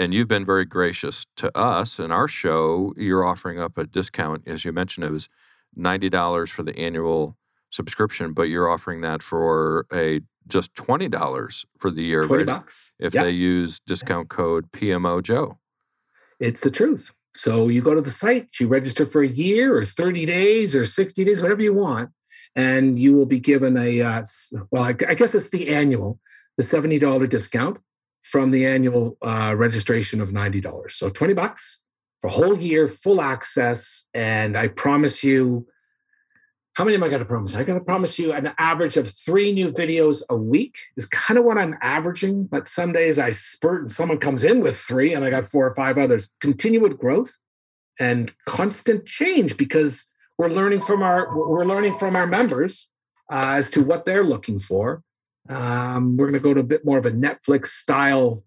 And 0.00 0.14
you've 0.14 0.28
been 0.28 0.46
very 0.46 0.64
gracious 0.64 1.26
to 1.36 1.56
us 1.58 1.98
in 1.98 2.12
our 2.12 2.28
show. 2.28 2.94
You're 2.96 3.24
offering 3.24 3.58
up 3.58 3.76
a 3.76 3.86
discount 3.86 4.42
as 4.46 4.64
you 4.64 4.72
mentioned 4.72 5.04
it 5.04 5.12
was 5.12 5.28
$90 5.76 6.50
for 6.50 6.62
the 6.62 6.76
annual 6.78 7.36
subscription 7.70 8.32
but 8.32 8.44
you're 8.44 8.70
offering 8.70 9.00
that 9.00 9.22
for 9.22 9.86
a 9.92 10.20
just 10.48 10.74
twenty 10.74 11.08
dollars 11.08 11.66
for 11.78 11.90
the 11.90 12.02
year. 12.02 12.22
20 12.22 12.44
bucks. 12.44 12.92
If 12.98 13.14
yep. 13.14 13.24
they 13.24 13.30
use 13.30 13.80
discount 13.86 14.28
code 14.28 14.70
PMO 14.72 15.22
Joe. 15.22 15.58
It's 16.40 16.62
the 16.62 16.70
truth. 16.70 17.14
So 17.34 17.68
you 17.68 17.82
go 17.82 17.94
to 17.94 18.00
the 18.00 18.10
site, 18.10 18.48
you 18.58 18.68
register 18.68 19.06
for 19.06 19.22
a 19.22 19.28
year 19.28 19.76
or 19.76 19.84
30 19.84 20.26
days 20.26 20.74
or 20.74 20.84
60 20.84 21.24
days, 21.24 21.42
whatever 21.42 21.62
you 21.62 21.72
want, 21.72 22.10
and 22.56 22.98
you 22.98 23.14
will 23.14 23.26
be 23.26 23.38
given 23.38 23.76
a 23.76 24.00
uh, 24.00 24.24
well, 24.70 24.82
I, 24.82 24.88
I, 24.88 25.14
guess 25.14 25.34
it's 25.34 25.50
the 25.50 25.68
annual, 25.68 26.18
the 26.56 26.64
$70 26.64 27.28
discount 27.28 27.78
from 28.24 28.50
the 28.50 28.66
annual 28.66 29.16
uh, 29.22 29.54
registration 29.56 30.20
of 30.20 30.30
$90. 30.30 30.90
So 30.90 31.08
20 31.08 31.34
bucks 31.34 31.84
for 32.20 32.26
a 32.26 32.30
whole 32.30 32.58
year, 32.58 32.88
full 32.88 33.20
access. 33.20 34.08
And 34.14 34.56
I 34.56 34.68
promise 34.68 35.22
you, 35.22 35.66
how 36.78 36.84
many 36.84 36.94
am 36.94 37.02
I 37.02 37.08
going 37.08 37.18
to 37.18 37.24
promise? 37.24 37.56
I 37.56 37.64
got 37.64 37.74
to 37.74 37.80
promise 37.80 38.20
you 38.20 38.32
an 38.32 38.52
average 38.56 38.96
of 38.96 39.08
three 39.08 39.50
new 39.50 39.66
videos 39.66 40.22
a 40.30 40.36
week 40.36 40.78
is 40.96 41.06
kind 41.06 41.36
of 41.36 41.44
what 41.44 41.58
I'm 41.58 41.76
averaging. 41.82 42.44
But 42.44 42.68
some 42.68 42.92
days 42.92 43.18
I 43.18 43.32
spurt 43.32 43.80
and 43.80 43.90
someone 43.90 44.18
comes 44.18 44.44
in 44.44 44.60
with 44.60 44.76
three 44.78 45.12
and 45.12 45.24
I 45.24 45.30
got 45.30 45.44
four 45.44 45.66
or 45.66 45.74
five 45.74 45.98
others. 45.98 46.30
Continued 46.40 46.96
growth 46.96 47.36
and 47.98 48.32
constant 48.46 49.06
change 49.06 49.56
because 49.56 50.08
we're 50.38 50.50
learning 50.50 50.82
from 50.82 51.02
our 51.02 51.36
we're 51.36 51.64
learning 51.64 51.94
from 51.94 52.14
our 52.14 52.28
members 52.28 52.92
uh, 53.28 53.54
as 53.56 53.70
to 53.70 53.82
what 53.82 54.04
they're 54.04 54.22
looking 54.22 54.60
for. 54.60 55.02
Um, 55.48 56.16
we're 56.16 56.30
going 56.30 56.40
to 56.40 56.48
go 56.48 56.54
to 56.54 56.60
a 56.60 56.62
bit 56.62 56.84
more 56.84 56.98
of 56.98 57.06
a 57.06 57.10
Netflix 57.10 57.66
style 57.66 58.44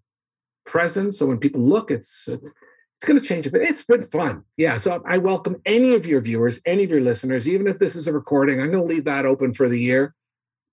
presence. 0.65 1.19
So 1.19 1.25
when 1.25 1.37
people 1.37 1.59
look, 1.59 1.91
it's 1.91 2.29
it's 3.01 3.07
going 3.07 3.19
to 3.19 3.27
change 3.27 3.47
a 3.47 3.51
bit. 3.51 3.63
It's 3.63 3.83
been 3.83 4.03
fun. 4.03 4.43
Yeah. 4.57 4.77
So 4.77 5.01
I 5.07 5.17
welcome 5.17 5.59
any 5.65 5.95
of 5.95 6.05
your 6.05 6.21
viewers, 6.21 6.61
any 6.67 6.83
of 6.83 6.91
your 6.91 7.01
listeners, 7.01 7.49
even 7.49 7.65
if 7.65 7.79
this 7.79 7.95
is 7.95 8.05
a 8.05 8.13
recording, 8.13 8.61
I'm 8.61 8.67
going 8.67 8.83
to 8.83 8.87
leave 8.87 9.05
that 9.05 9.25
open 9.25 9.53
for 9.53 9.67
the 9.67 9.79
year. 9.79 10.13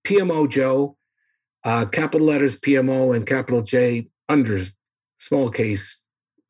PMO 0.05 0.47
Joe, 0.47 0.95
uh, 1.63 1.85
capital 1.85 2.27
letters 2.27 2.59
PMO 2.59 3.15
and 3.15 3.25
capital 3.25 3.63
J 3.63 4.09
under 4.29 4.59
small 5.17 5.49
case 5.49 6.03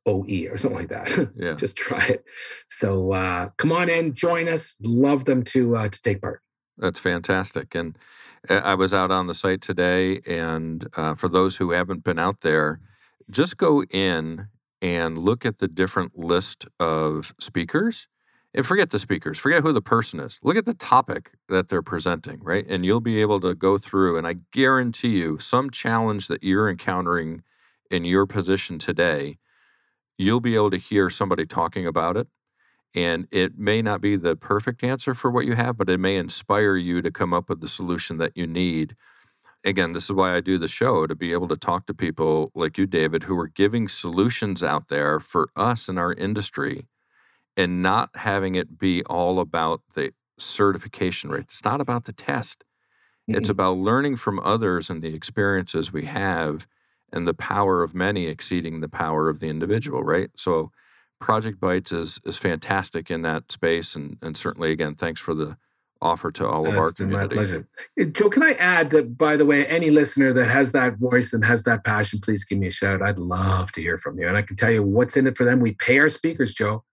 OE 0.05 0.49
or 0.51 0.57
something 0.57 0.79
like 0.79 0.89
that. 0.89 1.31
Yeah. 1.37 1.53
Just 1.53 1.77
try 1.77 2.05
it. 2.07 2.25
So 2.67 3.13
uh, 3.13 3.47
come 3.55 3.71
on 3.71 3.87
in, 3.87 4.13
join 4.13 4.49
us. 4.49 4.75
Love 4.83 5.23
them 5.23 5.43
to 5.43 5.77
uh, 5.77 5.87
to 5.87 6.01
take 6.01 6.19
part. 6.19 6.41
That's 6.77 6.99
fantastic. 6.99 7.73
And 7.73 7.97
uh, 8.49 8.55
I 8.55 8.75
was 8.75 8.93
out 8.93 9.11
on 9.11 9.27
the 9.27 9.33
site 9.33 9.61
today, 9.61 10.19
and 10.27 10.85
uh, 10.97 11.15
for 11.15 11.29
those 11.29 11.55
who 11.55 11.71
haven't 11.71 12.03
been 12.03 12.19
out 12.19 12.41
there, 12.41 12.81
just 13.29 13.55
go 13.55 13.83
in 13.83 14.49
and 14.81 15.17
look 15.17 15.45
at 15.45 15.59
the 15.59 15.67
different 15.67 16.17
list 16.17 16.67
of 16.79 17.33
speakers 17.39 18.07
and 18.53 18.65
forget 18.65 18.89
the 18.89 18.99
speakers, 18.99 19.37
forget 19.37 19.61
who 19.61 19.71
the 19.71 19.81
person 19.81 20.19
is. 20.19 20.39
Look 20.41 20.57
at 20.57 20.65
the 20.65 20.73
topic 20.73 21.31
that 21.49 21.69
they're 21.69 21.83
presenting, 21.83 22.39
right? 22.41 22.65
And 22.67 22.83
you'll 22.83 22.99
be 22.99 23.21
able 23.21 23.39
to 23.41 23.53
go 23.53 23.77
through, 23.77 24.17
and 24.17 24.25
I 24.25 24.37
guarantee 24.51 25.19
you, 25.19 25.37
some 25.37 25.69
challenge 25.69 26.27
that 26.27 26.43
you're 26.43 26.69
encountering 26.69 27.43
in 27.91 28.05
your 28.05 28.25
position 28.25 28.79
today, 28.79 29.37
you'll 30.17 30.39
be 30.39 30.55
able 30.55 30.71
to 30.71 30.77
hear 30.77 31.09
somebody 31.09 31.45
talking 31.45 31.85
about 31.85 32.17
it. 32.17 32.27
And 32.95 33.27
it 33.31 33.57
may 33.57 33.83
not 33.83 34.01
be 34.01 34.15
the 34.15 34.35
perfect 34.35 34.83
answer 34.83 35.13
for 35.13 35.29
what 35.29 35.45
you 35.45 35.53
have, 35.53 35.77
but 35.77 35.89
it 35.89 35.99
may 35.99 36.15
inspire 36.15 36.75
you 36.75 37.03
to 37.03 37.11
come 37.11 37.33
up 37.33 37.47
with 37.47 37.61
the 37.61 37.67
solution 37.67 38.17
that 38.17 38.35
you 38.35 38.47
need 38.47 38.95
again, 39.63 39.93
this 39.93 40.05
is 40.05 40.11
why 40.11 40.35
I 40.35 40.39
do 40.39 40.57
the 40.57 40.67
show 40.67 41.07
to 41.07 41.15
be 41.15 41.31
able 41.33 41.47
to 41.49 41.57
talk 41.57 41.85
to 41.87 41.93
people 41.93 42.51
like 42.55 42.77
you, 42.77 42.85
David, 42.85 43.23
who 43.23 43.37
are 43.37 43.47
giving 43.47 43.87
solutions 43.87 44.63
out 44.63 44.87
there 44.87 45.19
for 45.19 45.49
us 45.55 45.89
in 45.89 45.97
our 45.97 46.13
industry 46.13 46.87
and 47.57 47.81
not 47.81 48.09
having 48.15 48.55
it 48.55 48.77
be 48.77 49.03
all 49.05 49.39
about 49.39 49.81
the 49.93 50.13
certification 50.37 51.29
rate. 51.29 51.41
It's 51.41 51.65
not 51.65 51.81
about 51.81 52.05
the 52.05 52.13
test, 52.13 52.63
mm-hmm. 53.29 53.37
it's 53.37 53.49
about 53.49 53.77
learning 53.77 54.15
from 54.15 54.39
others 54.39 54.89
and 54.89 55.01
the 55.01 55.13
experiences 55.13 55.91
we 55.91 56.05
have 56.05 56.67
and 57.11 57.27
the 57.27 57.33
power 57.33 57.83
of 57.83 57.93
many 57.93 58.27
exceeding 58.27 58.81
the 58.81 58.89
power 58.89 59.29
of 59.29 59.39
the 59.39 59.47
individual, 59.47 60.03
right? 60.03 60.29
So, 60.35 60.71
Project 61.19 61.59
Bites 61.59 61.91
is 61.91 62.21
is 62.23 62.37
fantastic 62.37 63.11
in 63.11 63.23
that 63.23 63.51
space, 63.51 63.93
and 63.93 64.17
and 64.21 64.37
certainly 64.37 64.71
again, 64.71 64.95
thanks 64.95 65.19
for 65.19 65.33
the 65.33 65.57
offer 66.01 66.31
to 66.31 66.47
all 66.47 66.67
of 66.67 66.77
our 66.77 66.91
community. 66.91 67.27
My 67.27 67.33
pleasure. 67.33 67.67
Joe, 68.11 68.29
can 68.29 68.43
I 68.43 68.53
add 68.53 68.89
that, 68.91 69.17
by 69.17 69.35
the 69.35 69.45
way, 69.45 69.65
any 69.67 69.89
listener 69.89 70.31
that 70.33 70.45
has 70.45 70.71
that 70.71 70.97
voice 70.97 71.33
and 71.33 71.43
has 71.43 71.63
that 71.63 71.83
passion, 71.83 72.19
please 72.23 72.45
give 72.45 72.57
me 72.57 72.67
a 72.67 72.71
shout. 72.71 73.01
I'd 73.01 73.19
love 73.19 73.71
to 73.73 73.81
hear 73.81 73.97
from 73.97 74.17
you. 74.17 74.27
And 74.27 74.37
I 74.37 74.41
can 74.41 74.55
tell 74.55 74.71
you 74.71 74.81
what's 74.81 75.17
in 75.17 75.27
it 75.27 75.37
for 75.37 75.43
them. 75.43 75.59
We 75.59 75.73
pay 75.73 75.99
our 75.99 76.09
speakers, 76.09 76.53
Joe. 76.53 76.83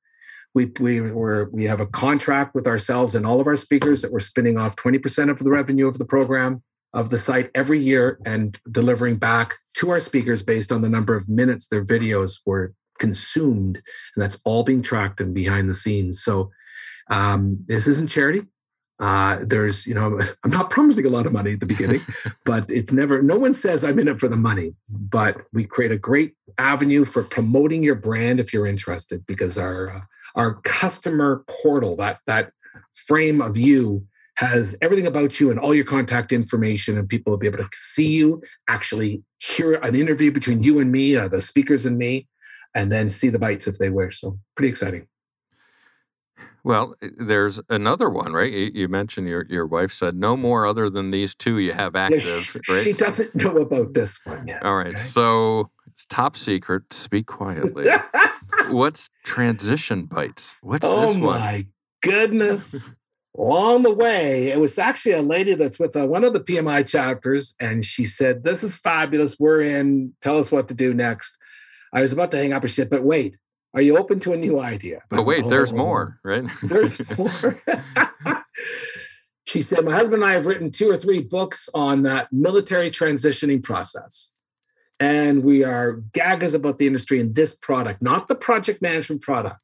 We, 0.55 0.73
we, 0.81 1.01
we're, 1.01 1.49
we 1.51 1.65
have 1.65 1.81
a 1.81 1.87
contract 1.87 2.55
with 2.55 2.67
ourselves 2.67 3.15
and 3.15 3.27
all 3.27 3.41
of 3.41 3.47
our 3.47 3.57
speakers 3.57 4.03
that 4.03 4.11
we're 4.11 4.21
spinning 4.21 4.57
off 4.57 4.75
20% 4.75 5.31
of 5.31 5.39
the 5.39 5.51
revenue 5.51 5.87
of 5.87 5.99
the 5.99 6.07
program 6.07 6.63
of 6.95 7.11
the 7.11 7.19
site 7.19 7.51
every 7.55 7.79
year 7.79 8.19
and 8.25 8.59
delivering 8.71 9.19
back 9.19 9.55
to 9.75 9.91
our 9.91 10.01
speakers 10.01 10.43
based 10.43 10.73
on 10.73 10.81
the 10.81 10.89
number 10.89 11.15
of 11.15 11.29
minutes 11.29 11.69
their 11.69 11.85
videos 11.85 12.41
were 12.47 12.73
consumed. 12.99 13.83
And 14.17 14.23
that's 14.23 14.41
all 14.47 14.65
being 14.65 14.81
tracked 14.81 15.21
and 15.21 15.35
behind 15.35 15.69
the 15.69 15.75
scenes. 15.75 16.23
So 16.23 16.51
um, 17.11 17.59
this 17.67 17.87
isn't 17.87 18.09
charity 18.09 18.41
Uh, 18.99 19.39
there's, 19.43 19.87
you 19.87 19.95
know, 19.95 20.19
I'm 20.45 20.51
not 20.51 20.71
promising 20.71 21.07
a 21.07 21.11
lot 21.11 21.27
of 21.27 21.33
money 21.33 21.53
at 21.53 21.61
the 21.61 21.67
beginning, 21.67 22.01
but 22.45 22.71
it's 22.71 22.93
never, 22.93 23.23
no 23.23 23.39
one 23.39 23.55
says 23.55 23.85
I'm 23.85 23.99
in 23.99 24.09
it 24.09 24.19
for 24.19 24.29
the 24.29 24.37
money, 24.37 24.75
but 24.89 25.37
we 25.53 25.65
create 25.65 25.93
a 25.93 25.99
great 25.99 26.35
avenue 26.59 27.05
for 27.05 27.23
promoting 27.23 27.83
your 27.83 27.95
brand 27.95 28.41
if 28.41 28.53
you're 28.53 28.67
interested 28.67 29.27
because 29.27 29.59
our, 29.59 29.91
uh, 29.91 30.01
our 30.35 30.55
customer 30.63 31.45
portal, 31.49 31.97
that, 31.97 32.21
that 32.27 32.53
frame 32.95 33.41
of 33.41 33.57
you 33.57 34.07
has 34.39 34.77
everything 34.83 35.07
about 35.07 35.41
you 35.41 35.51
and 35.51 35.59
all 35.59 35.75
your 35.75 35.85
contact 35.85 36.33
information 36.33 36.99
and 36.99 37.09
people 37.09 37.31
will 37.31 37.39
be 37.39 37.47
able 37.47 37.59
to 37.59 37.69
see 37.73 38.09
you 38.09 38.43
actually 38.69 39.23
hear 39.39 39.75
an 39.75 39.95
interview 39.95 40.31
between 40.31 40.63
you 40.63 40.79
and 40.79 40.93
me 40.93 41.17
uh, 41.17 41.29
the 41.29 41.41
speakers 41.41 41.87
and 41.87 41.97
me 41.97 42.29
and 42.75 42.93
then 42.93 43.09
see 43.09 43.31
the 43.31 43.39
bites 43.39 43.67
if 43.67 43.79
they 43.79 43.89
wish 43.89 44.21
so 44.21 44.39
pretty 44.55 44.69
exciting 44.69 45.07
well, 46.67 46.97
there's 47.01 47.61
another 47.69 48.11
one, 48.11 48.33
right? 48.33 48.53
You 48.53 48.89
mentioned 48.89 49.29
your 49.29 49.47
your 49.49 49.69
wife 49.69 49.93
said 49.93 50.17
no 50.17 50.37
more 50.37 50.67
other 50.67 50.91
than 50.91 51.13
these 51.13 51.33
two 51.33 51.59
you 51.59 51.73
have 51.73 51.95
active, 51.95 52.25
yeah, 52.25 52.41
she, 52.41 52.73
right? 52.73 52.83
She 52.83 52.93
doesn't 52.93 53.37
know 53.37 53.59
about 53.59 53.95
this 53.95 54.21
one 54.27 54.49
yet. 54.49 54.65
All 54.65 54.75
right, 54.75 54.89
okay? 54.89 54.97
so 54.97 55.71
it's 55.87 56.05
top 56.07 56.35
secret. 56.37 56.93
Speak 56.93 57.27
quietly. 57.27 57.87
What's 58.71 59.11
transition 59.23 60.07
bites? 60.07 60.57
What's 60.61 60.85
oh 60.85 61.03
this 61.03 61.17
one? 61.17 61.37
Oh 61.37 61.39
my 61.39 61.67
goodness! 62.03 62.93
Along 63.39 63.85
the 63.85 63.95
way, 63.95 64.49
it 64.49 64.59
was 64.59 64.77
actually 64.77 65.13
a 65.13 65.23
lady 65.23 65.55
that's 65.55 65.79
with 65.79 65.95
uh, 65.95 66.09
one 66.09 66.25
of 66.25 66.33
the 66.33 66.41
PMI 66.41 66.85
chapters, 66.85 67.55
and 67.61 67.85
she 67.85 68.03
said, 68.03 68.43
"This 68.43 68.65
is 68.65 68.77
fabulous. 68.77 69.39
We're 69.39 69.61
in. 69.61 70.15
Tell 70.21 70.37
us 70.37 70.51
what 70.51 70.67
to 70.67 70.75
do 70.75 70.93
next." 70.93 71.39
I 71.93 72.01
was 72.01 72.13
about 72.13 72.33
to 72.33 72.39
hang 72.39 72.53
up 72.53 72.63
her 72.63 72.69
shit, 72.69 72.91
but 72.91 73.05
wait, 73.05 73.39
are 73.77 73.83
you 73.83 73.99
open 73.99 74.19
to 74.21 74.33
a 74.33 74.37
new 74.39 74.59
idea? 74.59 75.03
But, 75.11 75.25
wait, 75.27 75.45
oh, 75.45 75.51
there's 75.51 75.73
more, 75.75 76.19
right? 76.25 76.45
there's 76.63 76.99
more. 77.19 77.63
she 79.45 79.61
said, 79.61 79.85
My 79.85 79.93
husband 79.93 80.23
and 80.23 80.25
I 80.25 80.33
have 80.33 80.47
written 80.47 80.71
two 80.71 80.91
or 80.91 80.97
three 80.97 81.21
books 81.21 81.69
on 81.75 82.03
that 82.05 82.33
military 82.33 82.91
transitioning 82.91 83.63
process. 83.63 84.33
And 84.99 85.45
we 85.45 85.63
are 85.63 86.01
gagas 86.13 86.55
about 86.55 86.79
the 86.79 86.87
industry 86.87 87.21
and 87.21 87.35
this 87.35 87.55
product, 87.55 88.01
not 88.01 88.29
the 88.29 88.35
project 88.35 88.81
management 88.81 89.21
product, 89.21 89.59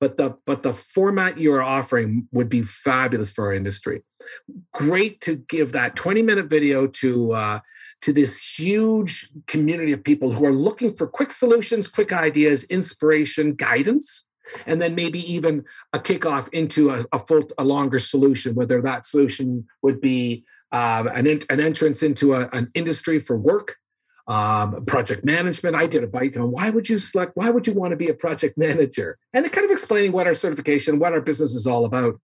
but 0.00 0.16
the 0.16 0.38
but 0.46 0.62
the 0.62 0.72
format 0.72 1.38
you 1.38 1.52
are 1.52 1.62
offering 1.62 2.28
would 2.32 2.48
be 2.48 2.62
fabulous 2.62 3.30
for 3.30 3.48
our 3.48 3.52
industry. 3.52 4.02
Great 4.72 5.20
to 5.20 5.36
give 5.36 5.72
that 5.72 5.96
20 5.96 6.22
minute 6.22 6.46
video 6.46 6.86
to 6.86 7.32
uh, 7.34 7.60
to 8.02 8.12
this 8.12 8.58
huge 8.58 9.30
community 9.46 9.92
of 9.92 10.02
people 10.02 10.32
who 10.32 10.46
are 10.46 10.52
looking 10.52 10.92
for 10.92 11.06
quick 11.06 11.30
solutions, 11.30 11.86
quick 11.86 12.12
ideas, 12.12 12.64
inspiration, 12.64 13.54
guidance, 13.54 14.28
and 14.66 14.80
then 14.80 14.94
maybe 14.94 15.20
even 15.32 15.64
a 15.92 15.98
kickoff 15.98 16.48
into 16.52 16.90
a, 16.90 17.04
a 17.12 17.18
full, 17.18 17.44
a 17.58 17.64
longer 17.64 17.98
solution, 17.98 18.54
whether 18.54 18.80
that 18.82 19.04
solution 19.04 19.66
would 19.82 20.00
be 20.00 20.44
um, 20.72 21.08
an, 21.08 21.26
an 21.26 21.60
entrance 21.60 22.02
into 22.02 22.34
a, 22.34 22.48
an 22.52 22.70
industry 22.74 23.18
for 23.18 23.36
work, 23.36 23.76
um, 24.28 24.84
project 24.86 25.24
management. 25.24 25.76
I 25.76 25.86
did 25.86 26.04
a 26.04 26.06
bite 26.06 26.36
on 26.36 26.52
why 26.52 26.70
would 26.70 26.88
you 26.88 26.98
select, 26.98 27.32
why 27.34 27.50
would 27.50 27.66
you 27.66 27.74
want 27.74 27.90
to 27.90 27.96
be 27.96 28.08
a 28.08 28.14
project 28.14 28.56
manager? 28.56 29.18
And 29.32 29.50
kind 29.50 29.64
of 29.64 29.70
explaining 29.70 30.12
what 30.12 30.26
our 30.26 30.34
certification, 30.34 30.98
what 30.98 31.12
our 31.12 31.20
business 31.20 31.54
is 31.54 31.66
all 31.66 31.84
about. 31.84 32.20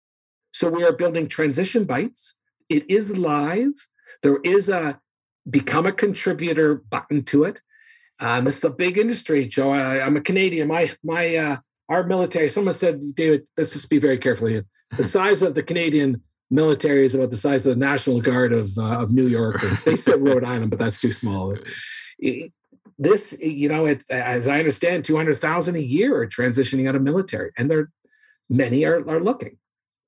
So 0.52 0.70
we 0.70 0.84
are 0.84 0.92
building 0.92 1.28
transition 1.28 1.84
bites. 1.84 2.38
It 2.68 2.88
is 2.90 3.18
live. 3.18 3.72
There 4.22 4.38
is 4.42 4.68
a 4.68 5.00
become 5.48 5.86
a 5.86 5.92
contributor 5.92 6.76
button 6.76 7.22
to 7.24 7.44
it. 7.44 7.60
Um, 8.18 8.44
this 8.44 8.58
is 8.58 8.64
a 8.64 8.70
big 8.70 8.98
industry, 8.98 9.46
Joe. 9.46 9.70
I, 9.70 10.06
am 10.06 10.16
a 10.16 10.20
Canadian. 10.20 10.68
My 10.68 10.90
my 11.04 11.36
uh, 11.36 11.56
our 11.88 12.04
military. 12.04 12.48
Someone 12.48 12.74
said, 12.74 13.14
David, 13.14 13.46
let's 13.56 13.72
just 13.72 13.90
be 13.90 13.98
very 13.98 14.18
careful 14.18 14.48
here. 14.48 14.64
The 14.96 15.04
size 15.16 15.42
of 15.42 15.54
the 15.54 15.62
Canadian 15.62 16.22
military 16.50 17.04
is 17.04 17.14
about 17.14 17.30
the 17.30 17.36
size 17.36 17.66
of 17.66 17.74
the 17.74 17.84
National 17.84 18.20
Guard 18.20 18.52
of 18.52 18.70
uh, 18.78 19.00
of 19.00 19.12
New 19.12 19.26
York. 19.26 19.60
they 19.84 19.96
said 19.96 20.26
Rhode 20.26 20.44
Island, 20.44 20.70
but 20.70 20.78
that's 20.78 20.98
too 20.98 21.12
small. 21.12 21.56
this, 22.98 23.38
you 23.40 23.68
know, 23.68 23.84
it's 23.84 24.10
as 24.10 24.48
I 24.48 24.58
understand, 24.58 25.04
two 25.04 25.16
hundred 25.16 25.36
thousand 25.38 25.76
a 25.76 25.82
year 25.82 26.22
are 26.22 26.26
transitioning 26.26 26.88
out 26.88 26.96
of 26.96 27.02
military, 27.02 27.52
and 27.58 27.70
there 27.70 27.90
many 28.48 28.84
are 28.86 29.06
are 29.08 29.20
looking 29.20 29.58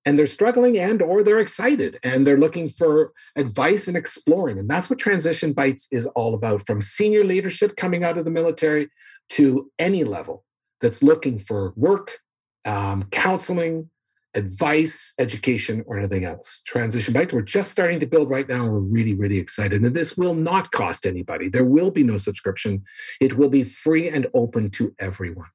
and 0.08 0.18
they're 0.18 0.26
struggling 0.26 0.78
and 0.78 1.02
or 1.02 1.22
they're 1.22 1.38
excited 1.38 1.98
and 2.02 2.26
they're 2.26 2.38
looking 2.38 2.66
for 2.66 3.12
advice 3.36 3.88
and 3.88 3.96
exploring. 3.96 4.58
And 4.58 4.66
that's 4.66 4.88
what 4.88 4.98
transition 4.98 5.52
bites 5.52 5.86
is 5.92 6.06
all 6.16 6.32
about 6.32 6.66
from 6.66 6.80
senior 6.80 7.24
leadership 7.24 7.76
coming 7.76 8.04
out 8.04 8.16
of 8.16 8.24
the 8.24 8.30
military 8.30 8.88
to 9.36 9.70
any 9.78 10.04
level 10.04 10.44
that's 10.80 11.02
looking 11.02 11.38
for 11.38 11.74
work 11.76 12.20
um, 12.64 13.02
counseling 13.10 13.90
advice 14.32 15.12
education 15.18 15.84
or 15.86 15.98
anything 15.98 16.24
else. 16.24 16.62
Transition 16.62 17.12
bites 17.12 17.34
we're 17.34 17.42
just 17.42 17.70
starting 17.70 18.00
to 18.00 18.06
build 18.06 18.30
right 18.30 18.48
now 18.48 18.66
we're 18.66 18.78
really 18.78 19.14
really 19.14 19.38
excited. 19.38 19.82
And 19.82 19.94
this 19.94 20.16
will 20.16 20.34
not 20.34 20.70
cost 20.70 21.04
anybody. 21.04 21.50
There 21.50 21.66
will 21.66 21.90
be 21.90 22.02
no 22.02 22.16
subscription. 22.16 22.82
It 23.20 23.36
will 23.36 23.50
be 23.50 23.62
free 23.62 24.08
and 24.08 24.26
open 24.32 24.70
to 24.70 24.94
everyone 24.98 25.50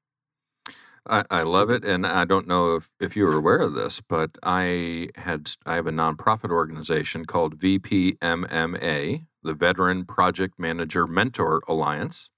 I, 1.07 1.23
I 1.29 1.43
love 1.43 1.69
it, 1.69 1.83
and 1.83 2.07
I 2.07 2.23
don't 2.25 2.47
know 2.47 2.75
if, 2.75 2.89
if 2.99 3.15
you 3.15 3.25
were 3.25 3.35
aware 3.35 3.59
of 3.59 3.73
this, 3.73 4.01
but 4.01 4.37
I 4.41 5.09
had 5.15 5.51
I 5.65 5.75
have 5.75 5.87
a 5.87 5.91
nonprofit 5.91 6.49
organization 6.49 7.25
called 7.25 7.59
VPMMA, 7.59 9.25
the 9.43 9.53
Veteran 9.53 10.05
Project 10.05 10.55
Manager 10.57 11.05
Mentor 11.05 11.61
Alliance, 11.67 12.29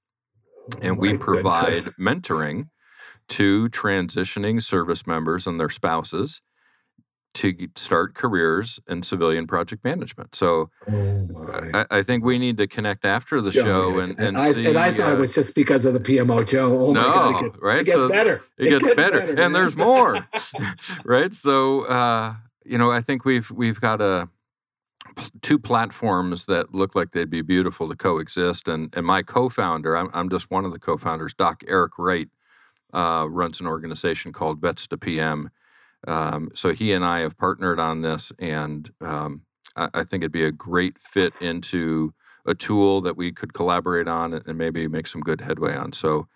oh 0.73 0.79
and 0.81 0.97
we 0.97 1.17
provide 1.17 1.83
mentoring 1.99 2.69
to 3.27 3.69
transitioning 3.69 4.61
service 4.61 5.05
members 5.05 5.45
and 5.45 5.59
their 5.59 5.69
spouses 5.69 6.41
to 7.35 7.67
start 7.75 8.15
careers 8.15 8.79
in 8.87 9.03
civilian 9.03 9.45
project 9.45 9.83
management. 9.83 10.35
So 10.35 10.69
oh 10.89 11.69
I, 11.73 11.85
I, 11.91 12.01
think 12.01 12.23
we 12.23 12.39
need 12.39 12.57
to 12.57 12.67
connect 12.67 13.03
after 13.05 13.41
the 13.41 13.51
Joe, 13.51 13.63
show 13.63 13.99
and, 13.99 14.11
and, 14.11 14.19
and 14.19 14.37
I, 14.37 14.51
see. 14.51 14.65
And 14.65 14.77
I 14.77 14.91
thought 14.91 15.11
uh, 15.11 15.15
it 15.15 15.19
was 15.19 15.35
just 15.35 15.53
because 15.53 15.85
of 15.85 15.93
the 15.93 15.99
PMO, 15.99 16.47
Joe. 16.47 16.87
Oh 16.87 16.93
no, 16.93 17.07
my 17.07 17.13
God, 17.13 17.35
it 17.35 17.43
gets, 17.43 17.61
right? 17.61 17.79
It 17.79 17.85
gets 17.85 17.97
so 17.97 18.09
better. 18.09 18.43
It, 18.57 18.65
it 18.65 18.69
gets, 18.69 18.83
gets, 18.83 18.95
better, 18.95 19.19
better 19.19 19.41
and 19.41 19.53
there's 19.53 19.75
more, 19.75 20.27
right? 21.05 21.33
So 21.33 21.85
uh, 21.85 22.35
you 22.63 22.77
know, 22.77 22.89
I 22.89 23.01
think 23.01 23.25
we've 23.25 23.51
we've 23.51 23.79
got 23.79 24.01
a 24.01 24.29
two 25.41 25.59
platforms 25.59 26.45
that 26.45 26.73
look 26.73 26.95
like 26.95 27.11
they'd 27.11 27.29
be 27.29 27.41
beautiful 27.41 27.89
to 27.89 27.95
coexist. 27.95 28.67
And 28.69 28.93
and 28.95 29.05
my 29.05 29.23
co-founder, 29.23 29.95
I'm, 29.95 30.09
I'm 30.13 30.29
just 30.29 30.49
one 30.49 30.65
of 30.65 30.71
the 30.71 30.79
co-founders, 30.79 31.33
Doc 31.33 31.63
Eric 31.67 31.99
Wright, 31.99 32.29
uh, 32.93 33.27
runs 33.29 33.59
an 33.59 33.67
organization 33.67 34.31
called 34.31 34.61
Vets 34.61 34.87
to 34.87 34.97
PM 34.97 35.51
um, 36.07 36.49
so 36.53 36.73
he 36.73 36.91
and 36.93 37.03
I 37.05 37.19
have 37.19 37.37
partnered 37.37 37.79
on 37.79 38.01
this, 38.01 38.31
and 38.39 38.89
um, 39.01 39.41
I, 39.75 39.89
I, 39.93 40.03
think 40.03 40.23
it'd 40.23 40.31
be 40.31 40.45
a 40.45 40.51
great 40.51 40.99
fit 40.99 41.33
into 41.41 42.13
a 42.45 42.53
tool 42.53 43.01
that 43.01 43.17
we 43.17 43.31
could 43.31 43.53
collaborate 43.53 44.07
on 44.07 44.33
and 44.33 44.57
maybe 44.57 44.87
make 44.87 45.07
some 45.07 45.21
good 45.21 45.41
headway 45.41 45.75
on. 45.75 45.93
So 45.93 46.27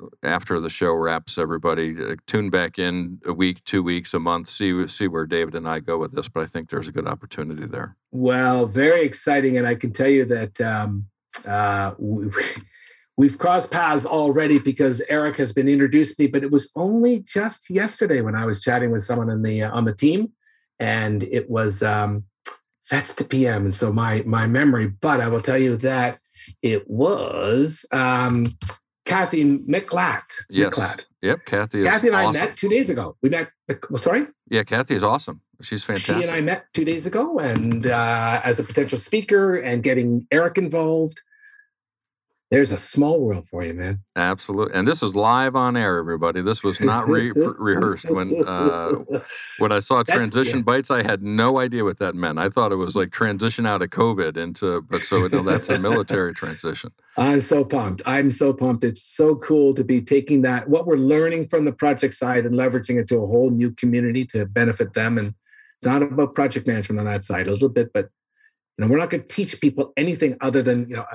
uh, 0.00 0.06
after 0.22 0.60
the 0.60 0.70
show 0.70 0.92
wraps, 0.92 1.38
everybody 1.38 1.96
uh, 2.02 2.16
tune 2.26 2.50
back 2.50 2.78
in 2.78 3.20
a 3.26 3.32
week, 3.32 3.64
two 3.64 3.82
weeks, 3.82 4.14
a 4.14 4.20
month, 4.20 4.48
see 4.48 4.86
see 4.86 5.08
where 5.08 5.26
David 5.26 5.54
and 5.54 5.68
I 5.68 5.80
go 5.80 5.98
with 5.98 6.12
this. 6.12 6.28
But 6.28 6.44
I 6.44 6.46
think 6.46 6.70
there's 6.70 6.88
a 6.88 6.92
good 6.92 7.08
opportunity 7.08 7.66
there. 7.66 7.96
Well, 8.12 8.66
very 8.66 9.02
exciting, 9.02 9.56
and 9.56 9.66
I 9.66 9.74
can 9.74 9.92
tell 9.92 10.10
you 10.10 10.24
that. 10.26 10.60
Um, 10.60 11.06
uh, 11.46 11.92
we, 11.98 12.28
We've 13.20 13.36
crossed 13.36 13.70
paths 13.70 14.06
already 14.06 14.58
because 14.58 15.02
Eric 15.10 15.36
has 15.36 15.52
been 15.52 15.68
introduced 15.68 16.16
to 16.16 16.22
me, 16.22 16.28
but 16.28 16.42
it 16.42 16.50
was 16.50 16.72
only 16.74 17.20
just 17.20 17.68
yesterday 17.68 18.22
when 18.22 18.34
I 18.34 18.46
was 18.46 18.62
chatting 18.62 18.90
with 18.92 19.02
someone 19.02 19.28
in 19.28 19.42
the 19.42 19.64
uh, 19.64 19.76
on 19.76 19.84
the 19.84 19.94
team, 19.94 20.32
and 20.78 21.22
it 21.24 21.50
was 21.50 21.82
um, 21.82 22.24
that's 22.90 23.16
the 23.16 23.24
PM. 23.24 23.66
And 23.66 23.76
so 23.76 23.92
my 23.92 24.22
my 24.24 24.46
memory, 24.46 24.86
but 24.86 25.20
I 25.20 25.28
will 25.28 25.42
tell 25.42 25.58
you 25.58 25.76
that 25.76 26.18
it 26.62 26.88
was 26.88 27.84
um, 27.92 28.46
Kathy 29.04 29.58
McLatt. 29.58 30.22
Yes. 30.48 30.96
Yep, 31.20 31.44
Kathy. 31.44 31.82
Kathy 31.82 32.06
and 32.06 32.16
awesome. 32.16 32.42
I 32.42 32.46
met 32.46 32.56
two 32.56 32.70
days 32.70 32.88
ago. 32.88 33.18
We 33.20 33.28
met. 33.28 33.50
Sorry. 33.96 34.28
Yeah, 34.48 34.62
Kathy 34.62 34.94
is 34.94 35.02
awesome. 35.02 35.42
She's 35.60 35.84
fantastic. 35.84 36.16
She 36.16 36.22
and 36.22 36.30
I 36.30 36.40
met 36.40 36.72
two 36.72 36.86
days 36.86 37.04
ago, 37.04 37.38
and 37.38 37.84
uh, 37.84 38.40
as 38.42 38.58
a 38.58 38.64
potential 38.64 38.96
speaker, 38.96 39.56
and 39.56 39.82
getting 39.82 40.26
Eric 40.32 40.56
involved 40.56 41.20
there's 42.50 42.72
a 42.72 42.78
small 42.78 43.20
world 43.20 43.46
for 43.46 43.62
you, 43.62 43.72
man. 43.74 44.00
Absolutely, 44.16 44.74
and 44.74 44.86
this 44.86 45.04
is 45.04 45.14
live 45.14 45.54
on 45.54 45.76
air, 45.76 45.98
everybody. 45.98 46.42
This 46.42 46.64
was 46.64 46.80
not 46.80 47.08
re- 47.08 47.32
rehearsed. 47.58 48.10
When 48.10 48.44
uh, 48.44 49.04
when 49.58 49.70
I 49.70 49.78
saw 49.78 50.02
transition 50.02 50.58
yeah. 50.58 50.64
bites, 50.64 50.90
I 50.90 51.04
had 51.04 51.22
no 51.22 51.60
idea 51.60 51.84
what 51.84 51.98
that 51.98 52.16
meant. 52.16 52.40
I 52.40 52.48
thought 52.48 52.72
it 52.72 52.76
was 52.76 52.96
like 52.96 53.12
transition 53.12 53.66
out 53.66 53.82
of 53.82 53.90
COVID 53.90 54.36
into, 54.36 54.82
but 54.82 55.02
so 55.02 55.28
no, 55.28 55.42
that's 55.42 55.68
a 55.68 55.78
military 55.78 56.34
transition. 56.34 56.90
I'm 57.16 57.40
so 57.40 57.64
pumped. 57.64 58.02
I'm 58.04 58.32
so 58.32 58.52
pumped. 58.52 58.82
It's 58.82 59.02
so 59.02 59.36
cool 59.36 59.72
to 59.74 59.84
be 59.84 60.02
taking 60.02 60.42
that 60.42 60.68
what 60.68 60.86
we're 60.86 60.96
learning 60.96 61.46
from 61.46 61.64
the 61.64 61.72
project 61.72 62.14
side 62.14 62.46
and 62.46 62.58
leveraging 62.58 63.00
it 63.00 63.06
to 63.08 63.18
a 63.18 63.26
whole 63.26 63.50
new 63.50 63.70
community 63.72 64.24
to 64.26 64.44
benefit 64.44 64.94
them. 64.94 65.18
And 65.18 65.34
it's 65.78 65.86
not 65.86 66.02
about 66.02 66.34
project 66.34 66.66
management 66.66 66.98
on 66.98 67.06
that 67.06 67.22
side 67.22 67.46
a 67.46 67.52
little 67.52 67.68
bit, 67.68 67.92
but 67.92 68.08
you 68.76 68.84
know, 68.84 68.90
we're 68.90 68.98
not 68.98 69.10
going 69.10 69.22
to 69.22 69.28
teach 69.28 69.60
people 69.60 69.92
anything 69.96 70.36
other 70.40 70.62
than 70.62 70.88
you 70.88 70.96
know. 70.96 71.06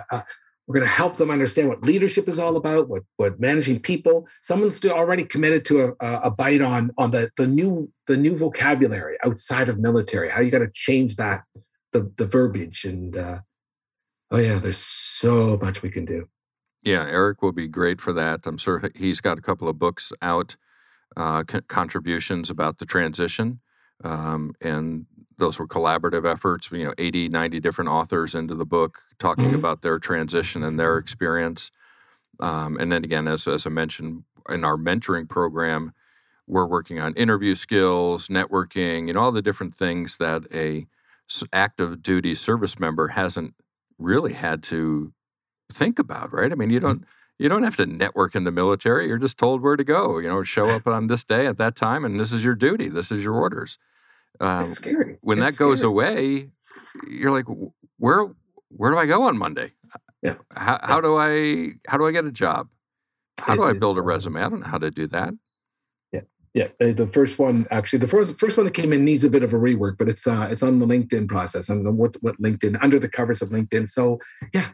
We're 0.68 0.80
going 0.80 0.88
to 0.88 0.94
help 0.94 1.18
them 1.18 1.30
understand 1.30 1.70
what 1.70 1.84
leadership 1.84 2.28
is 2.28 2.40
all 2.40 2.58
about, 2.58 2.90
what 2.90 3.04
what 3.18 3.40
managing 3.40 3.80
people. 3.80 4.28
Someone's 4.42 4.84
already 4.86 5.24
committed 5.24 5.64
to 5.66 5.96
a, 6.00 6.20
a 6.24 6.32
bite 6.32 6.62
on 6.62 6.92
on 6.98 7.12
the 7.12 7.30
the 7.38 7.48
new 7.48 7.92
the 8.08 8.18
new 8.18 8.36
vocabulary 8.36 9.18
outside 9.24 9.70
of 9.70 9.80
military. 9.80 10.30
How 10.30 10.42
you 10.42 10.52
got 10.52 10.60
to 10.60 10.72
change 10.74 11.18
that 11.18 11.44
the 11.92 12.12
the 12.18 12.26
verbiage 12.26 12.84
and 12.84 13.16
uh, 13.16 13.40
oh 14.32 14.40
yeah, 14.40 14.60
there's 14.60 14.78
so 14.78 15.58
much 15.62 15.82
we 15.82 15.90
can 15.90 16.06
do. 16.06 16.28
Yeah, 16.82 17.06
Eric 17.08 17.42
will 17.42 17.52
be 17.52 17.68
great 17.68 18.00
for 18.00 18.14
that. 18.14 18.46
I'm 18.46 18.58
sure 18.58 18.92
he's 18.96 19.20
got 19.20 19.40
a 19.40 19.42
couple 19.42 19.68
of 19.68 19.80
books 19.80 20.14
out, 20.22 20.56
uh, 21.18 21.44
contributions 21.68 22.52
about 22.52 22.78
the 22.78 22.86
transition. 22.86 23.60
Um, 24.04 24.54
and 24.62 25.06
those 25.38 25.60
were 25.60 25.68
collaborative 25.68 26.30
efforts, 26.30 26.72
you 26.72 26.86
know, 26.86 26.94
80, 26.98 27.30
90 27.30 27.60
different 27.60 27.90
authors 27.90 28.36
into 28.36 28.56
the 28.56 28.66
book 28.66 29.02
talking 29.20 29.46
mm-hmm. 29.46 29.60
about 29.60 29.82
their 29.82 30.00
transition 30.00 30.64
and 30.64 30.80
their 30.80 30.98
experience. 30.98 31.72
Um, 32.40 32.78
and 32.78 32.92
then 32.92 33.04
again, 33.04 33.28
as, 33.28 33.48
as 33.48 33.66
I 33.66 33.70
mentioned 33.70 34.24
in 34.50 34.64
our 34.64 34.78
mentoring 34.78 35.28
program, 35.28 35.94
we're 36.48 36.66
working 36.66 37.00
on 37.00 37.14
interview 37.16 37.56
skills, 37.56 38.28
networking, 38.28 39.08
you 39.08 39.14
know, 39.14 39.20
all 39.20 39.32
the 39.32 39.42
different 39.42 39.76
things 39.76 40.18
that 40.18 40.44
a 40.54 40.86
active 41.52 42.04
duty 42.04 42.36
service 42.36 42.80
member 42.80 43.10
hasn't 43.10 43.56
really 43.98 44.34
had 44.34 44.62
to 44.62 45.12
think 45.72 45.98
about, 45.98 46.32
right? 46.32 46.52
I 46.52 46.56
mean, 46.56 46.70
you 46.70 46.80
don't 46.80 47.04
you 47.38 47.50
don't 47.50 47.64
have 47.64 47.76
to 47.78 47.86
network 47.86 48.36
in 48.36 48.46
the 48.46 48.52
military. 48.52 49.08
You're 49.08 49.18
just 49.18 49.38
told 49.38 49.62
where 49.62 49.76
to 49.76 49.84
go. 49.84 50.20
You 50.20 50.30
know, 50.30 50.44
show 50.44 50.70
up 50.70 50.88
on 50.88 51.08
this 51.08 51.24
day 51.24 51.48
at 51.48 51.58
that 51.58 51.76
time, 51.76 52.06
and 52.06 52.20
this 52.20 52.32
is 52.32 52.44
your 52.44 52.56
duty. 52.56 52.88
This 52.90 53.12
is 53.12 53.24
your 53.24 53.34
orders. 53.34 53.78
Um, 54.40 54.66
scary. 54.66 55.18
When 55.22 55.42
it's 55.42 55.58
that 55.58 55.64
goes 55.64 55.84
away, 55.84 56.50
you're 57.10 57.32
like, 57.32 57.46
where 57.98 58.28
where 58.70 58.92
do 58.92 58.98
I 58.98 59.06
go 59.06 59.24
on 59.24 59.38
Monday? 59.38 59.72
Yeah. 60.22 60.36
How, 60.56 60.80
how 60.82 61.02
do 61.02 61.18
I 61.18 61.74
how 61.88 61.98
do 61.98 62.06
I 62.06 62.12
get 62.12 62.26
a 62.26 62.32
job? 62.32 62.68
How 63.40 63.54
it, 63.54 63.58
do 63.58 63.64
I 63.64 63.74
build 63.74 63.98
a 63.98 64.02
resume? 64.02 64.42
I 64.42 64.50
don't 64.50 64.62
know 64.62 64.68
how 64.68 64.78
to 64.78 64.92
do 64.92 65.08
that. 65.08 65.34
Yeah, 66.12 66.22
yeah. 66.54 66.68
Uh, 66.82 66.94
the 66.94 67.08
first 67.08 67.38
one, 67.38 67.68
actually, 67.70 68.00
the 68.00 68.08
first 68.08 68.40
first 68.40 68.58
one 68.58 68.66
that 68.66 68.74
came 68.74 68.92
in 68.94 69.06
needs 69.06 69.24
a 69.24 69.30
bit 69.30 69.44
of 69.44 69.54
a 69.54 69.58
rework, 69.58 69.98
but 69.98 70.10
it's 70.10 70.26
uh, 70.26 70.48
it's 70.50 70.64
on 70.64 70.80
the 70.80 70.88
LinkedIn 70.88 71.28
process. 71.28 71.70
and 71.70 71.98
what 71.98 72.16
what 72.22 72.42
LinkedIn 72.42 72.82
under 72.82 72.98
the 73.00 73.10
covers 73.10 73.42
of 73.42 73.50
LinkedIn. 73.50 73.88
So 73.88 74.18
yeah, 74.54 74.70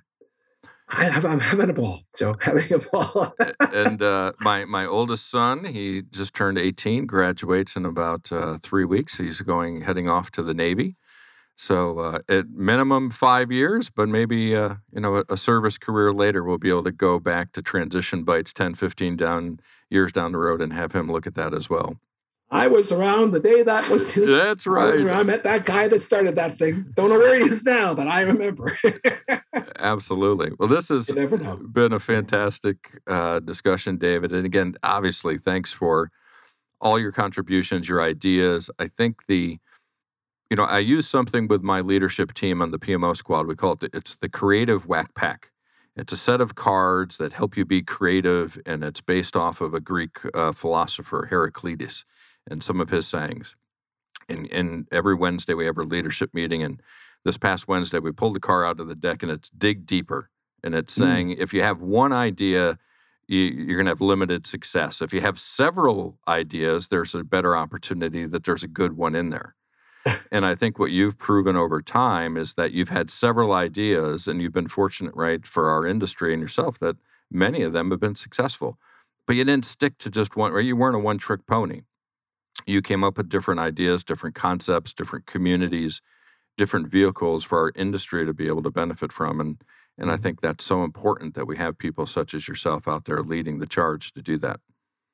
I 0.93 1.05
am 1.07 1.39
having 1.39 1.69
a 1.69 1.73
ball, 1.73 2.01
Joe. 2.17 2.35
Having 2.41 2.73
a 2.73 2.79
ball. 2.79 3.33
and 3.73 4.01
uh, 4.01 4.33
my 4.41 4.65
my 4.65 4.85
oldest 4.85 5.29
son, 5.29 5.65
he 5.65 6.01
just 6.01 6.33
turned 6.33 6.57
18, 6.57 7.05
graduates 7.05 7.75
in 7.75 7.85
about 7.85 8.31
uh, 8.31 8.57
three 8.61 8.85
weeks. 8.85 9.17
He's 9.17 9.41
going 9.41 9.81
heading 9.81 10.09
off 10.09 10.31
to 10.31 10.43
the 10.43 10.53
Navy. 10.53 10.95
So 11.55 11.99
uh, 11.99 12.19
at 12.27 12.49
minimum 12.49 13.09
five 13.09 13.51
years, 13.51 13.89
but 13.89 14.09
maybe 14.09 14.55
uh, 14.55 14.75
you 14.93 15.01
know 15.01 15.17
a, 15.17 15.23
a, 15.29 15.37
service 15.37 15.77
career 15.77 16.11
later, 16.11 16.43
we'll 16.43 16.57
be 16.57 16.69
able 16.69 16.83
to 16.83 16.91
go 16.91 17.19
back 17.19 17.51
to 17.53 17.61
transition 17.61 18.23
bites 18.23 18.51
10, 18.51 18.75
15 18.75 19.15
down 19.15 19.59
years 19.89 20.11
down 20.11 20.31
the 20.31 20.39
road 20.39 20.61
and 20.61 20.73
have 20.73 20.93
him 20.93 21.11
look 21.11 21.27
at 21.27 21.35
that 21.35 21.53
as 21.53 21.69
well. 21.69 21.99
I 22.51 22.67
was 22.67 22.91
around 22.91 23.31
the 23.31 23.39
day 23.39 23.63
that 23.63 23.89
was. 23.89 24.13
That's 24.15 24.67
right. 24.67 24.99
I, 25.01 25.19
I, 25.21 25.23
met 25.23 25.43
that 25.43 25.65
guy 25.65 25.87
that 25.87 26.01
started 26.01 26.35
that 26.35 26.57
thing. 26.57 26.91
Don't 26.95 27.09
know 27.09 27.17
where 27.17 27.35
he 27.37 27.43
is 27.43 27.63
now, 27.63 27.95
but 27.95 28.07
I 28.07 28.21
remember. 28.21 28.69
Absolutely. 29.79 30.51
Well, 30.59 30.67
this 30.67 30.89
has 30.89 31.09
been 31.09 31.93
a 31.93 31.99
fantastic 31.99 32.99
uh, 33.07 33.39
discussion, 33.39 33.97
David. 33.97 34.33
And 34.33 34.45
again, 34.45 34.75
obviously, 34.83 35.37
thanks 35.37 35.71
for 35.71 36.11
all 36.81 36.99
your 36.99 37.13
contributions, 37.13 37.87
your 37.87 38.01
ideas. 38.01 38.69
I 38.77 38.87
think 38.87 39.27
the, 39.27 39.57
you 40.49 40.57
know, 40.57 40.63
I 40.63 40.79
use 40.79 41.07
something 41.07 41.47
with 41.47 41.63
my 41.63 41.79
leadership 41.79 42.33
team 42.33 42.61
on 42.61 42.71
the 42.71 42.79
PMO 42.79 43.15
squad. 43.15 43.47
We 43.47 43.55
call 43.55 43.73
it 43.73 43.79
the, 43.79 43.89
it's 43.93 44.15
the 44.15 44.29
creative 44.29 44.85
whack 44.85 45.15
pack. 45.15 45.51
It's 45.95 46.11
a 46.11 46.17
set 46.17 46.41
of 46.41 46.55
cards 46.55 47.17
that 47.17 47.33
help 47.33 47.55
you 47.55 47.65
be 47.65 47.81
creative, 47.81 48.57
and 48.65 48.83
it's 48.83 49.01
based 49.01 49.35
off 49.35 49.61
of 49.61 49.73
a 49.73 49.79
Greek 49.79 50.17
uh, 50.33 50.51
philosopher, 50.51 51.27
Heraclitus 51.29 52.05
and 52.51 52.61
some 52.61 52.81
of 52.81 52.89
his 52.89 53.07
sayings. 53.07 53.55
And, 54.29 54.51
and 54.51 54.87
every 54.91 55.15
Wednesday 55.15 55.53
we 55.53 55.65
have 55.65 55.77
our 55.77 55.85
leadership 55.85 56.33
meeting. 56.33 56.61
And 56.61 56.81
this 57.23 57.37
past 57.37 57.67
Wednesday 57.67 57.99
we 57.99 58.11
pulled 58.11 58.35
the 58.35 58.39
car 58.39 58.65
out 58.65 58.79
of 58.79 58.87
the 58.87 58.95
deck 58.95 59.23
and 59.23 59.31
it's 59.31 59.49
dig 59.49 59.85
deeper. 59.85 60.29
And 60.63 60.75
it's 60.75 60.93
mm. 60.95 60.99
saying 60.99 61.29
mm. 61.29 61.39
if 61.39 61.53
you 61.53 61.63
have 61.63 61.81
one 61.81 62.11
idea, 62.11 62.77
you, 63.27 63.63
are 63.69 63.75
going 63.75 63.85
to 63.85 63.91
have 63.91 64.01
limited 64.01 64.45
success. 64.45 65.01
If 65.01 65.13
you 65.13 65.21
have 65.21 65.39
several 65.39 66.19
ideas, 66.27 66.89
there's 66.89 67.15
a 67.15 67.23
better 67.23 67.55
opportunity 67.55 68.25
that 68.25 68.43
there's 68.43 68.63
a 68.63 68.67
good 68.67 68.97
one 68.97 69.15
in 69.15 69.29
there. 69.29 69.55
and 70.31 70.45
I 70.45 70.55
think 70.55 70.77
what 70.77 70.91
you've 70.91 71.17
proven 71.17 71.55
over 71.55 71.81
time 71.81 72.35
is 72.35 72.55
that 72.55 72.73
you've 72.73 72.89
had 72.89 73.09
several 73.09 73.53
ideas 73.53 74.27
and 74.27 74.41
you've 74.41 74.53
been 74.53 74.67
fortunate, 74.67 75.15
right, 75.15 75.45
for 75.45 75.69
our 75.69 75.85
industry 75.85 76.33
and 76.33 76.41
yourself 76.41 76.77
that 76.79 76.97
many 77.31 77.61
of 77.61 77.71
them 77.71 77.91
have 77.91 77.99
been 77.99 78.15
successful. 78.15 78.77
But 79.27 79.35
you 79.35 79.45
didn't 79.45 79.65
stick 79.65 79.97
to 79.99 80.09
just 80.09 80.35
one, 80.35 80.51
or 80.51 80.59
you 80.59 80.75
weren't 80.75 80.95
a 80.95 80.99
one 80.99 81.19
trick 81.19 81.45
pony 81.45 81.83
you 82.66 82.82
came 82.82 83.03
up 83.03 83.18
with 83.18 83.30
different 83.30 83.59
ideas, 83.59 84.03
different 84.03 84.36
concepts, 84.36 84.93
different 84.93 85.26
communities, 85.26 86.01
different 86.57 86.88
vehicles 86.88 87.43
for 87.43 87.59
our 87.59 87.72
industry 87.76 88.26
to 88.26 88.34
be 88.34 88.47
able 88.47 88.64
to 88.64 88.72
benefit 88.72 89.12
from. 89.12 89.39
And 89.39 89.62
and 89.97 90.12
I 90.12 90.18
think 90.18 90.41
that's 90.41 90.64
so 90.64 90.84
important 90.84 91.36
that 91.36 91.45
we 91.45 91.57
have 91.57 91.78
people 91.78 92.07
such 92.07 92.34
as 92.34 92.47
yourself 92.47 92.88
out 92.88 93.05
there 93.05 93.22
leading 93.22 93.59
the 93.59 93.68
charge 93.68 94.14
to 94.14 94.22
do 94.22 94.38
that. 94.39 94.59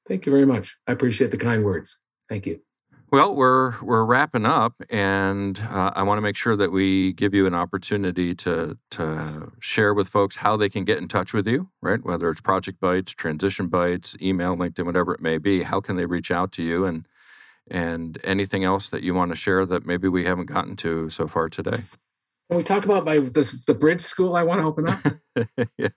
Thank 0.08 0.26
you 0.26 0.32
very 0.32 0.46
much. 0.46 0.78
I 0.88 0.94
appreciate 0.94 1.32
the 1.32 1.38
kind 1.38 1.66
words. 1.66 2.02
Thank 2.30 2.46
you. 2.46 2.62
Well, 3.10 3.34
we're 3.34 3.80
we're 3.82 4.04
wrapping 4.04 4.46
up, 4.46 4.74
and 4.90 5.58
uh, 5.70 5.92
I 5.96 6.04
want 6.04 6.18
to 6.18 6.22
make 6.22 6.36
sure 6.36 6.58
that 6.58 6.74
we 6.74 7.14
give 7.14 7.34
you 7.34 7.48
an 7.48 7.54
opportunity 7.54 8.36
to 8.36 8.78
to 8.92 9.54
share 9.60 9.94
with 9.94 10.10
folks 10.10 10.38
how 10.38 10.58
they 10.58 10.68
can 10.68 10.84
get 10.84 10.98
in 10.98 11.08
touch 11.08 11.32
with 11.32 11.48
you, 11.48 11.70
right? 11.82 12.04
Whether 12.04 12.30
it's 12.30 12.42
Project 12.42 12.82
Bites, 12.82 13.14
Transition 13.14 13.68
Bites, 13.68 14.18
email, 14.22 14.58
LinkedIn, 14.58 14.86
whatever 14.86 15.14
it 15.14 15.22
may 15.22 15.38
be. 15.38 15.64
How 15.64 15.80
can 15.80 15.96
they 15.96 16.06
reach 16.06 16.32
out 16.32 16.52
to 16.54 16.64
you 16.64 16.84
and 16.84 17.08
and 17.70 18.20
anything 18.24 18.64
else 18.64 18.90
that 18.90 19.04
you 19.04 19.14
want 19.14 19.32
to 19.32 19.36
share 19.36 19.66
that 19.66 19.86
maybe 19.86 20.08
we 20.08 20.26
haven't 20.26 20.46
gotten 20.46 20.76
to 20.78 21.10
so 21.10 21.28
far 21.28 21.50
today. 21.50 21.84
Can 22.50 22.58
we 22.58 22.64
talk 22.64 22.86
about 22.86 23.04
my 23.04 23.18
this, 23.18 23.64
the 23.66 23.74
bridge 23.74 24.02
school 24.02 24.36
I 24.36 24.44
want 24.44 24.62
to 24.62 24.68
open 24.68 24.88
up? 24.88 25.00
yeah, 25.78 25.90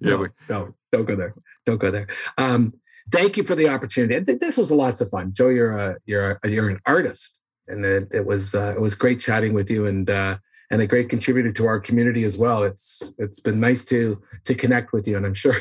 no, 0.00 0.16
we... 0.16 0.28
no, 0.48 0.74
don't 0.90 1.04
go 1.04 1.14
there. 1.14 1.34
Don't 1.66 1.78
go 1.78 1.90
there. 1.90 2.08
Um, 2.38 2.74
thank 3.10 3.36
you 3.36 3.42
for 3.42 3.54
the 3.54 3.68
opportunity. 3.68 4.34
This 4.34 4.56
was 4.56 4.72
lots 4.72 5.00
of 5.00 5.10
fun, 5.10 5.32
Joe. 5.32 5.48
You're 5.48 5.76
a 5.76 5.96
you're 6.06 6.40
a, 6.42 6.48
you're 6.48 6.70
an 6.70 6.80
artist, 6.86 7.40
and 7.68 7.84
it, 7.84 8.08
it 8.12 8.26
was 8.26 8.54
uh, 8.54 8.72
it 8.74 8.80
was 8.80 8.94
great 8.94 9.20
chatting 9.20 9.52
with 9.52 9.70
you, 9.70 9.86
and 9.86 10.08
uh, 10.08 10.38
and 10.70 10.80
a 10.80 10.86
great 10.86 11.08
contributor 11.08 11.50
to 11.52 11.66
our 11.66 11.78
community 11.80 12.24
as 12.24 12.38
well. 12.38 12.62
It's 12.64 13.14
it's 13.18 13.40
been 13.40 13.60
nice 13.60 13.84
to 13.86 14.22
to 14.44 14.54
connect 14.54 14.92
with 14.92 15.06
you, 15.06 15.16
and 15.16 15.26
I'm 15.26 15.34
sure 15.34 15.54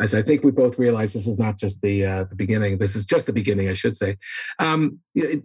as 0.00 0.14
I 0.14 0.22
think 0.22 0.44
we 0.44 0.50
both 0.50 0.78
realize 0.78 1.12
this 1.12 1.26
is 1.26 1.38
not 1.38 1.58
just 1.58 1.82
the 1.82 2.02
uh, 2.04 2.24
the 2.24 2.34
beginning. 2.34 2.78
This 2.78 2.96
is 2.96 3.04
just 3.04 3.26
the 3.26 3.32
beginning, 3.32 3.68
I 3.68 3.74
should 3.74 3.96
say. 3.96 4.16
Um, 4.58 4.98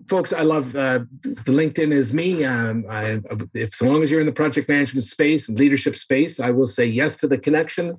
folks, 0.10 0.34
I 0.34 0.42
love 0.42 0.76
uh, 0.76 1.00
the 1.22 1.52
LinkedIn 1.52 1.92
is 1.92 2.12
me. 2.14 2.44
Um, 2.44 2.86
I, 2.90 3.22
if 3.54 3.74
so 3.74 3.86
long 3.86 4.02
as 4.04 4.12
you're 4.12 4.20
in 4.20 4.26
the 4.26 4.34
project 4.34 4.68
management 4.70 5.06
space 5.06 5.50
and 5.50 5.58
leadership 5.58 5.96
space, 5.96 6.40
I 6.40 6.52
will 6.52 6.68
say 6.68 6.86
yes 6.86 7.18
to 7.18 7.28
the 7.28 7.38
connection. 7.38 7.98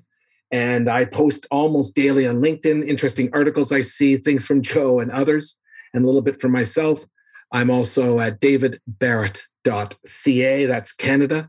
And 0.50 0.88
I 0.88 1.05
post 1.07 1.46
almost 1.50 1.96
daily 1.96 2.28
on 2.28 2.40
LinkedIn, 2.40 2.86
interesting 2.86 3.28
articles 3.32 3.72
I 3.72 3.80
see, 3.80 4.16
things 4.16 4.46
from 4.46 4.62
Joe 4.62 5.00
and 5.00 5.11
others, 5.11 5.59
and 5.92 6.05
a 6.05 6.07
little 6.07 6.22
bit 6.22 6.40
from 6.40 6.52
myself. 6.52 7.05
I'm 7.50 7.70
also 7.70 8.20
at 8.20 8.40
davidbarrett.ca. 8.40 10.66
That's 10.66 10.92
Canada.ca. 10.92 11.48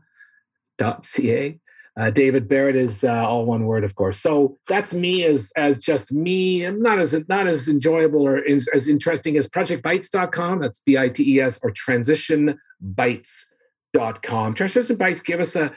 Uh, 1.98 2.10
David 2.10 2.46
Barrett 2.46 2.76
is 2.76 3.04
uh, 3.04 3.26
all 3.26 3.46
one 3.46 3.64
word, 3.64 3.82
of 3.82 3.94
course. 3.94 4.18
So 4.18 4.58
that's 4.68 4.92
me 4.92 5.24
as 5.24 5.50
as 5.56 5.82
just 5.82 6.12
me. 6.12 6.62
I'm 6.62 6.82
not 6.82 6.98
as 6.98 7.26
not 7.28 7.46
as 7.46 7.68
enjoyable 7.68 8.26
or 8.26 8.36
in, 8.38 8.60
as 8.74 8.86
interesting 8.86 9.38
as 9.38 9.48
ProjectBites.com. 9.48 10.60
That's 10.60 10.80
B 10.80 10.98
I 10.98 11.08
T 11.08 11.36
E 11.36 11.40
S 11.40 11.58
or 11.64 11.70
TransitionBites.com. 11.70 14.54
Transition 14.54 14.96
Bites 14.96 15.20
give 15.20 15.40
us 15.40 15.56
a 15.56 15.72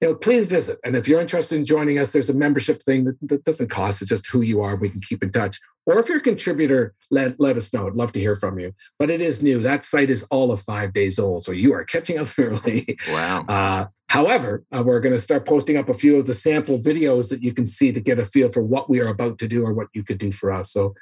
you 0.00 0.08
know, 0.08 0.14
please 0.14 0.46
visit. 0.46 0.78
And 0.82 0.96
if 0.96 1.06
you're 1.06 1.20
interested 1.20 1.56
in 1.56 1.64
joining 1.64 1.98
us, 1.98 2.12
there's 2.12 2.30
a 2.30 2.34
membership 2.34 2.80
thing 2.80 3.04
that, 3.04 3.16
that, 3.22 3.44
doesn't 3.44 3.68
cost. 3.68 4.00
It's 4.00 4.08
just 4.08 4.28
who 4.28 4.40
you 4.40 4.62
are. 4.62 4.76
We 4.76 4.88
can 4.88 5.00
keep 5.00 5.22
in 5.22 5.30
touch. 5.30 5.58
Or 5.84 5.98
if 5.98 6.08
you're 6.08 6.18
a 6.18 6.22
contributor, 6.22 6.94
let, 7.10 7.38
let 7.38 7.56
us 7.56 7.72
know. 7.74 7.86
I'd 7.86 7.94
love 7.94 8.12
to 8.12 8.20
hear 8.20 8.34
from 8.34 8.58
you. 8.58 8.72
But 8.98 9.10
it 9.10 9.20
is 9.20 9.42
new. 9.42 9.58
That 9.58 9.84
site 9.84 10.08
is 10.08 10.22
all 10.30 10.52
of 10.52 10.62
five 10.62 10.94
days 10.94 11.18
old. 11.18 11.44
So 11.44 11.52
you 11.52 11.74
are 11.74 11.84
catching 11.84 12.18
us 12.18 12.38
early. 12.38 12.98
Wow. 13.08 13.44
Uh, 13.46 13.86
However, 14.10 14.64
uh, 14.74 14.82
we're 14.82 14.98
going 14.98 15.14
to 15.14 15.20
start 15.20 15.46
posting 15.46 15.76
up 15.76 15.88
a 15.88 15.94
few 15.94 16.16
of 16.16 16.26
the 16.26 16.34
sample 16.34 16.80
videos 16.80 17.30
that 17.30 17.44
you 17.44 17.52
can 17.52 17.64
see 17.64 17.92
to 17.92 18.00
get 18.00 18.18
a 18.18 18.24
feel 18.24 18.50
for 18.50 18.60
what 18.60 18.90
we 18.90 19.00
are 19.00 19.06
about 19.06 19.38
to 19.38 19.46
do 19.46 19.64
or 19.64 19.72
what 19.72 19.86
you 19.92 20.02
could 20.02 20.18
do 20.18 20.32
for 20.32 20.50
us. 20.50 20.72
So 20.72 20.96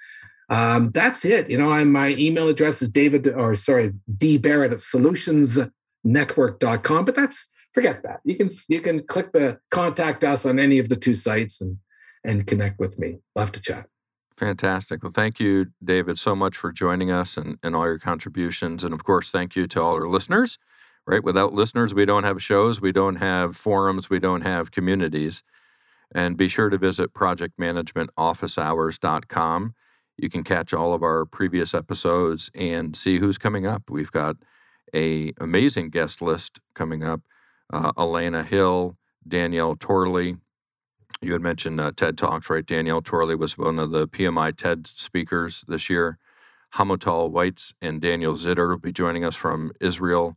um, 0.51 0.91
that's 0.91 1.25
it. 1.25 1.49
You 1.49 1.57
know, 1.57 1.73
I'm, 1.73 1.91
my 1.91 2.09
email 2.19 2.49
address 2.49 2.83
is 2.83 2.91
David, 2.91 3.27
or 3.27 3.55
sorry, 3.55 3.95
D 4.15 4.37
Barrett 4.37 4.73
at 4.73 4.81
solutionsnetwork.com. 4.81 7.05
But 7.07 7.15
that's 7.15 7.51
forget 7.73 8.03
that. 8.03 8.21
You 8.25 8.37
can 8.37 8.51
you 8.69 8.81
can 8.81 9.07
click 9.07 9.33
the 9.33 9.61
contact 9.71 10.25
us 10.25 10.47
on 10.47 10.59
any 10.59 10.79
of 10.79 10.89
the 10.89 10.97
two 10.97 11.15
sites 11.15 11.61
and 11.61 11.79
and 12.25 12.47
connect 12.47 12.79
with 12.79 12.99
me. 12.99 13.21
Love 13.37 13.53
to 13.53 13.61
chat. 13.61 13.87
Fantastic. 14.37 15.03
Well, 15.03 15.13
thank 15.13 15.41
you, 15.41 15.67
David, 15.83 16.19
so 16.19 16.37
much 16.37 16.57
for 16.57 16.71
joining 16.71 17.11
us 17.11 17.37
and, 17.37 17.59
and 17.63 17.75
all 17.75 17.87
your 17.87 17.99
contributions. 17.99 18.85
And 18.85 18.95
of 18.95 19.03
course, 19.03 19.33
thank 19.33 19.57
you 19.57 19.67
to 19.67 19.83
all 19.83 19.95
our 19.95 20.07
listeners 20.07 20.59
right? 21.09 21.25
Without 21.25 21.53
listeners, 21.55 21.93
we 21.95 22.05
don't 22.05 22.25
have 22.25 22.43
shows, 22.43 22.83
we 22.83 22.93
don't 22.93 23.17
have 23.17 23.57
forums, 23.57 24.11
we 24.11 24.19
don't 24.19 24.43
have 24.43 24.71
communities. 24.71 25.43
And 26.15 26.37
be 26.37 26.49
sure 26.49 26.69
to 26.69 26.77
visit 26.77 27.15
projectmanagementofficehours.com. 27.15 29.75
You 30.19 30.29
can 30.29 30.45
catch 30.45 30.75
all 30.75 30.93
of 30.93 31.03
our 31.03 31.25
previous 31.25 31.73
episodes 31.73 32.51
and 32.55 32.95
see 32.95 33.17
who's 33.19 33.39
coming 33.39 33.65
up. 33.67 33.89
We've 33.89 34.13
got 34.13 34.37
a 34.95 35.33
amazing 35.41 35.89
guest 35.91 36.21
list 36.21 36.61
coming 36.75 37.03
up. 37.03 37.23
Uh, 37.73 37.93
Elena 37.99 38.45
Hill, 38.45 38.97
Danielle 39.27 39.77
Torley. 39.77 40.39
You 41.23 41.33
had 41.33 41.43
mentioned 41.43 41.81
uh, 41.81 41.93
TED 41.97 42.19
Talks, 42.19 42.51
right? 42.51 42.67
Danielle 42.67 43.03
Torley 43.03 43.35
was 43.37 43.59
one 43.59 43.79
of 43.79 43.91
the 43.91 44.09
PMI 44.09 44.57
TED 44.57 44.87
speakers 44.87 45.65
this 45.69 45.91
year. 45.91 46.19
Hamutal 46.75 47.33
Weitz 47.33 47.75
and 47.83 48.01
Daniel 48.01 48.35
Zitter 48.35 48.71
will 48.71 48.79
be 48.79 48.93
joining 48.93 49.25
us 49.25 49.37
from 49.37 49.73
Israel. 49.81 50.37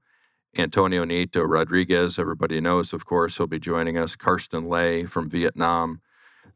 Antonio 0.58 1.06
Nieto 1.06 1.46
Rodriguez, 1.48 2.20
everybody 2.20 2.62
knows, 2.62 2.94
of 2.94 3.06
course, 3.06 3.38
he'll 3.38 3.48
be 3.48 3.60
joining 3.60 3.98
us. 3.98 4.16
Karsten 4.18 4.68
Lay 4.70 5.06
from 5.06 5.30
Vietnam. 5.30 6.02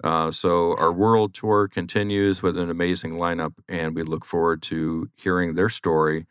Uh, 0.03 0.31
so 0.31 0.75
our 0.77 0.93
world 0.93 1.33
tour 1.33 1.67
continues 1.67 2.43
with 2.43 2.57
an 2.57 2.69
amazing 2.69 3.13
lineup, 3.13 3.53
and 3.69 3.95
we 3.95 4.03
look 4.03 4.25
forward 4.25 4.61
to 4.63 5.09
hearing 5.17 5.55
their 5.55 5.69
story 5.69 6.25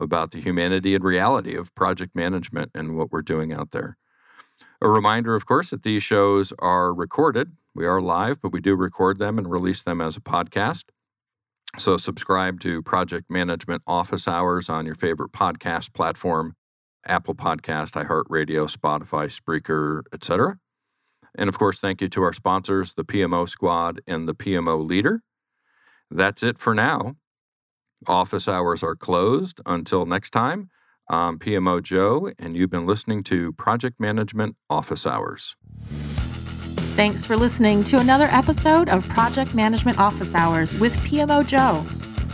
about 0.00 0.30
the 0.30 0.40
humanity 0.40 0.94
and 0.94 1.04
reality 1.04 1.54
of 1.54 1.74
project 1.74 2.14
management 2.14 2.70
and 2.74 2.96
what 2.96 3.12
we're 3.12 3.22
doing 3.22 3.52
out 3.52 3.70
there. 3.70 3.96
A 4.80 4.88
reminder, 4.88 5.34
of 5.34 5.46
course, 5.46 5.70
that 5.70 5.82
these 5.82 6.02
shows 6.02 6.52
are 6.58 6.92
recorded. 6.92 7.52
We 7.74 7.86
are 7.86 8.00
live, 8.00 8.40
but 8.40 8.52
we 8.52 8.60
do 8.60 8.74
record 8.74 9.18
them 9.18 9.38
and 9.38 9.50
release 9.50 9.82
them 9.82 10.00
as 10.00 10.16
a 10.16 10.20
podcast. 10.20 10.84
So 11.78 11.96
subscribe 11.96 12.60
to 12.60 12.82
Project 12.82 13.30
Management 13.30 13.82
Office 13.86 14.28
Hours 14.28 14.68
on 14.68 14.86
your 14.86 14.94
favorite 14.94 15.32
podcast 15.32 15.92
platform 15.92 16.54
Apple 17.06 17.34
Podcast, 17.34 18.02
iHeartRadio, 18.02 18.70
Spotify, 18.70 19.28
Spreaker, 19.28 20.02
etc. 20.12 20.58
And 21.36 21.48
of 21.48 21.58
course, 21.58 21.80
thank 21.80 22.00
you 22.00 22.08
to 22.08 22.22
our 22.22 22.32
sponsors, 22.32 22.94
the 22.94 23.04
PMO 23.04 23.48
Squad 23.48 24.00
and 24.06 24.28
the 24.28 24.34
PMO 24.34 24.86
Leader. 24.86 25.22
That's 26.10 26.42
it 26.42 26.58
for 26.58 26.74
now. 26.74 27.16
Office 28.06 28.48
hours 28.48 28.82
are 28.82 28.94
closed. 28.94 29.60
Until 29.66 30.06
next 30.06 30.30
time, 30.30 30.70
I'm 31.08 31.38
PMO 31.38 31.82
Joe, 31.82 32.30
and 32.38 32.56
you've 32.56 32.70
been 32.70 32.86
listening 32.86 33.22
to 33.24 33.52
Project 33.52 34.00
Management 34.00 34.56
Office 34.70 35.06
Hours. 35.06 35.56
Thanks 36.96 37.24
for 37.24 37.36
listening 37.36 37.82
to 37.84 37.98
another 37.98 38.28
episode 38.30 38.88
of 38.88 39.06
Project 39.08 39.54
Management 39.54 39.98
Office 39.98 40.34
Hours 40.34 40.74
with 40.76 40.96
PMO 40.98 41.46
Joe. 41.46 41.84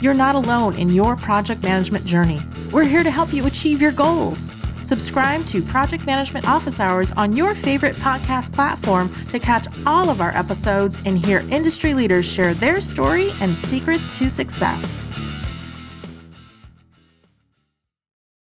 You're 0.03 0.15
not 0.15 0.35
alone 0.35 0.75
in 0.77 0.91
your 0.91 1.17
project 1.17 1.63
management 1.63 2.05
journey. 2.05 2.43
We're 2.71 2.85
here 2.85 3.03
to 3.03 3.11
help 3.11 3.33
you 3.33 3.47
achieve 3.47 3.83
your 3.83 3.93
goals. 3.93 4.53
Subscribe 4.83 5.47
to 5.47 5.63
Project 5.63 6.05
Management 6.05 6.49
Office 6.49 6.81
Hours 6.81 7.11
on 7.13 7.33
your 7.33 7.55
favorite 7.55 7.97
podcast 7.97 8.53
platform 8.53 9.13
to 9.31 9.39
catch 9.39 9.67
all 9.87 10.11
of 10.11 10.21
our 10.21 10.37
episodes 10.37 10.99
and 11.05 11.19
hear 11.25 11.41
industry 11.51 11.95
leaders 11.95 12.25
share 12.25 12.55
their 12.55 12.81
story 12.81 13.31
and 13.41 13.57
secrets 13.57 14.17
to 14.19 14.29
success. 14.29 15.05